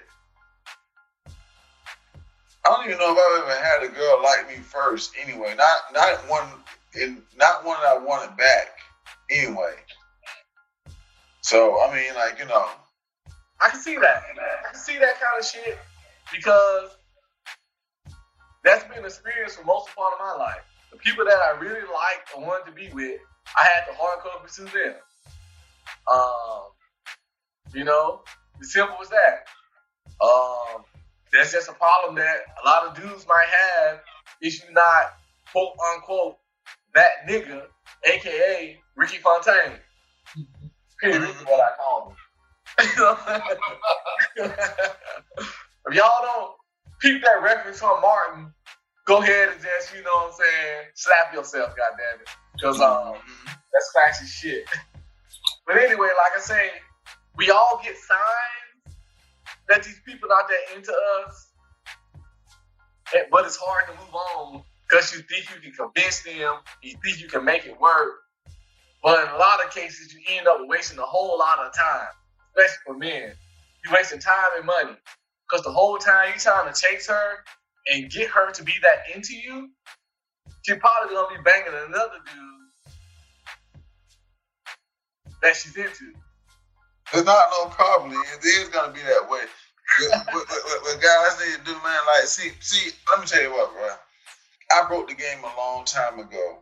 Don't 2.79 2.87
even 2.87 2.99
know 2.99 3.11
if 3.11 3.43
I've 3.43 3.43
ever 3.43 3.61
had 3.61 3.83
a 3.83 3.93
girl 3.93 4.23
like 4.23 4.47
me 4.47 4.55
first. 4.63 5.11
Anyway, 5.21 5.53
not 5.57 5.93
not 5.93 6.17
one, 6.29 6.45
and 6.95 7.21
not 7.37 7.65
one 7.65 7.77
that 7.81 7.89
I 7.89 7.97
wanted 7.97 8.37
back. 8.37 8.67
Anyway. 9.29 9.73
So 11.41 11.81
I 11.81 11.93
mean, 11.93 12.15
like 12.15 12.39
you 12.39 12.45
know, 12.45 12.69
I 13.61 13.69
can 13.69 13.81
see 13.81 13.97
that. 13.97 14.23
I 14.31 14.71
can 14.71 14.79
see 14.79 14.97
that 14.97 15.19
kind 15.19 15.37
of 15.37 15.45
shit 15.45 15.77
because 16.31 16.91
that's 18.63 18.85
been 18.85 18.99
an 18.99 19.05
experience 19.05 19.55
for 19.55 19.65
most 19.65 19.93
part 19.93 20.13
of 20.13 20.19
my 20.19 20.41
life. 20.41 20.63
The 20.93 20.99
people 20.99 21.25
that 21.25 21.35
I 21.35 21.59
really 21.59 21.81
liked 21.81 22.29
and 22.33 22.47
wanted 22.47 22.65
to 22.67 22.71
be 22.71 22.87
with, 22.93 23.19
I 23.59 23.65
had 23.65 23.91
to 23.91 23.97
hardcore 23.97 24.41
pursue 24.41 24.63
them. 24.63 24.95
Um, 26.09 26.61
you 27.73 27.83
know, 27.83 28.21
as 28.61 28.71
simple 28.71 28.95
as 29.01 29.09
that. 29.09 29.47
Um, 30.23 30.85
that's 31.33 31.51
just 31.51 31.69
a 31.69 31.73
problem 31.73 32.15
that 32.15 32.37
a 32.63 32.65
lot 32.65 32.85
of 32.87 32.95
dudes 32.95 33.25
might 33.27 33.47
have 33.47 33.99
if 34.41 34.63
you're 34.63 34.71
not 34.73 35.13
quote 35.51 35.73
unquote 35.95 36.37
that 36.95 37.27
nigga, 37.27 37.63
aka 38.05 38.77
Ricky 38.95 39.17
Fontaine. 39.17 39.79
Period 41.01 41.23
is 41.23 41.35
what 41.45 41.59
I 41.59 41.71
call 41.77 42.09
him. 42.09 42.15
if 45.87 45.93
y'all 45.93 46.21
don't 46.21 46.51
peep 46.99 47.21
that 47.21 47.41
reference 47.41 47.79
from 47.79 48.01
Martin, 48.01 48.53
go 49.05 49.21
ahead 49.21 49.49
and 49.49 49.61
just, 49.61 49.95
you 49.95 50.03
know 50.03 50.11
what 50.13 50.27
I'm 50.27 50.33
saying, 50.33 50.87
slap 50.95 51.33
yourself, 51.33 51.69
goddamn 51.69 52.21
it. 52.21 52.29
Because 52.53 52.81
um, 52.81 53.15
that's 53.73 53.91
classy 53.93 54.25
shit. 54.25 54.65
But 55.65 55.77
anyway, 55.77 56.07
like 56.07 56.35
I 56.35 56.39
say, 56.41 56.69
we 57.37 57.51
all 57.51 57.79
get 57.83 57.95
signs 57.95 58.58
that 59.69 59.83
these 59.83 60.01
people 60.05 60.29
out 60.33 60.49
there 60.49 60.77
into 60.77 60.91
us, 60.91 61.51
but 63.31 63.45
it's 63.45 63.57
hard 63.57 63.85
to 63.87 63.93
move 64.03 64.13
on 64.13 64.63
because 64.89 65.13
you 65.13 65.21
think 65.21 65.45
you 65.55 65.61
can 65.61 65.71
convince 65.71 66.23
them, 66.23 66.55
you 66.81 66.95
think 67.03 67.21
you 67.21 67.27
can 67.27 67.45
make 67.45 67.65
it 67.65 67.79
work. 67.79 68.15
But 69.03 69.23
in 69.23 69.29
a 69.33 69.37
lot 69.37 69.63
of 69.63 69.71
cases, 69.71 70.13
you 70.13 70.19
end 70.37 70.47
up 70.47 70.57
wasting 70.61 70.99
a 70.99 71.03
whole 71.03 71.37
lot 71.39 71.59
of 71.59 71.73
time, 71.73 72.07
especially 72.57 72.81
for 72.85 72.97
men. 72.97 73.31
You're 73.85 73.93
wasting 73.93 74.19
time 74.19 74.57
and 74.57 74.65
money 74.65 74.97
because 75.47 75.63
the 75.63 75.71
whole 75.71 75.97
time 75.97 76.29
you're 76.29 76.37
trying 76.37 76.71
to 76.71 76.79
chase 76.79 77.07
her 77.07 77.45
and 77.93 78.11
get 78.11 78.29
her 78.29 78.51
to 78.51 78.63
be 78.63 78.73
that 78.81 79.15
into 79.15 79.35
you, 79.35 79.69
she's 80.63 80.77
probably 80.77 81.15
gonna 81.15 81.37
be 81.37 81.43
banging 81.43 81.73
another 81.87 82.17
dude 82.25 82.59
that 85.41 85.55
she's 85.55 85.77
into. 85.77 86.13
It's 87.13 87.25
not 87.25 87.45
no 87.57 87.69
problem. 87.69 88.11
It 88.11 88.45
is 88.45 88.69
gonna 88.69 88.93
be 88.93 89.01
that 89.01 89.29
way. 89.29 89.41
But, 90.31 91.01
guys 91.01 91.39
need 91.39 91.57
to 91.57 91.65
do, 91.65 91.73
man. 91.73 91.99
Like, 92.07 92.25
see, 92.25 92.51
see. 92.59 92.91
Let 93.09 93.21
me 93.21 93.25
tell 93.25 93.41
you 93.41 93.51
what, 93.51 93.73
bro. 93.73 93.89
I 94.71 94.87
broke 94.87 95.09
the 95.09 95.15
game 95.15 95.39
a 95.39 95.57
long 95.57 95.85
time 95.85 96.19
ago 96.19 96.59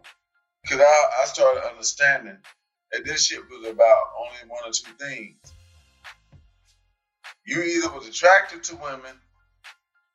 because 0.63 0.79
I, 0.79 1.23
I 1.23 1.25
started 1.25 1.67
understanding 1.69 2.37
that 2.91 3.05
this 3.05 3.25
shit 3.25 3.41
was 3.49 3.69
about 3.69 4.03
only 4.17 4.49
one 4.49 4.63
or 4.65 4.71
two 4.71 4.93
things. 4.93 5.35
You 7.45 7.61
either 7.61 7.91
was 7.91 8.07
attracted 8.07 8.63
to 8.65 8.75
women, 8.77 9.15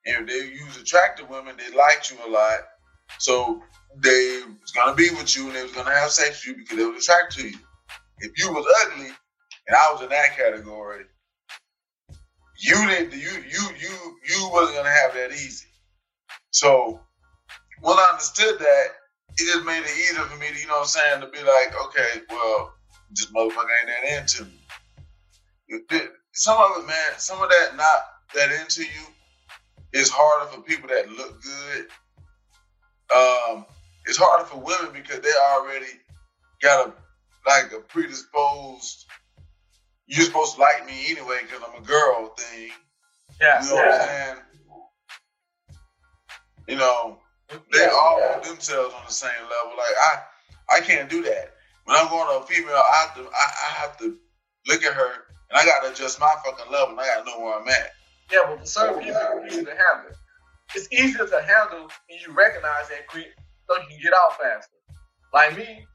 and 0.07 0.29
if 0.29 0.75
they 0.75 0.81
attracted 0.81 1.27
to 1.27 1.31
women, 1.33 1.57
they 1.57 1.77
liked 1.77 2.11
you 2.11 2.17
a 2.27 2.31
lot, 2.31 2.61
so 3.19 3.63
they 3.99 4.41
was 4.61 4.71
gonna 4.73 4.95
be 4.95 5.11
with 5.11 5.37
you 5.37 5.47
and 5.47 5.57
they 5.57 5.63
was 5.63 5.73
gonna 5.73 5.95
have 5.95 6.11
sex 6.11 6.47
with 6.47 6.57
you 6.57 6.63
because 6.63 6.79
they 6.79 6.87
was 6.87 7.05
attracted 7.05 7.41
to 7.41 7.49
you. 7.51 7.59
If 8.21 8.33
you 8.39 8.53
was 8.53 8.67
ugly, 8.87 9.11
and 9.67 9.77
I 9.77 9.93
was 9.93 10.03
in 10.03 10.09
that 10.11 10.37
category, 10.37 11.05
you 12.61 12.75
didn't 12.89 13.13
you 13.15 13.31
you 13.49 13.69
you 13.81 14.19
you 14.29 14.51
wasn't 14.53 14.77
gonna 14.77 14.91
have 14.91 15.15
that 15.15 15.33
easy. 15.33 15.67
So 16.51 17.01
when 17.81 17.99
I 17.99 18.09
understood 18.13 18.59
that, 18.59 18.87
it 19.39 19.53
just 19.53 19.65
made 19.67 19.81
it 19.81 19.91
easier 19.99 20.25
for 20.25 20.39
me 20.39 20.49
to, 20.49 20.61
you 20.61 20.67
know 20.67 20.75
what 20.75 20.83
I'm 20.83 20.87
saying, 20.87 21.21
to 21.23 21.27
be 21.29 21.39
like, 21.39 21.75
okay, 21.87 22.23
well, 22.31 22.75
this 23.11 23.27
motherfucker 23.33 23.69
ain't 23.81 23.89
that 23.89 24.21
into 24.21 24.45
me. 24.45 24.61
Some 26.33 26.59
of 26.59 26.83
it, 26.83 26.87
man, 26.87 27.19
some 27.19 27.43
of 27.43 27.49
that 27.51 27.77
not 27.77 28.03
that 28.35 28.53
into 28.61 28.83
you 28.83 29.07
is 29.93 30.11
harder 30.11 30.51
for 30.51 30.63
people 30.63 30.89
that 30.89 31.11
look 31.11 31.43
good. 31.43 31.87
Um, 33.15 33.67
it's 34.07 34.19
harder 34.19 34.45
for 34.45 34.59
women 34.59 34.93
because 34.93 35.21
they 35.21 35.33
already 35.55 35.87
got 36.63 36.89
a 36.89 36.93
like 37.47 37.73
a 37.73 37.81
predisposed 37.81 39.07
you're 40.13 40.27
supposed 40.27 40.57
to 40.57 40.61
like 40.61 40.85
me 40.87 41.11
anyway 41.11 41.39
because 41.43 41.63
I'm 41.67 41.83
a 41.83 41.87
girl 41.87 42.35
thing. 42.37 42.69
Yeah, 43.41 43.63
You 43.63 43.71
know 43.71 43.77
what 43.77 43.95
I'm 43.95 44.09
saying? 44.09 44.37
You 46.69 46.77
know, 46.77 47.19
they 47.73 47.87
all 47.87 48.21
put 48.35 48.45
themselves 48.45 48.95
on 48.95 49.03
the 49.07 49.13
same 49.13 49.31
level. 49.43 49.77
Like 49.77 49.97
I, 49.99 50.77
I 50.77 50.81
can't 50.81 51.09
do 51.09 51.23
that. 51.23 51.55
When 51.85 51.97
I'm 51.97 52.09
going 52.09 52.29
to 52.29 52.45
a 52.45 52.47
female, 52.47 52.77
I 52.77 53.07
have 53.07 53.15
to, 53.17 53.23
I, 53.23 53.47
I 53.67 53.73
have 53.81 53.97
to 53.99 54.17
look 54.69 54.85
at 54.85 54.93
her 54.93 55.13
and 55.51 55.59
I 55.59 55.65
got 55.65 55.83
to 55.83 55.91
adjust 55.93 56.21
my 56.21 56.33
fucking 56.45 56.71
level. 56.71 56.91
and 56.91 57.01
I 57.01 57.07
got 57.07 57.25
to 57.25 57.31
know 57.31 57.41
where 57.41 57.59
I'm 57.59 57.69
at. 57.69 57.91
Yeah, 58.31 58.41
but 58.47 58.61
for 58.61 58.67
certain 58.67 59.03
people, 59.03 59.21
it's 59.45 59.55
easy 59.55 59.65
to 59.65 59.71
handle. 59.71 60.17
It's 60.75 60.93
easier 60.93 61.27
to 61.27 61.43
handle 61.43 61.89
when 62.09 62.19
you 62.25 62.33
recognize 62.33 62.89
that 62.91 63.07
quick 63.09 63.35
so 63.69 63.77
you 63.81 63.89
can 63.89 63.99
get 64.03 64.13
out 64.13 64.39
faster. 64.39 64.77
Like 65.33 65.57
me, 65.57 65.87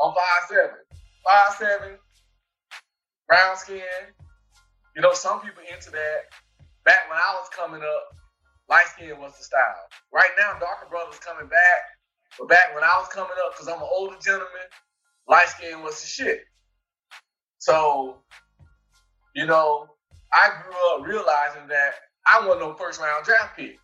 I'm 0.00 0.14
5'7". 0.50 0.70
5'7", 1.60 1.96
brown 3.28 3.56
skin. 3.56 3.82
You 4.96 5.02
know, 5.02 5.12
some 5.12 5.40
people 5.40 5.62
into 5.72 5.90
that. 5.90 6.30
Back 6.84 7.08
when 7.08 7.18
I 7.18 7.38
was 7.40 7.48
coming 7.48 7.82
up, 7.82 8.16
light 8.68 8.86
skin 8.94 9.18
was 9.18 9.36
the 9.38 9.44
style. 9.44 9.88
Right 10.12 10.30
now, 10.38 10.58
darker 10.58 10.86
brothers 10.90 11.18
coming 11.18 11.48
back. 11.48 11.80
But 12.38 12.48
back 12.48 12.74
when 12.74 12.84
I 12.84 12.96
was 12.98 13.08
coming 13.08 13.36
up, 13.46 13.52
because 13.52 13.68
I'm 13.68 13.80
an 13.80 13.88
older 13.90 14.16
gentleman, 14.22 14.68
light 15.28 15.48
skin 15.48 15.82
was 15.82 16.00
the 16.00 16.06
shit. 16.06 16.42
So, 17.58 18.18
you 19.34 19.46
know, 19.46 19.86
I 20.32 20.50
grew 20.62 20.74
up 20.94 21.06
realizing 21.06 21.68
that 21.68 21.94
I 22.26 22.46
wasn't 22.46 22.60
no 22.60 22.74
first 22.74 23.00
round 23.00 23.24
draft 23.24 23.56
pick. 23.56 23.78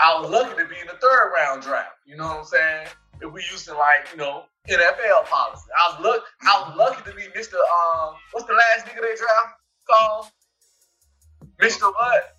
I 0.00 0.20
was 0.20 0.30
lucky 0.30 0.50
to 0.50 0.68
be 0.68 0.80
in 0.80 0.86
the 0.86 0.98
third 1.00 1.32
round 1.34 1.62
draft. 1.62 1.96
You 2.06 2.16
know 2.16 2.26
what 2.26 2.38
I'm 2.38 2.44
saying? 2.44 2.88
If 3.20 3.32
we 3.32 3.42
used 3.50 3.66
to 3.66 3.74
like, 3.74 4.08
you 4.12 4.18
know, 4.18 4.44
NFL 4.76 5.24
policy. 5.26 5.70
I 5.76 5.92
was 5.92 6.04
luck 6.04 6.24
I 6.42 6.68
was 6.68 6.76
lucky 6.76 7.10
to 7.10 7.16
be 7.16 7.22
Mr. 7.38 7.54
Um 7.54 8.14
what's 8.32 8.46
the 8.46 8.54
last 8.54 8.86
nigga 8.86 9.00
they 9.00 9.16
draft 9.16 9.60
called? 9.88 10.26
Mr. 11.60 11.92
What? 11.92 12.36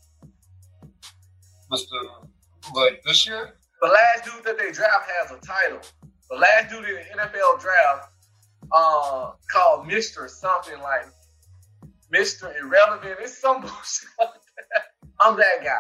Mr. 1.71 2.27
Like 2.73 3.01
this 3.05 3.27
year? 3.27 3.55
The 3.81 3.87
last 3.87 4.25
dude 4.25 4.43
that 4.45 4.57
they 4.57 4.71
draft 4.71 5.09
has 5.19 5.31
a 5.31 5.39
title. 5.45 5.79
The 6.29 6.37
last 6.37 6.69
dude 6.69 6.85
in 6.85 6.95
the 6.95 7.23
NFL 7.23 7.59
draft 7.59 8.11
uh 8.71 9.31
called 9.51 9.87
Mr. 9.87 10.29
something 10.29 10.79
like 10.81 11.05
Mr. 12.13 12.51
Irrelevant. 12.59 13.17
It's 13.21 13.39
some 13.39 13.61
bullshit 13.61 14.09
like 14.19 14.29
that. 14.33 14.83
I'm 15.19 15.37
that 15.37 15.63
guy. 15.63 15.77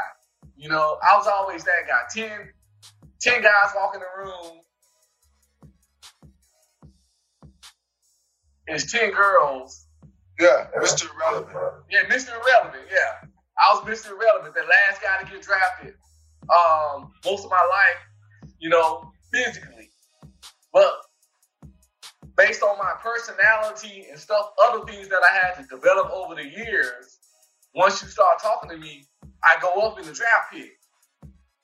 You 0.55 0.69
know, 0.69 0.97
I 1.01 1.15
was 1.17 1.27
always 1.27 1.63
that 1.63 1.87
guy. 1.87 2.01
10, 2.13 2.49
10 3.21 3.41
guys 3.41 3.71
walk 3.75 3.95
in 3.95 4.01
the 4.01 4.05
room. 4.17 4.59
It's 8.69 8.91
10 8.91 9.11
girls. 9.11 9.87
Yeah, 10.39 10.67
Mr. 10.77 11.07
Relevant. 11.19 11.83
Yeah, 11.91 12.03
Mr. 12.03 12.29
Irrelevant. 12.29 12.85
Yeah. 12.89 13.27
I 13.59 13.73
was 13.73 13.83
Mr. 13.83 14.11
Irrelevant, 14.11 14.53
the 14.53 14.61
last 14.61 15.01
guy 15.01 15.21
to 15.21 15.29
get 15.29 15.41
drafted. 15.41 15.95
Um, 16.43 17.11
most 17.25 17.43
of 17.43 17.51
my 17.51 17.57
life, 17.57 18.53
you 18.59 18.69
know, 18.69 19.11
physically. 19.33 19.89
But 20.71 20.93
based 22.37 22.63
on 22.63 22.77
my 22.77 22.93
personality 23.01 24.05
and 24.09 24.19
stuff, 24.19 24.51
other 24.63 24.85
things 24.85 25.09
that 25.09 25.21
I 25.29 25.35
had 25.35 25.55
to 25.55 25.63
develop 25.75 26.09
over 26.11 26.35
the 26.35 26.45
years, 26.45 27.17
once 27.75 28.01
you 28.01 28.07
start 28.07 28.39
talking 28.41 28.69
to 28.69 28.77
me, 28.77 29.05
I 29.43 29.59
go 29.61 29.81
up 29.81 29.99
in 29.99 30.05
the 30.05 30.13
draft 30.13 30.53
pick. 30.53 30.71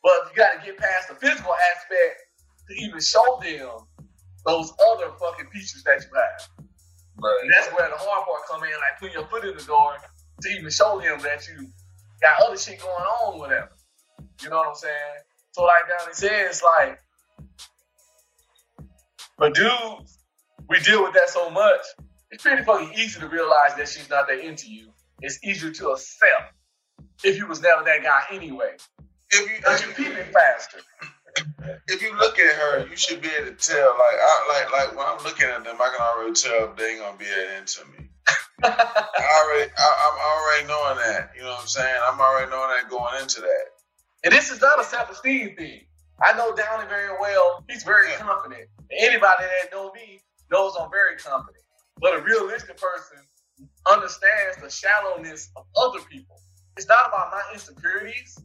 But 0.04 0.30
you 0.30 0.36
got 0.36 0.60
to 0.60 0.66
get 0.66 0.78
past 0.78 1.08
the 1.10 1.16
physical 1.16 1.54
aspect 1.76 2.20
to 2.68 2.76
even 2.84 3.00
show 3.00 3.40
them 3.42 3.88
those 4.46 4.74
other 4.92 5.12
fucking 5.20 5.50
features 5.52 5.84
that 5.86 6.02
you 6.04 6.10
have. 6.16 6.55
Right. 7.18 7.50
That's 7.52 7.68
where 7.70 7.90
the 7.90 7.96
hard 7.98 8.26
part 8.26 8.42
come 8.50 8.64
in, 8.64 8.70
like 8.72 9.00
putting 9.00 9.14
your 9.16 9.28
foot 9.28 9.46
in 9.46 9.56
the 9.56 9.64
door 9.64 9.94
to 10.42 10.50
even 10.50 10.70
show 10.70 11.00
them 11.00 11.20
that 11.22 11.48
you 11.48 11.68
got 12.22 12.42
other 12.46 12.58
shit 12.58 12.80
going 12.80 12.92
on, 12.94 13.40
whatever. 13.40 13.72
You 14.44 14.50
know 14.50 14.58
what 14.58 14.68
I'm 14.70 14.76
saying? 14.76 14.94
So 15.52 15.64
like 15.64 15.88
down 15.88 16.10
it 16.10 16.16
says, 16.16 16.62
like, 16.64 17.00
but 19.38 19.54
dudes, 19.54 20.20
we 20.70 20.80
deal 20.80 21.04
with 21.04 21.14
that 21.14 21.30
so 21.30 21.50
much. 21.50 21.82
It's 22.32 22.44
pretty 22.44 22.64
fucking 22.64 22.94
easy 22.94 23.20
to 23.20 23.28
realize 23.28 23.76
that 23.78 23.88
she's 23.88 24.10
not 24.10 24.28
that 24.28 24.40
into 24.40 24.70
you. 24.70 24.90
It's 25.22 25.40
easier 25.44 25.72
to 25.72 25.90
accept 25.90 26.54
if 27.24 27.38
you 27.38 27.48
was 27.48 27.62
never 27.62 27.84
that 27.84 28.04
guy 28.04 28.24
anyway. 28.32 28.76
If 29.32 29.50
you, 29.50 29.58
Because 29.58 29.84
you 29.84 29.90
if 29.92 30.00
you, 30.00 30.06
peeping 30.06 30.34
faster. 30.34 30.80
If 31.88 32.02
you 32.02 32.16
look 32.18 32.40
at 32.40 32.56
her, 32.56 32.88
you 32.88 32.96
should 32.96 33.22
be 33.22 33.30
able 33.30 33.52
to 33.52 33.56
tell. 33.56 33.90
Like, 33.90 34.18
I, 34.20 34.36
like, 34.50 34.72
like 34.72 34.98
when 34.98 35.06
I'm 35.06 35.24
looking 35.24 35.48
at 35.48 35.64
them, 35.64 35.78
I 35.80 35.90
can 35.90 36.02
already 36.02 36.34
tell 36.34 36.72
if 36.72 36.78
they 36.78 36.92
ain't 36.92 37.00
gonna 37.02 37.18
be 37.18 37.26
that 37.26 37.60
into 37.60 37.86
me. 37.92 38.10
I 38.64 38.70
already, 38.70 39.72
I, 39.78 39.88
I'm 40.06 40.18
already 40.20 40.68
knowing 40.68 40.98
that. 41.06 41.32
You 41.36 41.44
know 41.44 41.52
what 41.52 41.62
I'm 41.62 41.68
saying? 41.68 42.02
I'm 42.08 42.20
already 42.20 42.52
knowing 42.52 42.70
that 42.70 42.90
going 42.90 43.22
into 43.22 43.42
that. 43.42 43.66
And 44.24 44.34
this 44.34 44.52
is 44.52 44.62
not 44.62 44.80
a 44.80 44.84
self-esteem 44.84 45.56
thing. 45.56 45.82
I 46.24 46.34
know 46.38 46.56
Downey 46.56 46.88
very 46.88 47.12
well. 47.20 47.64
He's 47.70 47.84
very 47.84 48.12
confident. 48.14 48.68
And 48.90 49.00
anybody 49.00 49.44
that 49.44 49.72
know 49.72 49.92
me 49.94 50.22
knows 50.52 50.74
I'm 50.80 50.90
very 50.90 51.18
confident. 51.18 51.64
But 52.00 52.20
a 52.20 52.24
realistic 52.24 52.78
person 52.78 53.20
understands 53.92 54.58
the 54.62 54.70
shallowness 54.70 55.50
of 55.56 55.66
other 55.76 56.00
people. 56.10 56.38
It's 56.78 56.88
not 56.88 57.08
about 57.10 57.32
my 57.32 57.42
insecurities 57.54 58.40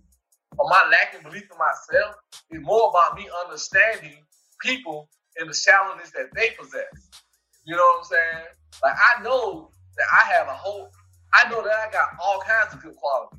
or 0.60 0.68
my 0.68 0.86
lacking 0.92 1.22
belief 1.22 1.48
in 1.50 1.58
myself. 1.58 2.16
is 2.50 2.60
more 2.60 2.90
about 2.90 3.16
me 3.16 3.28
understanding 3.44 4.18
people 4.60 5.08
and 5.38 5.48
the 5.48 5.54
shallowness 5.54 6.10
that 6.10 6.28
they 6.36 6.50
possess. 6.58 6.92
You 7.64 7.76
know 7.76 7.82
what 7.82 7.98
I'm 7.98 8.04
saying? 8.04 8.46
Like 8.82 8.94
I 8.94 9.22
know 9.22 9.70
that 9.96 10.06
I 10.12 10.32
have 10.32 10.48
a 10.48 10.54
whole 10.54 10.90
I 11.32 11.48
know 11.48 11.62
that 11.62 11.72
I 11.72 11.90
got 11.90 12.08
all 12.22 12.40
kinds 12.40 12.74
of 12.74 12.82
good 12.82 12.94
qualities. 12.96 13.38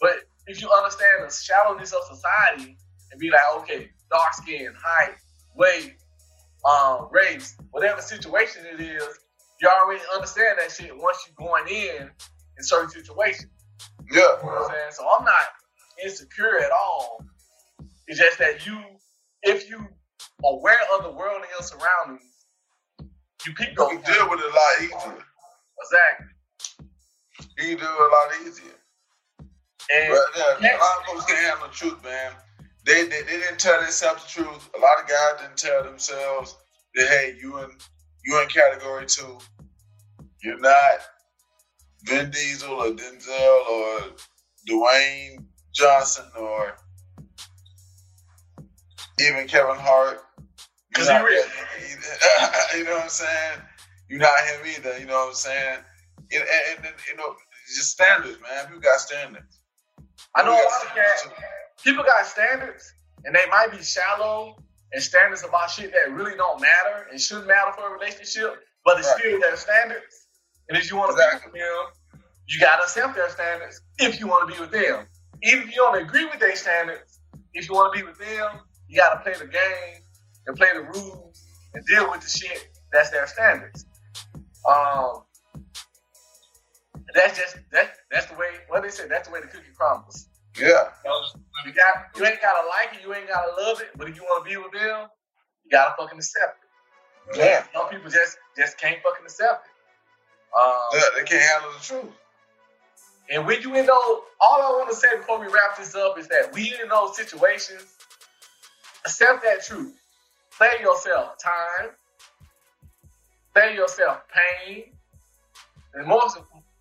But 0.00 0.24
if 0.46 0.60
you 0.60 0.70
understand 0.70 1.28
the 1.28 1.32
shallowness 1.32 1.92
of 1.92 2.02
society 2.04 2.76
and 3.10 3.18
be 3.18 3.30
like, 3.30 3.62
okay, 3.62 3.90
dark 4.10 4.34
skin, 4.34 4.72
height, 4.76 5.14
weight, 5.56 5.94
um, 6.64 7.08
race, 7.10 7.56
whatever 7.70 8.02
situation 8.02 8.64
it 8.66 8.80
is, 8.80 9.18
you 9.60 9.68
already 9.68 10.02
understand 10.14 10.58
that 10.60 10.70
shit 10.70 10.92
once 10.94 11.26
you're 11.26 11.48
going 11.48 11.66
in 11.68 12.10
in 12.58 12.62
certain 12.62 12.90
situations. 12.90 13.50
Yeah. 14.12 14.20
You 14.20 14.20
know 14.20 14.38
what 14.42 14.64
I'm 14.64 14.70
saying? 14.70 14.92
So 14.92 15.08
I'm 15.18 15.24
not 15.24 15.46
insecure 16.04 16.58
at 16.60 16.70
all. 16.72 17.24
It's 18.06 18.18
just 18.18 18.38
that 18.38 18.66
you, 18.66 18.80
if 19.42 19.68
you 19.70 19.86
aware 20.44 20.78
of 20.96 21.04
the 21.04 21.10
world 21.10 21.36
and 21.42 21.46
your 21.50 21.62
surroundings, 21.62 22.30
you 23.46 23.54
pick 23.54 23.70
You 23.70 23.76
can 23.88 24.02
deal 24.02 24.30
with 24.30 24.40
it 24.40 24.46
a 24.46 24.48
lot 24.48 24.82
easier. 24.82 25.24
Exactly. 25.82 26.26
You 27.58 27.76
can 27.76 27.86
do 27.86 27.92
it 27.92 28.00
a 28.00 28.14
lot 28.14 28.48
easier. 28.48 28.72
And 29.92 30.10
But 30.14 30.60
yeah, 30.62 30.76
a 30.76 30.78
lot 30.78 30.98
of 31.00 31.06
folks 31.06 31.24
can't 31.26 31.38
handle 31.40 31.68
the 31.68 31.74
truth, 31.74 32.02
man. 32.04 32.32
They, 32.84 33.04
they 33.04 33.22
they 33.22 33.38
didn't 33.38 33.58
tell 33.58 33.80
themselves 33.80 34.22
the 34.24 34.42
truth. 34.42 34.70
A 34.76 34.80
lot 34.80 35.00
of 35.02 35.08
guys 35.08 35.40
didn't 35.42 35.58
tell 35.58 35.84
themselves 35.84 36.56
that 36.94 37.08
hey, 37.08 37.36
you 37.40 37.58
in 37.58 37.70
you 38.24 38.40
in 38.42 38.48
category 38.48 39.06
two. 39.06 39.38
You're 40.42 40.60
not 40.60 41.00
Vin 42.04 42.30
Diesel 42.30 42.72
or 42.72 42.90
Denzel 42.92 43.68
or 43.70 44.00
Dwayne 44.68 45.46
Johnson 45.76 46.26
or 46.40 46.76
even 49.20 49.48
Kevin 49.48 49.76
Hart. 49.76 50.20
You're 50.96 51.06
'Cause 51.06 51.08
he 51.08 51.14
real. 51.24 51.44
you 52.76 52.84
know 52.84 52.94
what 52.96 53.04
I'm 53.04 53.08
saying? 53.10 53.60
You're 54.08 54.20
not 54.20 54.38
him 54.46 54.66
either. 54.66 54.98
You 54.98 55.06
know 55.06 55.16
what 55.26 55.28
I'm 55.30 55.34
saying? 55.34 55.78
And, 56.32 56.42
and, 56.42 56.86
and 56.86 56.94
you 57.08 57.16
know, 57.16 57.36
just 57.76 57.92
standards, 57.92 58.38
man. 58.42 58.66
People 58.66 58.80
got 58.80 59.00
standards. 59.00 59.60
I 60.36 60.44
know 60.44 60.52
a 60.52 60.54
lot 60.54 60.84
of 60.86 60.94
cats, 60.94 61.28
people 61.84 62.04
got 62.04 62.26
standards, 62.26 62.92
and 63.26 63.34
they 63.36 63.46
might 63.50 63.72
be 63.72 63.82
shallow 63.84 64.56
and 64.92 65.02
standards 65.02 65.44
about 65.44 65.70
shit 65.70 65.92
that 65.92 66.12
really 66.12 66.36
don't 66.36 66.60
matter 66.62 67.08
and 67.10 67.20
shouldn't 67.20 67.48
matter 67.48 67.72
for 67.76 67.88
a 67.88 67.98
relationship, 67.98 68.56
but 68.84 68.98
it's 68.98 69.08
Right. 69.08 69.20
still 69.20 69.40
their 69.40 69.56
standards. 69.56 70.28
And 70.70 70.78
if 70.78 70.90
you 70.90 70.96
want 70.98 71.10
to 71.10 71.22
Exactly. 71.22 71.52
be 71.52 71.60
with 71.60 71.68
them, 71.68 71.92
you 72.48 72.60
gotta 72.60 72.84
accept 72.84 73.16
their 73.16 73.30
standards 73.30 73.82
if 73.98 74.20
you 74.20 74.28
want 74.28 74.48
to 74.48 74.54
be 74.54 74.60
with 74.60 74.72
them. 74.72 75.08
Even 75.42 75.68
if 75.68 75.70
you 75.70 75.76
don't 75.76 76.02
agree 76.02 76.24
with 76.24 76.40
their 76.40 76.56
standards, 76.56 77.20
if 77.54 77.68
you 77.68 77.74
want 77.74 77.94
to 77.94 78.00
be 78.00 78.06
with 78.06 78.18
them, 78.18 78.60
you 78.88 78.98
gotta 78.98 79.20
play 79.20 79.34
the 79.34 79.46
game 79.46 80.02
and 80.46 80.56
play 80.56 80.68
the 80.74 80.82
rules 80.82 81.44
and 81.74 81.84
deal 81.86 82.10
with 82.10 82.20
the 82.20 82.28
shit 82.28 82.68
that's 82.92 83.10
their 83.10 83.26
standards. 83.26 83.84
Um, 84.68 85.22
that's 87.14 87.38
just 87.38 87.58
that 87.72 87.92
that's 88.10 88.26
the 88.26 88.34
way. 88.34 88.48
What 88.68 88.82
they 88.82 88.88
say, 88.88 89.06
that's 89.08 89.28
the 89.28 89.34
way 89.34 89.40
the 89.40 89.46
cookie 89.48 89.64
crumbles. 89.76 90.28
Yeah. 90.58 90.88
You 91.64 91.72
got 91.72 92.16
you 92.16 92.26
ain't 92.26 92.40
gotta 92.40 92.66
like 92.68 92.98
it, 92.98 93.04
you 93.06 93.14
ain't 93.14 93.28
gotta 93.28 93.52
love 93.60 93.80
it, 93.80 93.88
but 93.96 94.08
if 94.08 94.16
you 94.16 94.22
want 94.22 94.44
to 94.44 94.50
be 94.50 94.56
with 94.56 94.72
them, 94.72 95.08
you 95.64 95.70
gotta 95.70 95.94
fucking 95.98 96.18
accept 96.18 96.58
it. 96.62 97.38
Yeah. 97.38 97.64
Some 97.74 97.88
people 97.88 98.10
just 98.10 98.38
just 98.56 98.78
can't 98.78 99.02
fucking 99.02 99.24
accept 99.24 99.66
it. 99.66 100.58
Um, 100.58 100.74
Yeah, 100.94 101.00
they 101.16 101.24
can't 101.24 101.42
handle 101.42 101.70
the 101.72 101.84
truth. 101.84 102.14
And 103.30 103.46
when 103.46 103.60
you 103.62 103.74
in 103.74 103.86
those, 103.86 104.20
all 104.40 104.62
I 104.62 104.70
want 104.78 104.90
to 104.90 104.96
say 104.96 105.16
before 105.16 105.40
we 105.40 105.46
wrap 105.46 105.76
this 105.78 105.94
up 105.94 106.18
is 106.18 106.28
that 106.28 106.52
we 106.52 106.74
in 106.82 106.88
those 106.88 107.16
situations, 107.16 107.84
accept 109.04 109.42
that 109.42 109.64
truth. 109.64 109.94
Save 110.58 110.80
yourself 110.80 111.36
time. 111.38 111.90
Save 113.56 113.76
yourself 113.76 114.20
pain. 114.32 114.84
And 115.94 116.06
more, 116.06 116.22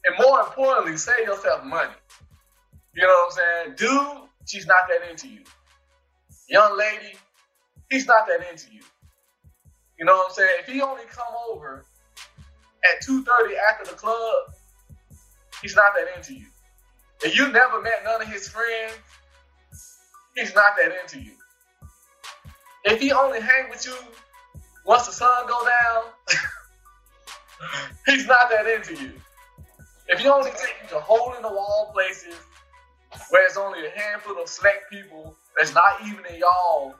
and 0.06 0.16
more 0.20 0.42
importantly, 0.42 0.98
save 0.98 1.26
yourself 1.26 1.64
money. 1.64 1.94
You 2.94 3.04
know 3.04 3.28
what 3.28 3.40
I'm 3.40 3.76
saying? 3.76 3.76
Dude, 3.78 4.30
she's 4.46 4.68
not 4.68 4.88
that 4.90 5.10
into 5.10 5.28
you. 5.28 5.42
Young 6.48 6.78
lady, 6.78 7.16
he's 7.90 8.06
not 8.06 8.28
that 8.28 8.50
into 8.50 8.72
you. 8.72 8.82
You 9.98 10.06
know 10.06 10.16
what 10.16 10.28
I'm 10.30 10.34
saying? 10.34 10.56
If 10.60 10.68
he 10.68 10.82
only 10.82 11.04
come 11.06 11.34
over 11.50 11.86
at 12.94 13.04
2.30 13.04 13.26
after 13.72 13.92
the 13.92 13.98
club, 13.98 14.54
he's 15.66 15.76
not 15.76 15.94
that 15.96 16.16
into 16.16 16.36
you. 16.36 16.46
If 17.24 17.36
you 17.36 17.52
never 17.52 17.82
met 17.82 18.04
none 18.04 18.22
of 18.22 18.28
his 18.28 18.48
friends, 18.48 18.94
he's 20.36 20.54
not 20.54 20.76
that 20.78 20.96
into 21.02 21.20
you. 21.20 21.32
If 22.84 23.02
he 23.02 23.12
only 23.12 23.42
hang 23.42 23.72
with 23.72 23.84
you 23.84 23.96
once 24.86 25.08
the 25.08 25.12
sun 25.12 25.48
go 25.48 25.60
down, 25.66 26.04
he's 28.06 28.28
not 28.28 28.52
that 28.52 28.68
into 28.68 28.94
you. 29.04 29.14
If 30.08 30.20
he 30.20 30.28
only 30.28 30.52
take 30.52 30.76
you 30.84 30.90
to 30.90 31.00
hole 31.00 31.34
in 31.34 31.42
the 31.42 31.50
wall 31.50 31.90
places 31.92 32.36
where 33.32 33.44
it's 33.48 33.58
only 33.58 33.88
a 33.88 33.90
handful 33.90 34.40
of 34.40 34.48
select 34.48 34.92
people 34.92 35.36
that's 35.58 35.74
not 35.74 36.00
even 36.06 36.24
in 36.28 36.42
y'all 36.42 36.94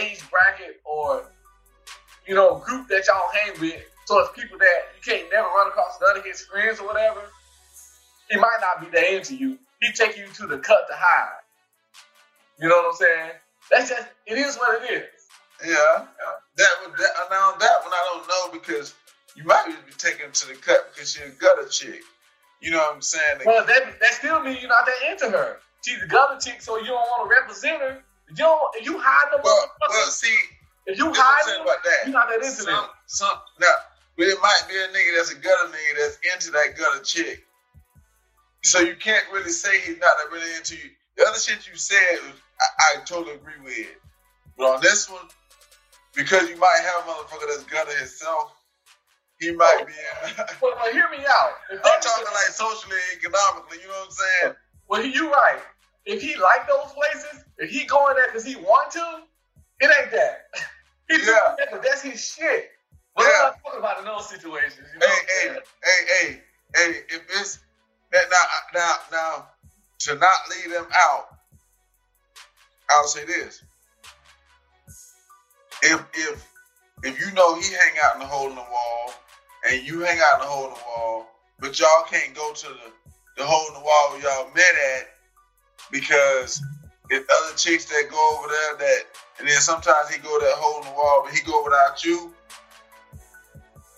age 0.00 0.20
bracket 0.32 0.80
or 0.84 1.30
you 2.26 2.34
know 2.34 2.56
group 2.56 2.88
that 2.88 3.06
y'all 3.06 3.30
hang 3.32 3.60
with, 3.60 3.84
so 4.06 4.18
it's 4.20 4.30
people 4.38 4.58
that 4.58 4.80
you 4.96 5.02
can't 5.02 5.30
never 5.32 5.48
run 5.48 5.68
across 5.68 5.98
none 6.00 6.16
of 6.16 6.24
his 6.24 6.42
friends 6.42 6.80
or 6.80 6.86
whatever. 6.86 7.20
He 8.30 8.36
might 8.36 8.58
not 8.60 8.80
be 8.80 8.90
that 8.96 9.12
into 9.14 9.36
you. 9.36 9.58
He 9.80 9.92
take 9.92 10.16
you 10.16 10.26
to 10.26 10.46
the 10.46 10.58
cut 10.58 10.86
to 10.88 10.94
hide. 10.96 11.42
You 12.60 12.68
know 12.68 12.76
what 12.76 12.86
I'm 12.86 12.94
saying? 12.94 13.30
That's 13.70 13.88
just 13.90 14.06
it 14.26 14.38
is 14.38 14.56
what 14.56 14.82
it 14.82 14.90
is. 14.90 15.04
Yeah. 15.64 16.06
That 16.56 16.68
would 16.82 16.98
that 16.98 17.10
now 17.30 17.54
that 17.58 17.82
one 17.82 17.92
I 17.92 18.14
don't 18.14 18.28
know 18.28 18.58
because 18.58 18.94
you 19.34 19.44
might 19.44 19.66
be 19.66 19.92
taken 19.98 20.30
to 20.32 20.48
the 20.48 20.54
cut 20.54 20.92
because 20.92 21.12
she's 21.12 21.22
a 21.22 21.30
gutter 21.30 21.68
chick. 21.68 22.02
You 22.60 22.70
know 22.70 22.78
what 22.78 22.94
I'm 22.94 23.02
saying? 23.02 23.40
Well, 23.44 23.64
that 23.66 24.00
that 24.00 24.12
still 24.12 24.40
means 24.42 24.60
you're 24.60 24.68
not 24.68 24.86
that 24.86 25.10
into 25.10 25.36
her. 25.36 25.58
She's 25.84 26.00
a 26.00 26.06
gutter 26.06 26.38
chick, 26.40 26.62
so 26.62 26.78
you 26.78 26.86
don't 26.86 26.94
want 26.94 27.28
to 27.28 27.34
represent 27.34 27.80
her. 27.80 28.02
You 28.28 28.36
don't, 28.36 28.76
if 28.76 28.86
you 28.86 28.98
hide 28.98 29.28
the 29.32 29.40
well, 29.42 29.52
motherfucker, 29.52 29.90
well, 29.90 30.10
see, 30.10 30.36
if 30.86 30.96
you 30.96 31.08
this 31.08 31.18
what 31.18 31.18
I'm 31.18 31.24
hide 31.24 31.56
them, 31.58 31.62
about 31.62 31.82
that. 31.82 31.98
you're 32.04 32.12
not 32.12 32.28
that 32.28 32.36
into 32.36 32.50
some, 32.50 32.72
them. 32.72 32.84
some 33.06 33.36
now, 33.60 33.74
but 34.16 34.26
it 34.26 34.38
might 34.42 34.62
be 34.68 34.76
a 34.76 34.88
nigga 34.88 35.16
that's 35.16 35.30
a 35.32 35.36
gutter 35.36 35.68
nigga 35.72 35.98
that's 35.98 36.18
into 36.34 36.50
that 36.52 36.76
gutter 36.76 37.02
chick. 37.02 37.44
So 38.62 38.80
you 38.80 38.94
can't 38.94 39.24
really 39.32 39.50
say 39.50 39.80
he's 39.80 39.98
not 39.98 40.14
that 40.18 40.30
really 40.32 40.54
into 40.56 40.76
you. 40.76 40.90
The 41.16 41.24
other 41.26 41.38
shit 41.38 41.68
you 41.68 41.76
said, 41.76 42.18
I, 42.60 42.98
I 43.00 43.04
totally 43.04 43.34
agree 43.34 43.60
with. 43.64 43.88
But 44.56 44.64
on 44.64 44.80
this 44.80 45.10
one, 45.10 45.26
because 46.14 46.48
you 46.48 46.56
might 46.56 46.78
have 46.82 47.06
a 47.06 47.10
motherfucker 47.10 47.48
that's 47.48 47.64
gutter 47.64 47.96
himself, 47.96 48.52
he 49.40 49.50
might 49.52 49.84
be. 49.86 49.92
Well, 50.62 50.74
well, 50.80 50.92
hear 50.92 51.08
me 51.10 51.18
out. 51.28 51.50
I'm 51.70 51.78
talking 52.00 52.24
like 52.26 52.52
socially, 52.52 52.96
economically. 53.16 53.78
You 53.82 53.88
know 53.88 53.94
what 53.94 54.06
I'm 54.06 54.10
saying? 54.12 54.54
Well, 54.88 55.04
you 55.04 55.30
right. 55.32 55.58
If 56.06 56.22
he 56.22 56.36
like 56.36 56.68
those 56.68 56.92
places, 56.92 57.44
if 57.58 57.70
he 57.70 57.84
going 57.84 58.14
there 58.14 58.26
because 58.26 58.44
he 58.44 58.56
want 58.56 58.92
to, 58.92 59.22
it 59.80 59.90
ain't 60.00 60.10
that. 60.12 60.46
He 61.08 61.16
Yeah. 61.18 61.56
that 61.58 61.82
that's 61.82 62.02
his 62.02 62.24
shit. 62.24 62.70
But 63.16 63.24
Yeah. 63.24 63.28
I'm 63.28 63.44
not 63.44 63.58
talking 63.64 63.78
about 63.80 63.98
in 64.00 64.04
those 64.06 64.28
situations. 64.28 64.88
You 64.92 65.00
know 65.00 65.06
Hey, 65.06 65.48
hey, 65.48 65.58
hey, 65.84 66.06
hey, 66.08 66.42
hey, 66.74 66.90
if 67.10 67.22
it's 67.40 67.58
that 68.12 68.24
now, 68.30 68.80
now, 68.80 68.94
now, 69.12 69.46
to 70.00 70.14
not 70.16 70.38
leave 70.50 70.72
them 70.72 70.86
out, 70.94 71.28
I'll 72.90 73.06
say 73.06 73.24
this: 73.24 73.62
if 75.82 76.04
if 76.14 76.48
if 77.04 77.20
you 77.20 77.32
know 77.34 77.54
he 77.56 77.62
hang 77.72 77.98
out 78.04 78.14
in 78.14 78.20
the 78.20 78.26
hole 78.26 78.48
in 78.48 78.54
the 78.56 78.62
wall, 78.62 79.14
and 79.68 79.86
you 79.86 80.00
hang 80.00 80.18
out 80.20 80.40
in 80.40 80.46
the 80.46 80.52
hole 80.52 80.68
in 80.68 80.74
the 80.74 80.80
wall, 80.86 81.26
but 81.60 81.78
y'all 81.78 82.04
can't 82.10 82.34
go 82.34 82.52
to 82.52 82.68
the 82.68 82.92
the 83.38 83.44
hole 83.46 83.68
in 83.68 83.74
the 83.74 83.80
wall 83.80 84.10
where 84.12 84.22
y'all 84.22 84.52
met 84.54 84.74
at 84.98 85.08
because 85.90 86.62
if 87.10 87.24
other 87.24 87.56
chicks 87.56 87.86
that 87.86 88.08
go 88.10 88.38
over 88.38 88.48
there 88.48 88.76
that 88.78 89.02
and 89.38 89.48
then 89.48 89.60
sometimes 89.60 90.10
he 90.10 90.18
go 90.20 90.38
that 90.40 90.54
hole 90.56 90.82
in 90.82 90.88
the 90.88 90.94
wall, 90.94 91.22
but 91.24 91.34
he 91.34 91.42
go 91.44 91.62
without 91.64 92.04
you. 92.04 92.32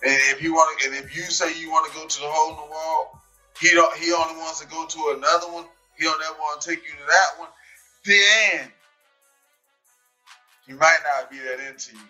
And 0.04 0.14
if 0.30 0.42
you 0.42 0.54
want 0.54 0.84
and 0.84 0.94
if 0.96 1.16
you 1.16 1.22
say 1.22 1.58
you 1.58 1.70
want 1.70 1.90
to 1.92 1.98
go 1.98 2.06
to 2.06 2.20
the 2.20 2.26
hole 2.28 2.50
in 2.50 2.56
the 2.56 2.70
wall, 2.70 3.22
he 3.60 3.70
don't. 3.70 3.96
He 3.98 4.12
only 4.12 4.36
wants 4.36 4.60
to 4.60 4.68
go 4.68 4.86
to 4.86 5.14
another 5.16 5.52
one. 5.52 5.64
He 5.98 6.04
don't 6.04 6.22
ever 6.22 6.38
want 6.38 6.60
to 6.60 6.70
take 6.70 6.84
you 6.84 6.90
to 6.92 7.06
that 7.06 7.40
one. 7.40 7.48
Then 8.04 8.70
he 10.66 10.74
might 10.74 10.98
not 11.16 11.30
be 11.30 11.38
that 11.38 11.60
into 11.68 11.94
you. 11.94 12.02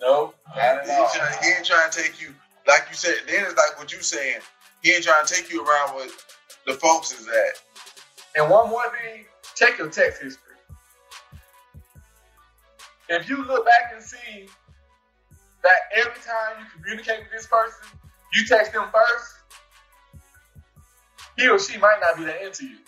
No, 0.00 0.34
not 0.48 0.58
at 0.58 0.86
He 0.86 0.92
all. 0.92 1.08
trying, 1.14 1.42
he 1.42 1.50
ain't 1.50 1.66
trying 1.66 1.90
to 1.90 2.02
take 2.02 2.20
you 2.20 2.34
like 2.66 2.86
you 2.90 2.96
said. 2.96 3.14
Then 3.28 3.44
it's 3.44 3.56
like 3.56 3.78
what 3.78 3.92
you 3.92 4.02
saying. 4.02 4.40
He 4.82 4.92
ain't 4.92 5.04
trying 5.04 5.24
to 5.26 5.34
take 5.34 5.50
you 5.52 5.64
around 5.64 5.94
where 5.96 6.08
the 6.66 6.74
folks 6.74 7.12
is 7.18 7.28
at. 7.28 7.62
And 8.40 8.50
one 8.50 8.68
more 8.70 8.82
thing, 9.02 9.24
check 9.54 9.78
your 9.78 9.88
text 9.88 10.22
history. 10.22 10.42
If 13.08 13.28
you 13.28 13.44
look 13.44 13.64
back 13.64 13.92
and 13.94 14.02
see 14.02 14.48
that 15.66 15.98
every 15.98 16.20
time 16.22 16.62
you 16.62 16.66
communicate 16.72 17.24
with 17.24 17.32
this 17.32 17.46
person, 17.46 17.98
you 18.32 18.46
text 18.46 18.72
them 18.72 18.86
first, 18.92 19.34
he 21.36 21.48
or 21.48 21.58
she 21.58 21.76
might 21.78 21.98
not 22.00 22.16
be 22.16 22.24
that 22.24 22.42
into 22.42 22.66
you. 22.66 22.78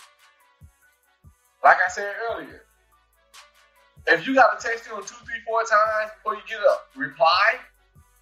Like 1.64 1.78
I 1.84 1.90
said 1.90 2.14
earlier, 2.30 2.62
if 4.06 4.26
you 4.26 4.34
got 4.34 4.58
to 4.58 4.66
text 4.66 4.88
them 4.88 5.00
two, 5.00 5.16
three, 5.26 5.40
four 5.46 5.62
times 5.64 6.12
before 6.16 6.36
you 6.36 6.42
get 6.48 6.58
a 6.58 6.98
reply, 6.98 7.58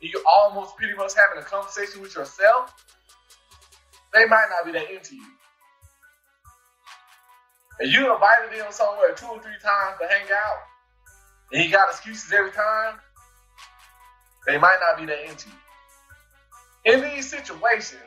you're 0.01 0.23
almost 0.27 0.77
pretty 0.77 0.95
much 0.95 1.13
having 1.15 1.43
a 1.43 1.47
conversation 1.47 2.01
with 2.01 2.15
yourself, 2.15 2.73
they 4.13 4.25
might 4.27 4.47
not 4.51 4.65
be 4.65 4.73
that 4.73 4.91
into 4.91 5.17
you. 5.17 5.27
And 7.81 7.93
you 7.93 8.13
invited 8.13 8.59
them 8.59 8.73
somewhere 8.73 9.13
two 9.15 9.27
or 9.27 9.41
three 9.41 9.59
times 9.63 9.99
to 10.01 10.09
hang 10.09 10.27
out, 10.33 10.59
and 11.53 11.65
you 11.65 11.71
got 11.71 11.91
excuses 11.91 12.33
every 12.33 12.53
time, 12.53 12.99
they 14.47 14.59
might 14.59 14.79
not 14.81 14.99
be 14.99 15.07
that 15.07 15.29
into 15.29 15.49
you. 15.49 16.93
In 16.93 17.01
these 17.03 17.29
situations, 17.29 18.03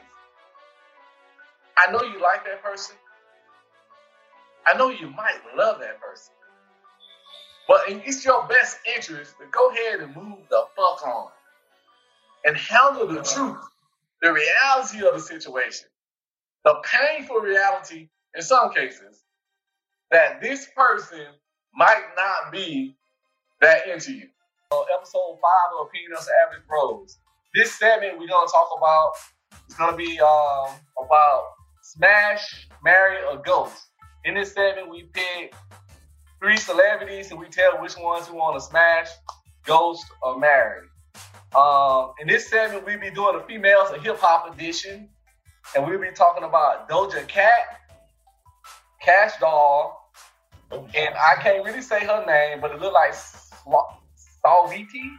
I 1.78 1.92
know 1.92 2.02
you 2.02 2.22
like 2.22 2.46
that 2.46 2.64
person. 2.64 2.96
I 4.66 4.78
know 4.78 4.90
you 4.90 5.10
might 5.10 5.40
love 5.56 5.80
that 5.80 6.00
person. 6.02 6.34
But 7.68 7.82
it's 7.88 8.26
your 8.26 8.48
best 8.48 8.80
interest 8.96 9.36
to 9.40 9.46
go 9.52 9.70
ahead 9.70 10.00
and 10.02 10.16
move 10.16 10.40
the 10.50 10.64
fuck 10.76 11.08
on 11.08 11.28
and 12.46 12.58
handle 12.58 13.08
the 13.08 13.22
truth, 13.22 13.64
the 14.22 14.34
reality 14.34 15.06
of 15.06 15.14
the 15.14 15.20
situation, 15.20 15.88
the 16.66 16.76
painful 16.84 17.38
reality 17.38 18.10
in 18.36 18.42
some 18.42 18.74
cases 18.74 19.24
that 20.12 20.42
this 20.42 20.68
person 20.76 21.26
might 21.76 22.04
not 22.18 22.52
be 22.52 22.96
that 23.62 23.88
into 23.88 24.14
you. 24.14 24.30
Episode 24.72 25.40
five 25.42 25.80
of 25.80 25.88
of 25.88 26.28
Average 26.46 26.68
Bros. 26.68 27.18
This 27.56 27.74
segment 27.74 28.20
we're 28.20 28.28
gonna 28.28 28.46
talk 28.52 28.70
about 28.78 29.14
is 29.68 29.74
gonna 29.74 29.98
be 29.98 30.20
um, 30.20 30.76
about 31.04 31.54
smash, 31.82 32.68
marry, 32.84 33.18
or 33.26 33.38
ghost. 33.38 33.88
In 34.26 34.36
this 34.36 34.54
segment, 34.54 34.88
we 34.88 35.10
pick 35.12 35.56
three 36.40 36.56
celebrities 36.56 37.32
and 37.32 37.40
we 37.40 37.48
tell 37.48 37.82
which 37.82 37.98
ones 37.98 38.30
we 38.30 38.38
want 38.38 38.58
to 38.58 38.62
smash, 38.62 39.08
ghost, 39.66 40.06
or 40.22 40.38
marry. 40.38 40.86
Um, 41.56 42.12
in 42.22 42.28
this 42.28 42.48
segment, 42.48 42.86
we 42.86 42.96
be 42.96 43.10
doing 43.10 43.40
the 43.40 43.44
females 43.48 43.90
a 43.90 44.00
hip 44.00 44.20
hop 44.20 44.54
edition, 44.54 45.10
and 45.76 45.88
we'll 45.88 46.00
be 46.00 46.12
talking 46.12 46.44
about 46.44 46.88
Doja 46.88 47.28
Cat, 47.28 47.80
Kash 49.02 49.32
Doll, 49.40 50.12
and 50.72 51.16
I 51.16 51.42
can't 51.42 51.66
really 51.66 51.82
say 51.82 52.06
her 52.06 52.24
name, 52.28 52.62
but 52.62 52.70
it 52.70 52.80
look 52.80 52.94
like 52.94 53.16
Salviti. 54.50 55.12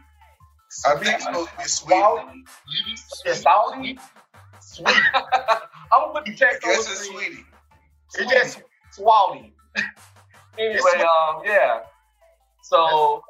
I 0.85 0.95
think 0.95 1.15
it's 1.15 1.25
supposed 1.25 1.49
to 1.49 1.57
be 1.57 1.63
sweet. 1.63 1.93
Swality? 3.25 3.35
Salty? 3.35 3.99
Sweet. 4.59 4.95
I'm 5.13 5.21
gonna 5.91 6.13
put 6.13 6.25
the 6.25 6.35
text 6.35 6.65
on 6.65 6.71
Guess 6.73 6.85
the 6.85 6.91
it's 6.91 7.07
sweetie. 7.07 7.45
It's 8.19 8.31
just 8.31 8.61
Swalty. 8.97 9.53
anyway, 10.59 10.79
um, 10.99 11.41
yeah. 11.45 11.79
So, 12.63 13.23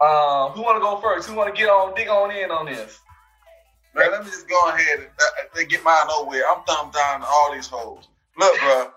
uh, 0.00 0.48
who 0.50 0.62
want 0.62 0.76
to 0.76 0.80
go 0.80 0.98
first? 1.02 1.28
Who 1.28 1.34
want 1.36 1.54
to 1.54 1.60
get 1.60 1.68
on, 1.68 1.94
dig 1.94 2.08
on 2.08 2.30
in 2.30 2.50
on 2.50 2.64
this? 2.66 2.98
Man, 3.94 4.10
let 4.10 4.24
me 4.24 4.30
just 4.30 4.48
go 4.48 4.68
ahead 4.70 5.00
and 5.00 5.08
uh, 5.08 5.60
uh, 5.60 5.64
get 5.68 5.84
mine 5.84 6.06
over 6.16 6.30
with. 6.30 6.42
I'm 6.48 6.62
thumb 6.64 6.90
down 6.92 7.20
to 7.20 7.26
all 7.26 7.52
these 7.54 7.66
hoes. 7.66 8.08
Look, 8.38 8.58
bro. 8.60 8.90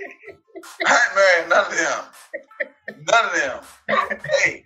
I 0.86 0.98
ain't 1.06 1.14
married 1.14 1.48
none 1.48 1.66
of 1.66 1.78
them. 1.78 3.04
None 3.06 3.24
of 3.24 3.32
them. 3.34 4.20
Hey, 4.44 4.64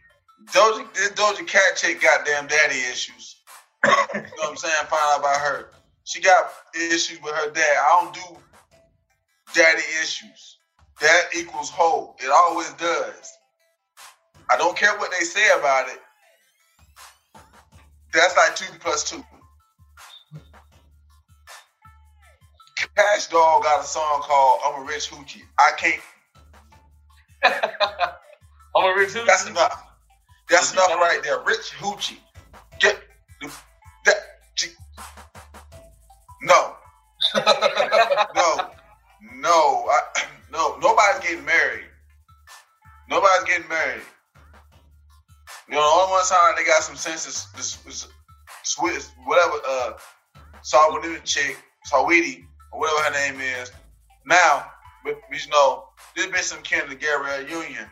Doja, 0.51 0.93
this 0.95 1.11
Doja 1.13 1.47
Cat 1.47 1.77
chick 1.77 2.01
got 2.01 2.27
damn 2.27 2.47
daddy 2.47 2.81
issues. 2.91 3.37
You 4.15 4.21
know 4.21 4.29
what 4.39 4.51
I'm 4.51 4.57
saying? 4.57 4.75
Find 4.89 5.03
out 5.15 5.21
about 5.21 5.41
her. 5.41 5.71
She 6.05 6.21
got 6.21 6.53
issues 6.75 7.21
with 7.23 7.35
her 7.35 7.51
dad. 7.51 7.77
I 7.79 8.01
don't 8.03 8.15
do 8.15 8.39
daddy 9.55 9.83
issues. 10.03 10.59
That 11.01 11.23
equals 11.37 11.71
whole. 11.71 12.17
It 12.23 12.31
always 12.31 12.73
does. 12.75 13.33
I 14.51 14.57
don't 14.57 14.77
care 14.77 14.97
what 14.99 15.11
they 15.19 15.25
say 15.25 15.47
about 15.59 15.89
it. 15.89 16.01
That's 18.13 18.37
like 18.37 18.55
two 18.57 18.79
plus 18.81 19.09
two. 19.09 19.25
Cash 22.97 23.29
Dog 23.29 23.63
got 23.63 23.83
a 23.83 23.85
song 23.85 24.21
called 24.23 24.61
"I'm 24.67 24.83
a 24.83 24.85
Rich 24.85 25.11
Hoochie." 25.11 25.43
I 25.59 25.73
can't. 25.79 26.03
I'm 27.45 28.85
a 28.85 28.99
rich 28.99 29.11
hoochie. 29.11 29.27
That's 29.27 29.49
enough. 29.49 29.92
That's 30.53 30.75
enough 30.75 30.91
right 30.97 31.21
there. 31.23 31.41
Rich 31.47 31.73
Hoochie. 31.79 32.19
Get 32.79 33.01
that. 34.05 34.17
No, 36.43 36.75
no, 37.35 38.71
no, 39.37 39.89
I, 39.89 40.01
no. 40.53 40.77
Nobody's 40.77 41.21
getting 41.23 41.47
married. 41.47 41.87
Nobody's 43.09 43.45
getting 43.45 43.69
married. 43.69 44.03
You 45.69 45.77
know, 45.77 45.81
the 45.81 46.03
only 46.03 46.11
one 46.11 46.25
time 46.27 46.53
they 46.59 46.65
got 46.67 46.83
some 46.83 46.97
sense 46.97 47.27
is, 47.27 47.47
is, 47.59 47.79
is 47.87 48.09
Swiss, 48.63 49.11
whatever. 49.25 49.55
Uh, 49.67 49.93
Sawadi 50.63 51.25
chick, 51.25 51.57
Sawidi, 51.91 52.45
or 52.73 52.81
whatever 52.81 53.05
her 53.05 53.33
name 53.33 53.41
is. 53.41 53.73
Now, 54.27 54.67
but 55.03 55.19
you 55.33 55.51
know, 55.51 55.89
this 56.15 56.27
bitch 56.27 56.43
some 56.43 56.63
kin 56.63 56.87
to 56.91 56.95
Gabrielle 56.95 57.49
Union, 57.49 57.87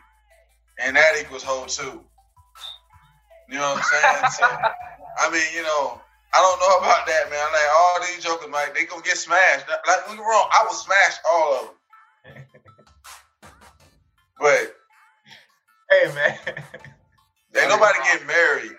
and 0.78 0.96
that 0.96 1.14
equals 1.18 1.42
whole 1.42 1.64
too. 1.64 2.04
You 3.50 3.58
know 3.58 3.74
what 3.74 3.78
I'm 3.78 3.84
saying? 3.84 4.30
so, 4.38 4.46
I 5.18 5.30
mean, 5.30 5.42
you 5.54 5.62
know, 5.62 6.00
I 6.32 6.38
don't 6.38 6.60
know 6.60 6.86
about 6.86 7.06
that, 7.06 7.30
man. 7.30 7.46
Like 7.52 7.70
all 7.76 8.00
these 8.00 8.24
jokers, 8.24 8.50
like 8.50 8.74
they 8.74 8.84
gonna 8.84 9.02
get 9.02 9.16
smashed. 9.16 9.66
Like 9.68 10.08
we 10.08 10.16
wrong, 10.16 10.48
I 10.52 10.64
will 10.64 10.74
smash 10.74 11.16
all 11.28 11.54
of 11.54 11.60
them. 11.62 12.44
But 14.38 14.76
Hey 15.90 16.14
man. 16.14 16.38
ain't 17.56 17.68
nobody 17.68 17.98
getting 18.04 18.26
married. 18.28 18.76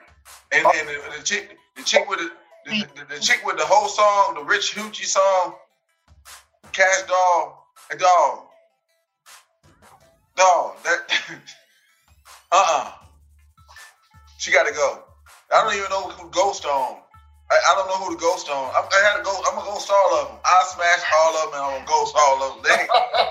And, 0.53 0.65
and 0.65 0.87
the, 0.87 1.17
the 1.17 1.23
chick, 1.23 1.57
the 1.75 1.83
chick 1.83 2.09
with 2.09 2.19
the, 2.19 2.31
the, 2.65 2.87
the, 2.95 3.15
the 3.15 3.19
chick 3.19 3.41
with 3.45 3.57
the 3.57 3.65
whole 3.65 3.89
song, 3.89 4.35
the 4.35 4.43
Rich 4.43 4.73
Hoochie 4.75 5.05
song, 5.05 5.55
Kash 6.71 7.01
Doll, 7.07 7.67
a 7.91 7.97
dog, 7.97 8.45
dog. 10.37 10.75
That 10.83 11.11
uh 12.53 12.65
uh 12.69 12.91
She 14.41 14.51
got 14.51 14.65
to 14.65 14.73
go. 14.73 15.03
I 15.53 15.63
don't 15.63 15.77
even 15.77 15.91
know 15.91 16.09
who 16.09 16.27
Ghost 16.31 16.65
on. 16.65 16.97
I, 17.51 17.59
I 17.69 17.75
don't 17.75 17.87
know 17.89 18.03
who 18.03 18.15
the 18.15 18.19
Ghost 18.19 18.49
on. 18.49 18.71
I, 18.73 18.81
I 18.81 19.05
had 19.05 19.17
to 19.17 19.23
go. 19.23 19.37
I'm 19.45 19.53
gonna 19.53 19.69
ghost 19.69 19.91
all 19.91 20.15
of 20.19 20.27
them. 20.29 20.37
I 20.43 20.63
smash 20.65 21.03
all 21.13 21.35
of 21.37 21.51
them 21.51 21.61
and 21.61 21.63
I'm 21.63 21.73
gonna 21.73 21.85
ghost 21.85 22.15
all 22.17 22.41
of 22.41 22.55
them. 22.55 22.63
They, 22.63 22.87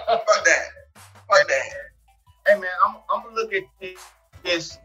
fuck 0.07 0.45
that. 0.45 0.67
Fuck 0.95 1.49
that. 1.49 1.63
Hey 2.47 2.61
man, 2.61 2.71
I'm 2.87 2.97
I'm 3.13 3.25
gonna 3.25 3.35
look 3.35 3.53
at 3.53 3.65
this 4.45 4.79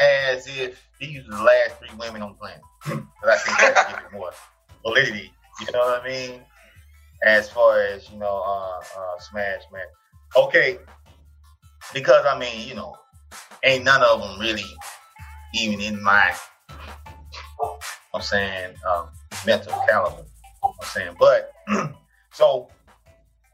as 0.00 0.48
if 0.48 0.84
these 0.98 1.20
are 1.28 1.36
the 1.36 1.42
last 1.44 1.78
three 1.78 1.94
women 1.96 2.22
on 2.22 2.32
the 2.32 2.38
planet. 2.38 3.06
But 3.22 3.30
I 3.30 3.36
think 3.36 3.58
that 3.58 3.88
gives 3.88 4.02
it 4.04 4.18
more 4.18 4.32
validity. 4.84 5.32
You 5.60 5.72
know 5.72 5.78
what 5.78 6.02
I 6.02 6.08
mean? 6.08 6.40
As 7.24 7.48
far 7.48 7.82
as 7.82 8.10
you 8.10 8.18
know, 8.18 8.42
uh, 8.44 8.80
uh, 8.80 9.20
smash 9.20 9.62
man. 9.72 9.86
Okay, 10.34 10.78
because 11.94 12.26
I 12.26 12.36
mean, 12.36 12.66
you 12.66 12.74
know, 12.74 12.96
ain't 13.62 13.84
none 13.84 14.02
of 14.02 14.20
them 14.20 14.40
really 14.40 14.64
even 15.54 15.80
in 15.80 16.02
my, 16.02 16.34
I'm 18.14 18.22
saying, 18.22 18.74
um, 18.88 19.08
mental 19.46 19.72
caliber. 19.88 20.24
I'm 20.64 20.72
saying, 20.82 21.16
but 21.18 21.52
So 22.36 22.68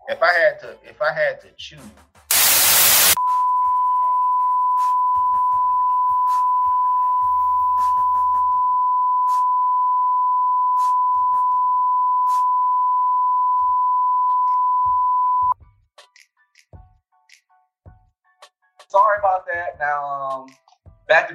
if 0.09 0.21
I 0.21 0.33
had 0.33 0.59
to, 0.63 0.77
if 0.83 1.01
I 1.01 1.13
had 1.13 1.41
to 1.43 1.49
choose, 1.57 1.79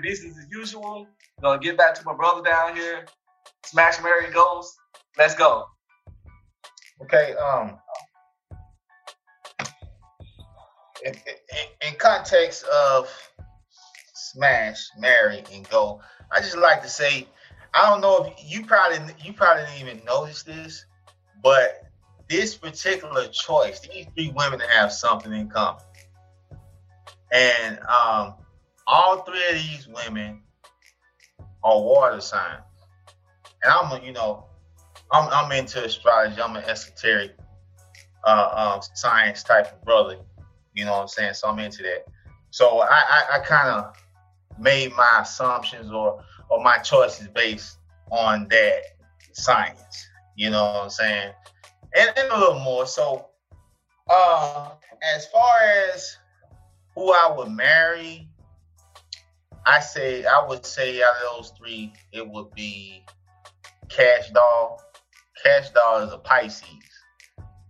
business 0.07 0.37
as 0.37 0.49
usual. 0.49 1.05
Gonna 1.41 1.59
get 1.59 1.77
back 1.77 1.93
to 1.95 2.05
my 2.05 2.15
brother 2.15 2.41
down 2.41 2.75
here. 2.75 3.05
Smash 3.65 4.01
Marry 4.01 4.31
goes. 4.31 4.73
Let's 5.17 5.35
go. 5.35 5.65
okay, 7.01 7.35
um, 7.35 7.77
in, 11.05 11.13
in, 11.13 11.89
in 11.89 11.95
context 11.97 12.63
of 12.65 13.09
smash, 14.13 14.87
marry, 14.97 15.43
and 15.53 15.67
go, 15.69 15.99
I 16.31 16.39
just 16.39 16.57
like 16.57 16.81
to 16.83 16.89
say, 16.89 17.27
I 17.73 17.89
don't 17.89 18.01
know 18.01 18.25
if 18.25 18.33
you 18.51 18.65
probably 18.65 18.99
you 19.23 19.33
probably 19.33 19.65
didn't 19.65 19.87
even 19.87 20.05
notice 20.05 20.43
this, 20.43 20.85
but 21.43 21.83
this 22.29 22.55
particular 22.55 23.27
choice, 23.27 23.81
these 23.81 24.05
three 24.15 24.31
women 24.35 24.61
have 24.61 24.93
something 24.93 25.33
in 25.33 25.49
common. 25.49 25.83
And 27.31 27.79
um, 27.79 28.35
all 28.87 29.21
three 29.23 29.45
of 29.49 29.55
these 29.55 29.87
women 29.87 30.41
are 31.63 31.81
water 31.81 32.21
signs. 32.21 32.63
And 33.63 33.73
I'm, 33.73 34.03
you 34.03 34.13
know, 34.13 34.45
I'm, 35.11 35.29
I'm 35.31 35.51
into 35.51 35.83
astrology. 35.83 36.41
I'm 36.41 36.55
an 36.55 36.63
esoteric 36.63 37.35
uh, 38.25 38.49
uh, 38.53 38.81
science 38.93 39.43
type 39.43 39.73
of 39.73 39.83
brother. 39.83 40.17
You 40.73 40.85
know 40.85 40.93
what 40.93 41.01
I'm 41.01 41.07
saying? 41.07 41.33
So 41.33 41.49
I'm 41.49 41.59
into 41.59 41.83
that. 41.83 42.05
So 42.51 42.79
I, 42.79 42.87
I, 42.87 43.23
I 43.33 43.39
kind 43.39 43.69
of 43.69 43.95
made 44.59 44.95
my 44.95 45.19
assumptions 45.21 45.91
or 45.91 46.23
or 46.49 46.63
my 46.63 46.77
choices 46.77 47.27
based 47.27 47.77
on 48.09 48.47
that 48.49 48.81
science. 49.33 50.07
You 50.35 50.49
know 50.49 50.63
what 50.63 50.83
I'm 50.83 50.89
saying? 50.89 51.33
And, 51.95 52.11
and 52.17 52.31
a 52.31 52.39
little 52.39 52.59
more. 52.59 52.85
So 52.85 53.25
uh, 54.09 54.69
as 55.15 55.27
far 55.27 55.59
as 55.93 56.17
who 56.95 57.11
I 57.11 57.33
would 57.35 57.51
marry, 57.51 58.26
I 59.67 59.81
say 59.81 60.23
I 60.23 60.45
would 60.47 60.65
say 60.65 61.03
out 61.03 61.15
of 61.17 61.35
those 61.35 61.51
three, 61.57 61.91
it 62.13 62.25
would 62.25 62.51
be 62.55 63.03
Kash 63.89 64.29
Doll. 64.31 64.81
Kash 65.43 65.71
Doll 65.71 66.03
is 66.03 66.13
a 66.13 66.17
Pisces, 66.17 66.63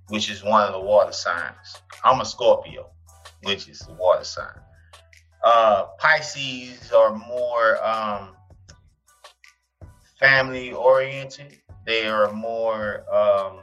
which 0.09 0.29
is 0.29 0.43
one 0.43 0.61
of 0.61 0.73
the 0.73 0.79
water 0.79 1.11
signs. 1.11 1.81
I'm 2.03 2.21
a 2.21 2.25
Scorpio, 2.25 2.91
which 3.41 3.67
is 3.67 3.79
the 3.79 3.93
water 3.93 4.23
sign. 4.23 4.59
Uh, 5.43 5.85
Pisces 5.97 6.91
are 6.91 7.15
more 7.15 7.83
um, 7.83 8.35
family 10.19 10.73
oriented. 10.73 11.57
They 11.87 12.05
are 12.07 12.31
more 12.31 13.11
um, 13.11 13.61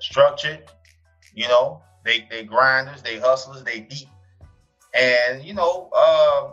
structured. 0.00 0.64
You 1.32 1.46
know, 1.46 1.80
they 2.04 2.26
they 2.28 2.42
grinders, 2.42 3.02
they 3.02 3.20
hustlers, 3.20 3.62
they 3.62 3.80
deep. 3.80 4.08
And 4.94 5.44
you 5.44 5.54
know, 5.54 5.90
um, 5.92 6.52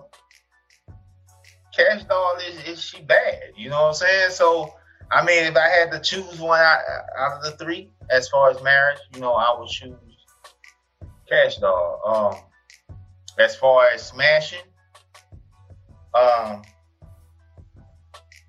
Kash 1.76 2.04
Doll 2.06 2.38
is, 2.48 2.68
is 2.68 2.84
she 2.84 3.02
bad? 3.02 3.52
You 3.56 3.70
know 3.70 3.82
what 3.84 3.88
I'm 3.90 3.94
saying? 3.94 4.32
So 4.32 4.74
I 5.10 5.24
mean, 5.24 5.46
if 5.46 5.56
I 5.56 5.68
had 5.70 5.92
to 5.92 6.00
choose 6.00 6.40
one 6.40 6.60
out, 6.60 6.80
out 7.18 7.38
of 7.38 7.44
the 7.44 7.52
three 7.64 7.90
as 8.10 8.28
far 8.28 8.50
as 8.50 8.62
marriage, 8.62 9.00
you 9.14 9.22
know, 9.22 9.34
I 9.34 9.58
would 9.58 9.70
choose 9.70 9.96
Kash 11.30 11.58
Doll. 11.58 12.02
Um, 12.06 12.98
as 13.40 13.56
far 13.56 13.88
as 13.88 14.06
smashing, 14.06 14.66
um, 16.14 16.64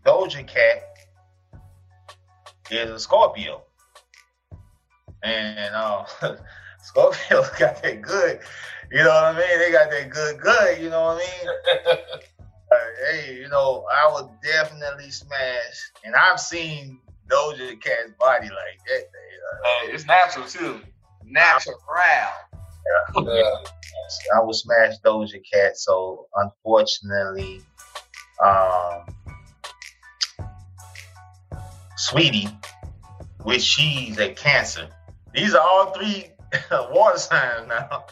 Doja 0.05 0.47
Cat 0.47 0.82
is 2.70 2.91
a 2.91 2.99
Scorpio, 2.99 3.62
and 5.22 5.74
uh, 5.74 6.05
Scorpio 6.82 7.43
got 7.59 7.82
that 7.82 8.03
good. 8.03 8.41
You 8.91 9.05
know 9.05 9.11
what 9.11 9.24
I 9.24 9.39
mean? 9.39 9.59
They 9.59 9.70
got 9.72 9.91
that 9.91 10.11
good, 10.11 10.41
good. 10.41 10.82
You 10.82 10.91
know 10.91 11.03
what 11.05 11.22
I 11.22 11.45
mean? 11.45 11.99
Hey, 13.11 13.36
you 13.36 13.49
know, 13.49 13.86
I 13.91 14.12
would 14.12 14.28
definitely 14.43 15.11
smash, 15.11 15.91
and 16.05 16.14
I've 16.14 16.39
seen 16.39 17.01
Doja 17.30 17.80
Cat's 17.80 18.12
body 18.18 18.49
like 18.49 18.78
that. 18.86 19.05
Uh, 19.05 19.84
Hey, 19.86 19.93
it's 19.93 20.05
natural 20.05 20.47
too. 20.47 20.80
Natural. 21.24 21.76
Yeah. 23.16 23.55
I 24.36 24.41
would 24.43 24.55
smash 24.55 24.95
Doja 25.05 25.41
Cat. 25.51 25.78
So 25.78 26.26
unfortunately, 26.34 27.62
um, 28.45 29.07
Sweetie, 31.97 32.49
which 33.45 33.62
she's 33.62 34.18
a 34.18 34.34
Cancer. 34.34 34.89
These 35.34 35.55
are 35.55 35.62
all 35.66 35.93
three 35.93 36.32
water 36.70 37.18
signs 37.18 37.66
now. 37.68 38.05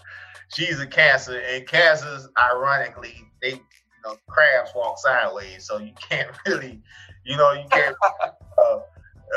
She's 0.49 0.81
a 0.81 0.87
Cancer, 0.87 1.39
and 1.39 1.67
Cancers, 1.67 2.29
ironically, 2.39 3.15
they 3.43 3.51
you 3.51 3.61
know 4.05 4.17
crabs 4.29 4.71
walk 4.75 4.99
sideways, 4.99 5.67
so 5.67 5.79
you 5.79 5.93
can't 6.09 6.31
really, 6.47 6.83
you 7.25 7.37
know, 7.37 7.53
you 7.53 7.67
can't. 7.71 7.97
uh, 8.59 8.79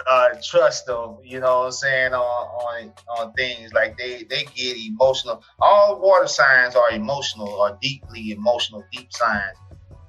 uh, 0.08 0.30
trust 0.44 0.86
them, 0.86 1.18
you 1.24 1.40
know 1.40 1.60
what 1.60 1.66
I'm 1.66 1.72
saying, 1.72 2.14
on 2.14 2.20
on 2.22 2.94
on 3.18 3.34
things 3.34 3.74
like 3.74 3.98
they 3.98 4.24
they 4.30 4.44
get 4.44 4.78
emotional. 4.78 5.44
All 5.60 6.00
water 6.00 6.28
signs 6.28 6.76
are 6.76 6.92
emotional, 6.92 7.62
are 7.62 7.78
deeply 7.82 8.32
emotional, 8.32 8.86
deep 8.92 9.12
signs, 9.12 9.58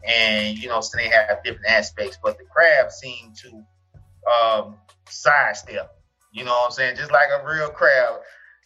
and 0.06 0.58
you 0.58 0.68
know, 0.68 0.80
so 0.80 0.96
they 0.96 1.08
have 1.08 1.42
different 1.44 1.66
aspects. 1.66 2.18
But 2.22 2.38
the 2.38 2.44
crabs 2.44 2.96
seem 2.96 3.32
to 3.42 4.32
um, 4.32 4.76
sidestep. 5.08 5.90
You 6.32 6.44
know 6.44 6.52
what 6.52 6.66
I'm 6.66 6.70
saying? 6.72 6.96
Just 6.96 7.10
like 7.10 7.28
a 7.30 7.46
real 7.46 7.70
crab. 7.70 8.20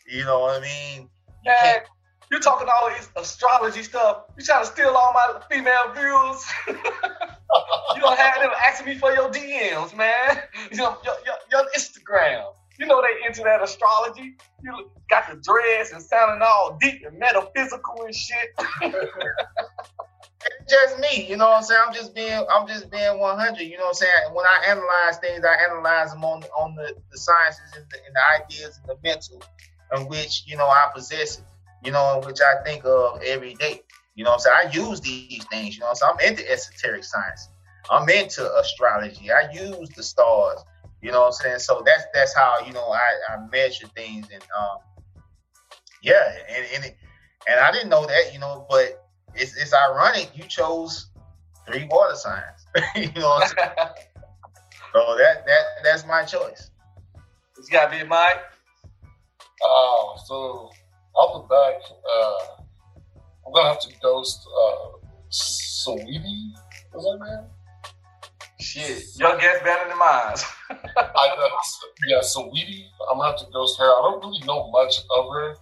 You 0.07 0.25
know 0.25 0.41
what 0.41 0.61
I 0.61 0.61
mean? 0.61 1.09
You 1.45 1.53
can't- 1.59 1.85
you 2.35 2.41
talking 2.41 2.67
all 2.69 2.91
this 2.91 3.09
astrology 3.17 3.85
stuff. 3.85 4.25
You 4.37 4.45
trying 4.45 4.65
to 4.65 4.71
steal 4.71 4.89
all 4.89 5.13
my 5.13 5.41
female 5.49 5.93
views. 5.95 6.45
you 7.95 8.01
don't 8.01 8.19
have 8.19 8.41
them 8.41 8.51
asking 8.67 8.87
me 8.87 8.99
for 8.99 9.13
your 9.13 9.31
DMs, 9.31 9.97
man. 9.97 10.43
Your, 10.73 10.97
your, 11.05 11.15
your, 11.25 11.35
your 11.53 11.65
Instagram. 11.77 12.45
You 12.79 12.87
know 12.87 13.01
they 13.03 13.27
into 13.27 13.43
that 13.45 13.63
astrology. 13.63 14.37
You 14.63 14.91
got 15.09 15.31
the 15.31 15.37
dreads 15.37 15.93
and 15.93 16.03
sounding 16.03 16.43
all 16.43 16.77
deep 16.81 17.05
and 17.07 17.17
metaphysical 17.19 18.03
and 18.05 18.15
shit. 18.15 18.49
It's 20.61 20.73
just 20.73 20.99
me, 20.99 21.29
you 21.29 21.37
know 21.37 21.47
what 21.47 21.59
I'm 21.59 21.63
saying? 21.63 21.81
I'm 21.87 21.95
just 21.95 22.15
being 22.15 22.45
I'm 22.51 22.67
just 22.67 22.91
being 22.91 23.21
100, 23.21 23.63
you 23.63 23.77
know 23.77 23.85
what 23.85 23.89
I'm 23.91 23.95
saying? 23.95 24.13
When 24.33 24.45
I 24.45 24.65
analyze 24.69 25.19
things, 25.19 25.45
I 25.45 25.55
analyze 25.71 26.13
them 26.13 26.25
on 26.25 26.43
on 26.59 26.75
the, 26.75 26.95
the 27.13 27.19
sciences 27.19 27.73
and 27.77 27.85
the, 27.91 27.99
and 28.07 28.15
the 28.17 28.43
ideas 28.43 28.81
and 28.81 28.89
the 28.89 28.97
mental 29.05 29.41
in 29.97 30.09
which, 30.09 30.43
you 30.47 30.57
know, 30.57 30.67
I 30.67 30.91
possess 30.93 31.39
it, 31.39 31.45
you 31.85 31.93
know, 31.93 32.23
which 32.25 32.39
I 32.41 32.63
think 32.65 32.85
of 32.85 33.23
every 33.23 33.55
day. 33.55 33.83
You 34.15 34.25
know 34.25 34.31
what 34.31 34.47
I'm 34.47 34.71
saying? 34.73 34.87
I 34.87 34.89
use 34.89 35.01
these 35.01 35.45
things, 35.51 35.75
you 35.75 35.81
know 35.81 35.87
what 35.87 35.99
I'm 36.05 36.19
saying? 36.19 36.31
I'm 36.33 36.39
into 36.39 36.51
esoteric 36.51 37.05
science. 37.05 37.49
I'm 37.91 38.09
into 38.09 38.51
astrology. 38.57 39.31
I 39.31 39.51
use 39.53 39.91
the 39.91 40.03
stars, 40.03 40.61
you 41.03 41.13
know 41.13 41.21
what 41.21 41.27
I'm 41.27 41.33
saying? 41.33 41.59
So 41.59 41.83
that's 41.85 42.05
that's 42.15 42.35
how, 42.35 42.61
you 42.67 42.73
know, 42.73 42.89
I, 42.91 43.35
I 43.35 43.47
measure 43.51 43.89
things 43.95 44.29
and 44.33 44.43
um 44.59 44.79
yeah, 46.03 46.33
and 46.49 46.67
and, 46.75 46.85
it, 46.85 46.97
and 47.49 47.61
I 47.61 47.73
didn't 47.73 47.91
know 47.91 48.07
that, 48.07 48.33
you 48.33 48.39
know, 48.39 48.67
but 48.71 49.05
it's, 49.35 49.57
it's 49.57 49.75
ironic 49.75 50.31
you 50.35 50.45
chose 50.45 51.11
three 51.67 51.87
water 51.91 52.15
signs. 52.15 52.67
you 52.97 53.21
know 53.21 53.29
what 53.29 53.43
I'm 53.43 53.49
saying? 53.49 53.89
So 54.95 55.17
that 55.19 55.45
that 55.45 55.65
that's 55.83 56.07
my 56.07 56.23
choice. 56.23 56.71
It's 57.59 57.69
got 57.69 57.91
to 57.91 57.99
be 57.99 58.05
Mike. 58.05 58.39
Oh, 59.61 60.15
so 60.25 60.71
off 61.15 61.43
the 61.43 61.49
back, 61.49 61.81
uh, 62.11 62.63
I'm 63.47 63.53
gonna 63.53 63.69
have 63.69 63.81
to 63.81 63.93
ghost 64.03 64.47
uh, 64.49 64.99
Sweetie. 65.29 66.53
Is 66.95 67.03
that 67.03 67.19
man? 67.21 67.47
Shit, 68.61 69.03
your 69.17 69.37
guess 69.39 69.63
better 69.63 69.89
than 69.89 69.99
mine. 69.99 70.37
I 70.97 71.29
uh, 71.39 71.49
yeah, 72.09 72.21
Sweetie. 72.23 72.87
I'm 73.11 73.19
gonna 73.19 73.31
have 73.31 73.41
to 73.41 73.47
ghost 73.53 73.79
her. 73.79 73.85
I 73.85 74.01
don't 74.03 74.21
really 74.25 74.45
know 74.47 74.71
much 74.71 74.99
of 75.17 75.27
her 75.33 75.53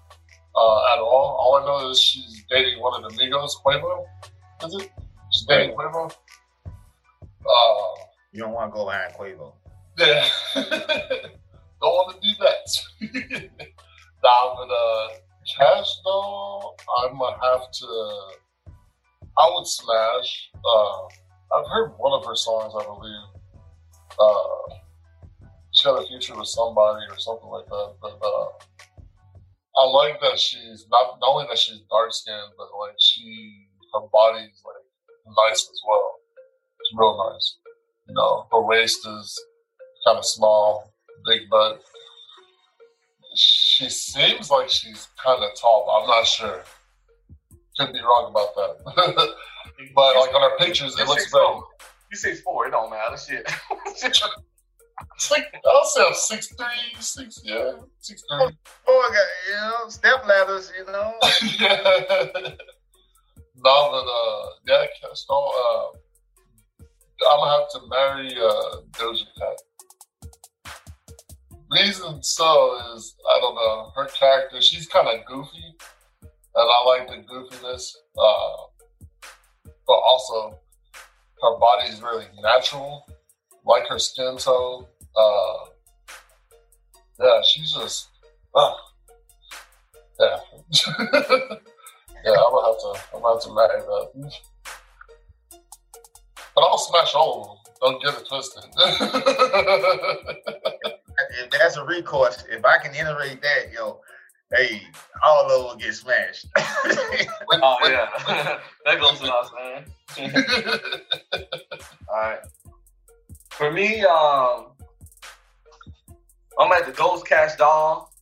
uh, 0.55 0.93
at 0.93 0.99
all. 0.99 1.37
All 1.41 1.59
I 1.61 1.67
know 1.67 1.91
is 1.91 2.01
she's 2.01 2.45
dating 2.51 2.81
one 2.81 3.03
of 3.03 3.11
the 3.11 3.19
Migos, 3.19 3.53
Quavo. 3.65 4.05
Is 4.65 4.75
it? 4.75 4.91
She's 5.33 5.47
dating 5.47 5.77
Quavo. 5.77 6.15
Uh, 6.67 8.05
You 8.33 8.43
don't 8.43 8.53
want 8.53 8.73
to 8.73 8.77
go 8.77 8.87
behind 8.87 9.15
Quavo. 9.15 9.55
Yeah. 9.99 10.27
Don't 11.83 11.91
want 11.95 12.15
to 12.15 12.29
do 12.29 12.35
that. 12.39 13.51
nah, 14.23 14.55
but 14.55 14.71
uh, 14.71 15.09
Cash 15.47 16.01
though, 16.05 16.77
I'm 16.99 17.19
gonna 17.19 17.37
have 17.43 17.71
to. 17.71 17.87
I 19.39 19.51
would 19.55 19.67
smash. 19.67 20.51
Uh, 20.65 21.05
I've 21.55 21.67
heard 21.67 21.95
one 21.99 22.19
of 22.19 22.25
her 22.27 22.37
songs, 22.37 22.75
I 22.79 22.85
believe. 22.85 23.43
Uh, 24.19 24.75
she 25.73 25.89
had 25.89 25.99
a 25.99 26.07
future 26.07 26.37
with 26.37 26.49
somebody 26.49 27.05
or 27.11 27.19
something 27.19 27.49
like 27.49 27.67
that. 27.67 27.95
But 28.01 28.19
uh, 28.23 28.49
I 29.79 29.87
like 29.87 30.21
that 30.21 30.39
she's 30.39 30.87
not, 30.91 31.19
not 31.21 31.29
only 31.29 31.47
that 31.49 31.59
she's 31.59 31.81
dark 31.91 32.13
skinned, 32.13 32.53
but 32.57 32.69
like 32.79 32.97
she 32.99 33.67
her 33.95 34.07
body's 34.13 34.63
like 34.65 34.85
nice 35.49 35.69
as 35.71 35.81
well. 35.87 36.15
It's 36.81 36.93
real 36.95 37.33
nice. 37.33 37.57
You 38.09 38.15
know, 38.15 38.47
her 38.53 38.63
waist 38.63 39.07
is 39.07 39.39
kind 40.07 40.19
of 40.19 40.25
small, 40.25 40.93
big 41.27 41.49
butt. 41.51 41.83
She 43.73 43.89
seems 43.89 44.51
like 44.51 44.69
she's 44.69 45.09
kind 45.23 45.43
of 45.43 45.51
tall, 45.59 45.85
but 45.87 46.03
I'm 46.03 46.07
not 46.07 46.27
sure. 46.27 46.63
Could 47.79 47.95
be 47.95 48.01
wrong 48.01 48.31
about 48.31 48.55
that. 48.55 49.35
but 49.95 50.17
like 50.17 50.35
on 50.35 50.51
her 50.51 50.59
pictures, 50.59 50.99
it 50.99 51.07
looks 51.09 51.31
great. 51.31 51.47
You 52.11 52.17
six 52.19 52.43
four, 52.43 52.67
it 52.67 52.73
don't 52.73 52.91
matter. 52.91 53.17
Shit. 53.17 53.51
It's 55.17 55.31
like 55.31 55.53
I'll 55.67 55.85
say 55.87 56.05
I'm 56.07 56.15
six 56.15 56.55
three, 56.55 57.01
six 57.01 57.41
yeah, 57.43 57.73
six 57.99 58.23
three. 58.31 58.47
Boy, 58.87 59.03
got 59.09 59.13
you 59.49 59.55
know 59.55 59.89
step 59.89 60.27
ladders, 60.27 60.71
you 60.79 60.85
know. 60.85 61.15
yeah. 61.59 62.55
No, 63.57 63.91
but 63.91 64.07
uh, 64.07 64.47
yeah, 64.67 64.85
Stone. 65.15 65.51
Uh, 65.65 65.97
I'm 67.31 67.39
gonna 67.39 67.51
have 67.51 67.71
to 67.71 67.81
marry 67.89 68.35
uh, 68.37 68.83
Doja 68.93 69.25
Cat. 69.39 69.59
Reason 71.73 72.23
so 72.23 72.79
is 72.95 73.17
I 73.35 73.41
don't 73.41 73.55
know 73.55 73.93
her 73.97 74.07
character. 74.09 74.61
She's 74.61 74.87
kind 74.87 75.09
of 75.09 75.25
goofy, 75.25 75.75
and 76.21 76.31
I 76.55 76.85
like 76.85 77.09
the 77.09 77.25
goofiness. 77.33 77.95
Uh, 78.19 79.71
but 79.87 79.95
also, 79.95 80.59
her 81.41 81.59
body 81.59 81.89
is 81.89 82.03
really 82.03 82.27
natural, 82.43 83.07
like 83.65 83.89
her 83.89 83.99
skin 83.99 84.37
tone. 84.37 84.85
Uh, 85.17 85.55
yeah, 87.19 87.41
she's 87.43 87.73
just, 87.73 88.09
uh, 88.55 88.75
yeah. 90.21 90.37
yeah, 90.87 92.37
I'm 92.37 92.53
gonna 92.53 92.67
have 92.67 92.81
to, 92.81 93.01
I'm 93.15 93.23
gonna 93.23 93.35
have 93.35 93.43
to 93.45 93.55
marry 93.55 93.81
that. 93.81 94.33
But 96.55 96.61
I'll 96.61 96.77
smash 96.77 97.15
all 97.15 97.41
of 97.41 97.49
them. 97.49 97.59
Don't 97.81 98.03
get 98.03 98.21
it 98.21 98.29
twisted. 98.29 98.65
if 101.33 101.51
that's 101.51 101.77
a 101.77 101.85
recourse, 101.85 102.45
if 102.51 102.65
I 102.65 102.79
can 102.79 102.95
iterate 102.95 103.43
that, 103.43 103.73
yo, 103.73 104.01
hey, 104.53 104.83
all 105.23 105.51
of 105.51 105.71
them 105.71 105.79
get 105.79 105.95
smashed. 105.95 106.47
oh 106.57 107.77
yeah, 107.85 108.09
that 108.85 109.01
goes 109.01 109.21
without 109.21 109.51
saying. 110.17 110.35
all 112.09 112.17
right. 112.17 112.41
For 113.51 113.71
me, 113.71 114.03
um, 114.03 114.69
I'm 116.59 116.73
at 116.73 116.87
the 116.87 116.93
Ghost 116.95 117.27
Kash 117.27 117.57
Doll 117.57 118.13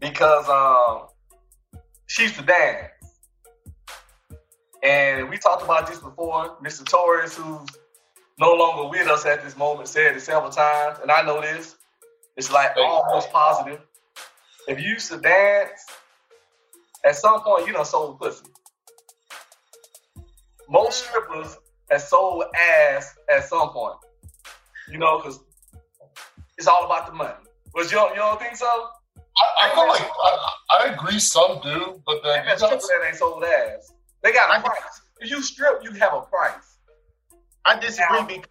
because 0.00 0.48
um, 0.48 1.08
she 2.06 2.22
used 2.22 2.36
to 2.36 2.42
dance. 2.42 2.88
And 4.82 5.28
we 5.28 5.36
talked 5.36 5.62
about 5.62 5.86
this 5.86 5.98
before. 5.98 6.56
Mr. 6.62 6.86
Torres, 6.86 7.36
who's 7.36 7.68
no 8.40 8.54
longer 8.54 8.88
with 8.88 9.06
us 9.06 9.26
at 9.26 9.44
this 9.44 9.56
moment, 9.56 9.86
said 9.86 10.16
it 10.16 10.22
several 10.22 10.50
times, 10.50 10.98
and 11.02 11.10
I 11.10 11.22
know 11.22 11.42
this. 11.42 11.76
It's 12.36 12.50
like 12.50 12.74
almost 12.76 13.30
positive. 13.30 13.80
If 14.66 14.80
you 14.80 14.88
used 14.88 15.10
to 15.10 15.18
dance, 15.18 15.84
at 17.04 17.16
some 17.16 17.42
point 17.42 17.66
you 17.66 17.74
done 17.74 17.84
sold 17.84 18.18
pussy. 18.18 18.46
Most 20.70 21.04
strippers 21.04 21.58
have 21.90 22.00
sold 22.00 22.44
ass 22.56 23.14
at 23.28 23.44
some 23.44 23.70
point. 23.70 23.96
You 24.90 24.98
know, 24.98 25.18
because 25.18 25.40
it's 26.56 26.66
all 26.66 26.86
about 26.86 27.08
the 27.08 27.12
money. 27.12 27.34
But 27.74 27.84
you 27.84 27.90
don't, 27.90 28.10
you 28.10 28.16
don't 28.16 28.40
think 28.40 28.56
so? 28.56 28.66
I, 28.66 29.66
I 29.66 29.74
feel 29.74 29.86
like 29.86 30.00
I, 30.00 30.54
I, 30.80 30.94
agree. 30.94 31.18
Some 31.18 31.60
do, 31.62 32.02
but 32.06 32.22
then 32.22 32.44
you 32.44 32.56
that 32.58 33.04
ain't 33.06 33.16
sold 33.16 33.44
ass. 33.44 33.92
They 34.22 34.32
got 34.32 34.58
a 34.58 34.62
price. 34.62 35.02
If 35.20 35.30
you 35.30 35.42
strip, 35.42 35.82
you 35.82 35.92
have 35.92 36.14
a 36.14 36.22
price. 36.22 36.78
I 37.64 37.78
disagree 37.78 38.22
because, 38.24 38.50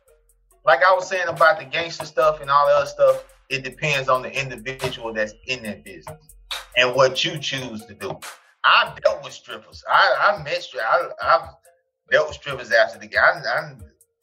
like 0.65 0.81
I 0.83 0.93
was 0.93 1.07
saying 1.07 1.27
about 1.27 1.59
the 1.59 1.65
gangster 1.65 2.05
stuff 2.05 2.41
and 2.41 2.49
all 2.49 2.67
the 2.67 2.73
other 2.73 2.85
stuff, 2.85 3.25
it 3.49 3.63
depends 3.63 4.09
on 4.09 4.21
the 4.21 4.31
individual 4.31 5.13
that's 5.13 5.33
in 5.47 5.63
that 5.63 5.83
business 5.83 6.35
and 6.77 6.95
what 6.95 7.23
you 7.25 7.37
choose 7.37 7.85
to 7.85 7.93
do. 7.93 8.17
I've 8.63 9.01
dealt 9.01 9.23
with 9.23 9.33
strippers. 9.33 9.83
I, 9.89 10.33
I 10.37 10.43
met 10.43 10.61
strippers. 10.61 11.13
I've 11.21 11.49
dealt 12.11 12.27
with 12.27 12.35
strippers 12.35 12.71
after 12.71 12.99
the 12.99 13.07
game. 13.07 13.19
I, 13.23 13.41
I 13.47 13.73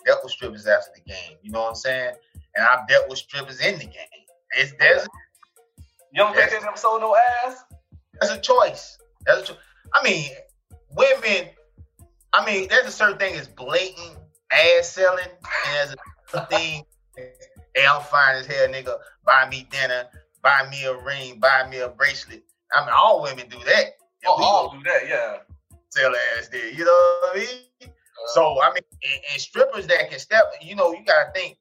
dealt 0.05 0.21
with 0.23 0.33
strippers 0.33 0.67
after 0.67 0.91
the 0.95 1.11
game. 1.11 1.37
You 1.43 1.51
know 1.51 1.63
what 1.63 1.71
I'm 1.71 1.75
saying? 1.75 2.15
And 2.55 2.67
I've 2.67 2.87
dealt 2.87 3.09
with 3.09 3.19
strippers 3.19 3.61
in 3.61 3.79
the 3.79 3.85
game. 3.85 4.25
It's 4.57 4.73
there's. 4.79 5.07
You 6.13 6.23
don't 6.23 6.35
think 6.35 6.51
they 6.51 6.61
never 6.61 6.77
sold 6.77 7.01
no 7.01 7.17
ass? 7.45 7.65
That's 8.21 8.33
a 8.33 8.39
choice. 8.39 8.99
That's 9.27 9.43
a 9.43 9.45
choice. 9.53 9.63
I 9.95 10.03
mean, 10.03 10.31
women. 10.97 11.51
I 12.33 12.45
mean, 12.45 12.69
there's 12.69 12.87
a 12.87 12.93
certain 12.93 13.19
thing 13.19 13.35
as 13.35 13.49
blatant 13.49 14.19
ass 14.51 14.91
selling, 14.91 15.25
and 15.25 15.91
there's 15.91 15.97
a 16.35 16.47
thing. 16.51 16.85
Hey, 17.17 17.87
I'm 17.89 18.03
fine 18.03 18.37
as 18.37 18.47
hell, 18.47 18.69
nigga. 18.69 18.97
Buy 19.25 19.49
me 19.51 19.67
dinner, 19.71 20.05
buy 20.43 20.69
me 20.71 20.85
a 20.85 20.97
ring, 20.97 21.41
buy 21.41 21.69
me 21.71 21.79
a 21.79 21.89
bracelet. 21.89 22.43
I 22.73 22.81
mean, 22.81 22.95
all 22.97 23.23
women 23.23 23.49
do 23.49 23.59
that. 23.65 23.95
Oh, 24.27 24.43
all 24.43 24.71
do 24.71 24.83
that, 24.85 25.09
yeah. 25.09 25.37
Sell 25.91 26.13
ass 26.39 26.49
there, 26.49 26.69
you 26.69 26.85
know 26.85 27.19
what 27.23 27.37
I 27.37 27.39
mean? 27.39 27.49
Uh, 27.83 27.89
so 28.35 28.63
I 28.63 28.69
mean, 28.75 28.83
and, 29.03 29.21
and, 29.33 29.41
strippers 29.41 29.87
that 29.87 30.11
can 30.11 30.19
step, 30.19 30.45
you 30.61 30.75
know, 30.75 30.93
you 30.93 31.05
gotta 31.05 31.31
think. 31.35 31.59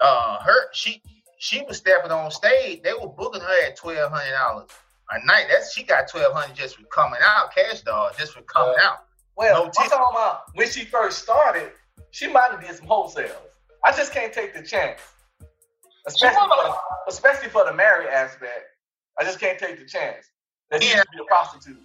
Uh, 0.00 0.38
her 0.42 0.72
she 0.72 1.02
she 1.38 1.62
was 1.62 1.76
stepping 1.76 2.10
on 2.10 2.30
stage. 2.30 2.82
They 2.82 2.92
were 2.94 3.08
booking 3.08 3.42
her 3.42 3.66
at 3.66 3.76
twelve 3.76 4.10
hundred 4.10 4.32
dollars 4.32 4.68
a 5.10 5.26
night. 5.26 5.46
That's 5.50 5.74
she 5.74 5.82
got 5.82 6.08
twelve 6.08 6.32
hundred 6.32 6.56
just 6.56 6.76
for 6.76 6.84
coming 6.84 7.20
out, 7.22 7.54
cash 7.54 7.82
dog, 7.82 8.14
just 8.18 8.32
for 8.32 8.42
coming 8.42 8.76
uh, 8.80 8.84
out. 8.84 8.98
Well, 9.36 9.54
no 9.54 9.64
I'm 9.66 9.72
talking 9.72 9.98
about 10.12 10.42
when 10.54 10.70
she 10.70 10.84
first 10.84 11.22
started, 11.22 11.72
she 12.10 12.28
might 12.28 12.50
have 12.50 12.60
did 12.60 12.74
some 12.74 12.86
wholesales. 12.86 13.32
I 13.84 13.92
just 13.92 14.12
can't 14.12 14.32
take 14.32 14.54
the 14.54 14.62
chance, 14.62 15.00
especially 16.06 16.48
for 16.48 16.64
the, 16.64 16.74
especially 17.08 17.48
for 17.48 17.64
the 17.64 17.72
married 17.72 18.08
aspect. 18.08 18.66
I 19.18 19.24
just 19.24 19.40
can't 19.40 19.58
take 19.58 19.78
the 19.78 19.86
chance 19.86 20.26
that 20.70 20.82
yeah. 20.82 21.02
be 21.12 21.18
a 21.20 21.24
prostitute. 21.24 21.78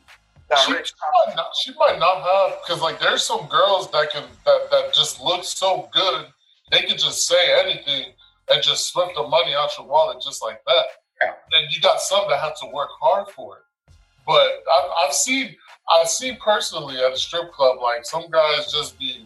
She, 0.57 0.73
she, 0.73 0.73
might 0.73 1.35
not, 1.35 1.47
she 1.59 1.73
might 1.73 1.97
not 1.97 2.21
have 2.21 2.59
because 2.61 2.81
like 2.81 2.99
there's 2.99 3.23
some 3.23 3.47
girls 3.47 3.89
that 3.91 4.11
can 4.11 4.25
that 4.45 4.67
that 4.69 4.93
just 4.93 5.19
look 5.19 5.43
so 5.43 5.89
good 5.91 6.27
they 6.71 6.81
can 6.81 6.97
just 6.97 7.27
say 7.27 7.59
anything 7.63 8.11
and 8.49 8.63
just 8.63 8.91
slip 8.91 9.09
the 9.15 9.23
money 9.23 9.53
out 9.53 9.71
your 9.77 9.87
wallet 9.87 10.21
just 10.21 10.41
like 10.41 10.63
that. 10.65 10.85
Yeah. 11.21 11.33
And 11.53 11.71
you 11.73 11.81
got 11.81 12.01
some 12.01 12.25
that 12.29 12.39
have 12.39 12.59
to 12.59 12.67
work 12.67 12.89
hard 12.99 13.29
for 13.29 13.57
it. 13.57 13.93
But 14.25 14.63
I've, 14.77 14.89
I've 15.03 15.13
seen 15.13 15.55
I've 15.93 16.09
seen 16.09 16.37
personally 16.37 16.97
at 16.97 17.11
a 17.11 17.17
strip 17.17 17.51
club 17.51 17.77
like 17.81 18.05
some 18.05 18.29
guys 18.31 18.71
just 18.71 18.97
be 18.97 19.25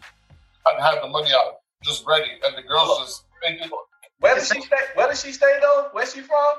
and 0.76 0.84
have 0.84 1.02
the 1.02 1.10
money 1.10 1.30
out 1.34 1.60
just 1.84 2.06
ready, 2.06 2.30
and 2.46 2.58
the 2.58 2.68
girls 2.68 3.00
just 3.00 3.24
thinking. 3.44 3.70
Where 4.20 4.36
does 4.36 4.50
she 4.50 4.62
stay? 4.62 4.78
Where 4.96 5.08
does 5.08 5.22
she 5.24 5.32
stay 5.32 5.58
though? 5.62 5.90
Where's 5.92 6.14
she 6.14 6.22
from? 6.22 6.56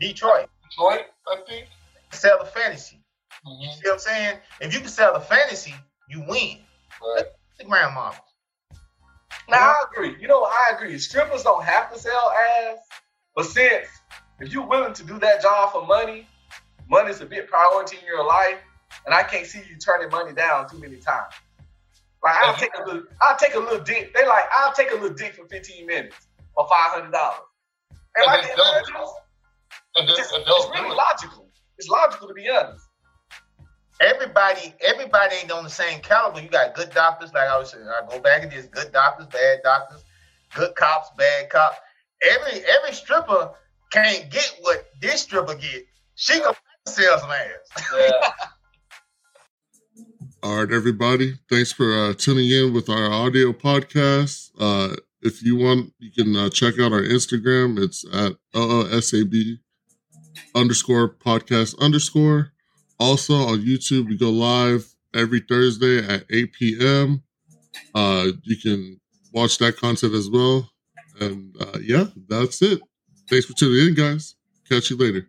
Detroit. 0.00 0.48
Detroit, 0.70 1.06
I 1.26 1.36
think. 1.48 1.66
Sell 2.12 2.38
the 2.38 2.46
fantasy. 2.46 3.00
Mm-hmm. 3.46 3.62
You 3.62 3.72
see 3.72 3.80
what 3.84 3.92
I'm 3.92 3.98
saying? 3.98 4.38
If 4.60 4.74
you 4.74 4.80
can 4.80 4.88
sell 4.88 5.12
the 5.12 5.20
fantasy, 5.20 5.74
you 6.08 6.24
win. 6.28 6.58
Right. 7.02 7.24
The 7.58 7.64
grandma. 7.64 8.12
Now 9.48 9.58
I 9.58 9.84
agree. 9.90 10.16
You 10.20 10.28
know, 10.28 10.44
I 10.44 10.72
agree. 10.74 10.98
Strippers 10.98 11.42
don't 11.42 11.64
have 11.64 11.92
to 11.92 11.98
sell 11.98 12.32
ass, 12.66 12.78
but 13.34 13.46
since 13.46 13.86
if 14.40 14.52
you're 14.52 14.66
willing 14.66 14.92
to 14.94 15.04
do 15.04 15.18
that 15.20 15.42
job 15.42 15.72
for 15.72 15.86
money, 15.86 16.26
money's 16.88 17.20
a 17.20 17.26
big 17.26 17.48
priority 17.48 17.96
in 17.98 18.04
your 18.04 18.26
life, 18.26 18.58
and 19.06 19.14
I 19.14 19.22
can't 19.22 19.46
see 19.46 19.58
you 19.58 19.76
turning 19.78 20.10
money 20.10 20.32
down 20.32 20.68
too 20.68 20.78
many 20.78 20.96
times. 20.96 21.32
Like 22.24 22.34
I'll 22.42 22.56
take 22.56 22.70
a 22.76 22.84
little, 22.84 23.02
I'll 23.22 23.36
take 23.36 23.54
a 23.54 23.58
little 23.58 23.80
dick. 23.80 24.14
They 24.14 24.26
like 24.26 24.44
I'll 24.56 24.72
take 24.72 24.90
a 24.90 24.94
little 24.94 25.16
dick 25.16 25.34
for 25.34 25.46
15 25.46 25.86
minutes 25.86 26.16
for 26.54 26.66
five 26.68 26.98
hundred 27.00 27.12
dollars. 27.12 27.40
And, 28.16 28.26
and, 28.26 28.42
and 29.96 30.08
it's, 30.10 30.32
it's 30.32 30.68
really 30.74 30.94
logical. 30.94 31.48
It's 31.78 31.88
logical 31.88 32.28
to 32.28 32.34
be 32.34 32.48
honest 32.48 32.88
everybody 34.00 34.74
everybody 34.80 35.36
ain't 35.36 35.50
on 35.50 35.64
the 35.64 35.70
same 35.70 36.00
caliber. 36.00 36.40
You 36.40 36.48
got 36.48 36.74
good 36.74 36.90
doctors, 36.90 37.32
like 37.32 37.48
I 37.48 37.58
was 37.58 37.70
saying. 37.70 37.86
I 37.86 38.06
go 38.08 38.20
back 38.20 38.42
and 38.42 38.52
there's 38.52 38.66
good 38.66 38.92
doctors, 38.92 39.26
bad 39.26 39.60
doctors, 39.64 40.04
good 40.54 40.74
cops, 40.74 41.10
bad 41.16 41.50
cops. 41.50 41.78
Every 42.22 42.62
every 42.64 42.92
stripper 42.92 43.52
can't 43.90 44.30
get 44.30 44.56
what 44.60 44.86
this 45.00 45.22
stripper 45.22 45.54
get. 45.54 45.86
She 46.14 46.40
can 46.40 46.52
sell 46.86 47.18
some 47.18 47.30
ass. 47.30 47.84
Yeah. 47.94 48.10
All 50.40 50.58
right, 50.58 50.72
everybody. 50.72 51.34
Thanks 51.50 51.72
for 51.72 51.92
uh, 51.92 52.14
tuning 52.14 52.48
in 52.48 52.72
with 52.72 52.88
our 52.88 53.10
audio 53.10 53.52
podcast. 53.52 54.50
Uh, 54.58 54.94
if 55.20 55.42
you 55.42 55.56
want, 55.56 55.92
you 55.98 56.12
can 56.12 56.36
uh, 56.36 56.48
check 56.48 56.74
out 56.78 56.92
our 56.92 57.02
Instagram. 57.02 57.76
It's 57.76 58.04
at 58.14 58.34
OOSAB 58.54 59.58
underscore 60.54 61.08
podcast 61.08 61.76
underscore. 61.80 62.52
Also 63.00 63.34
on 63.34 63.62
YouTube, 63.62 64.06
we 64.06 64.16
go 64.16 64.30
live 64.30 64.94
every 65.12 65.40
Thursday 65.40 66.06
at 66.06 66.24
8 66.30 66.52
p.m. 66.52 67.22
Uh, 67.92 68.28
you 68.44 68.56
can 68.56 69.00
watch 69.32 69.58
that 69.58 69.76
content 69.76 70.14
as 70.14 70.30
well. 70.30 70.70
And 71.20 71.56
uh, 71.60 71.78
yeah, 71.82 72.04
that's 72.28 72.62
it. 72.62 72.80
Thanks 73.28 73.46
for 73.46 73.54
tuning 73.54 73.88
in, 73.88 73.94
guys. 73.94 74.36
Catch 74.68 74.90
you 74.90 74.96
later. 74.96 75.28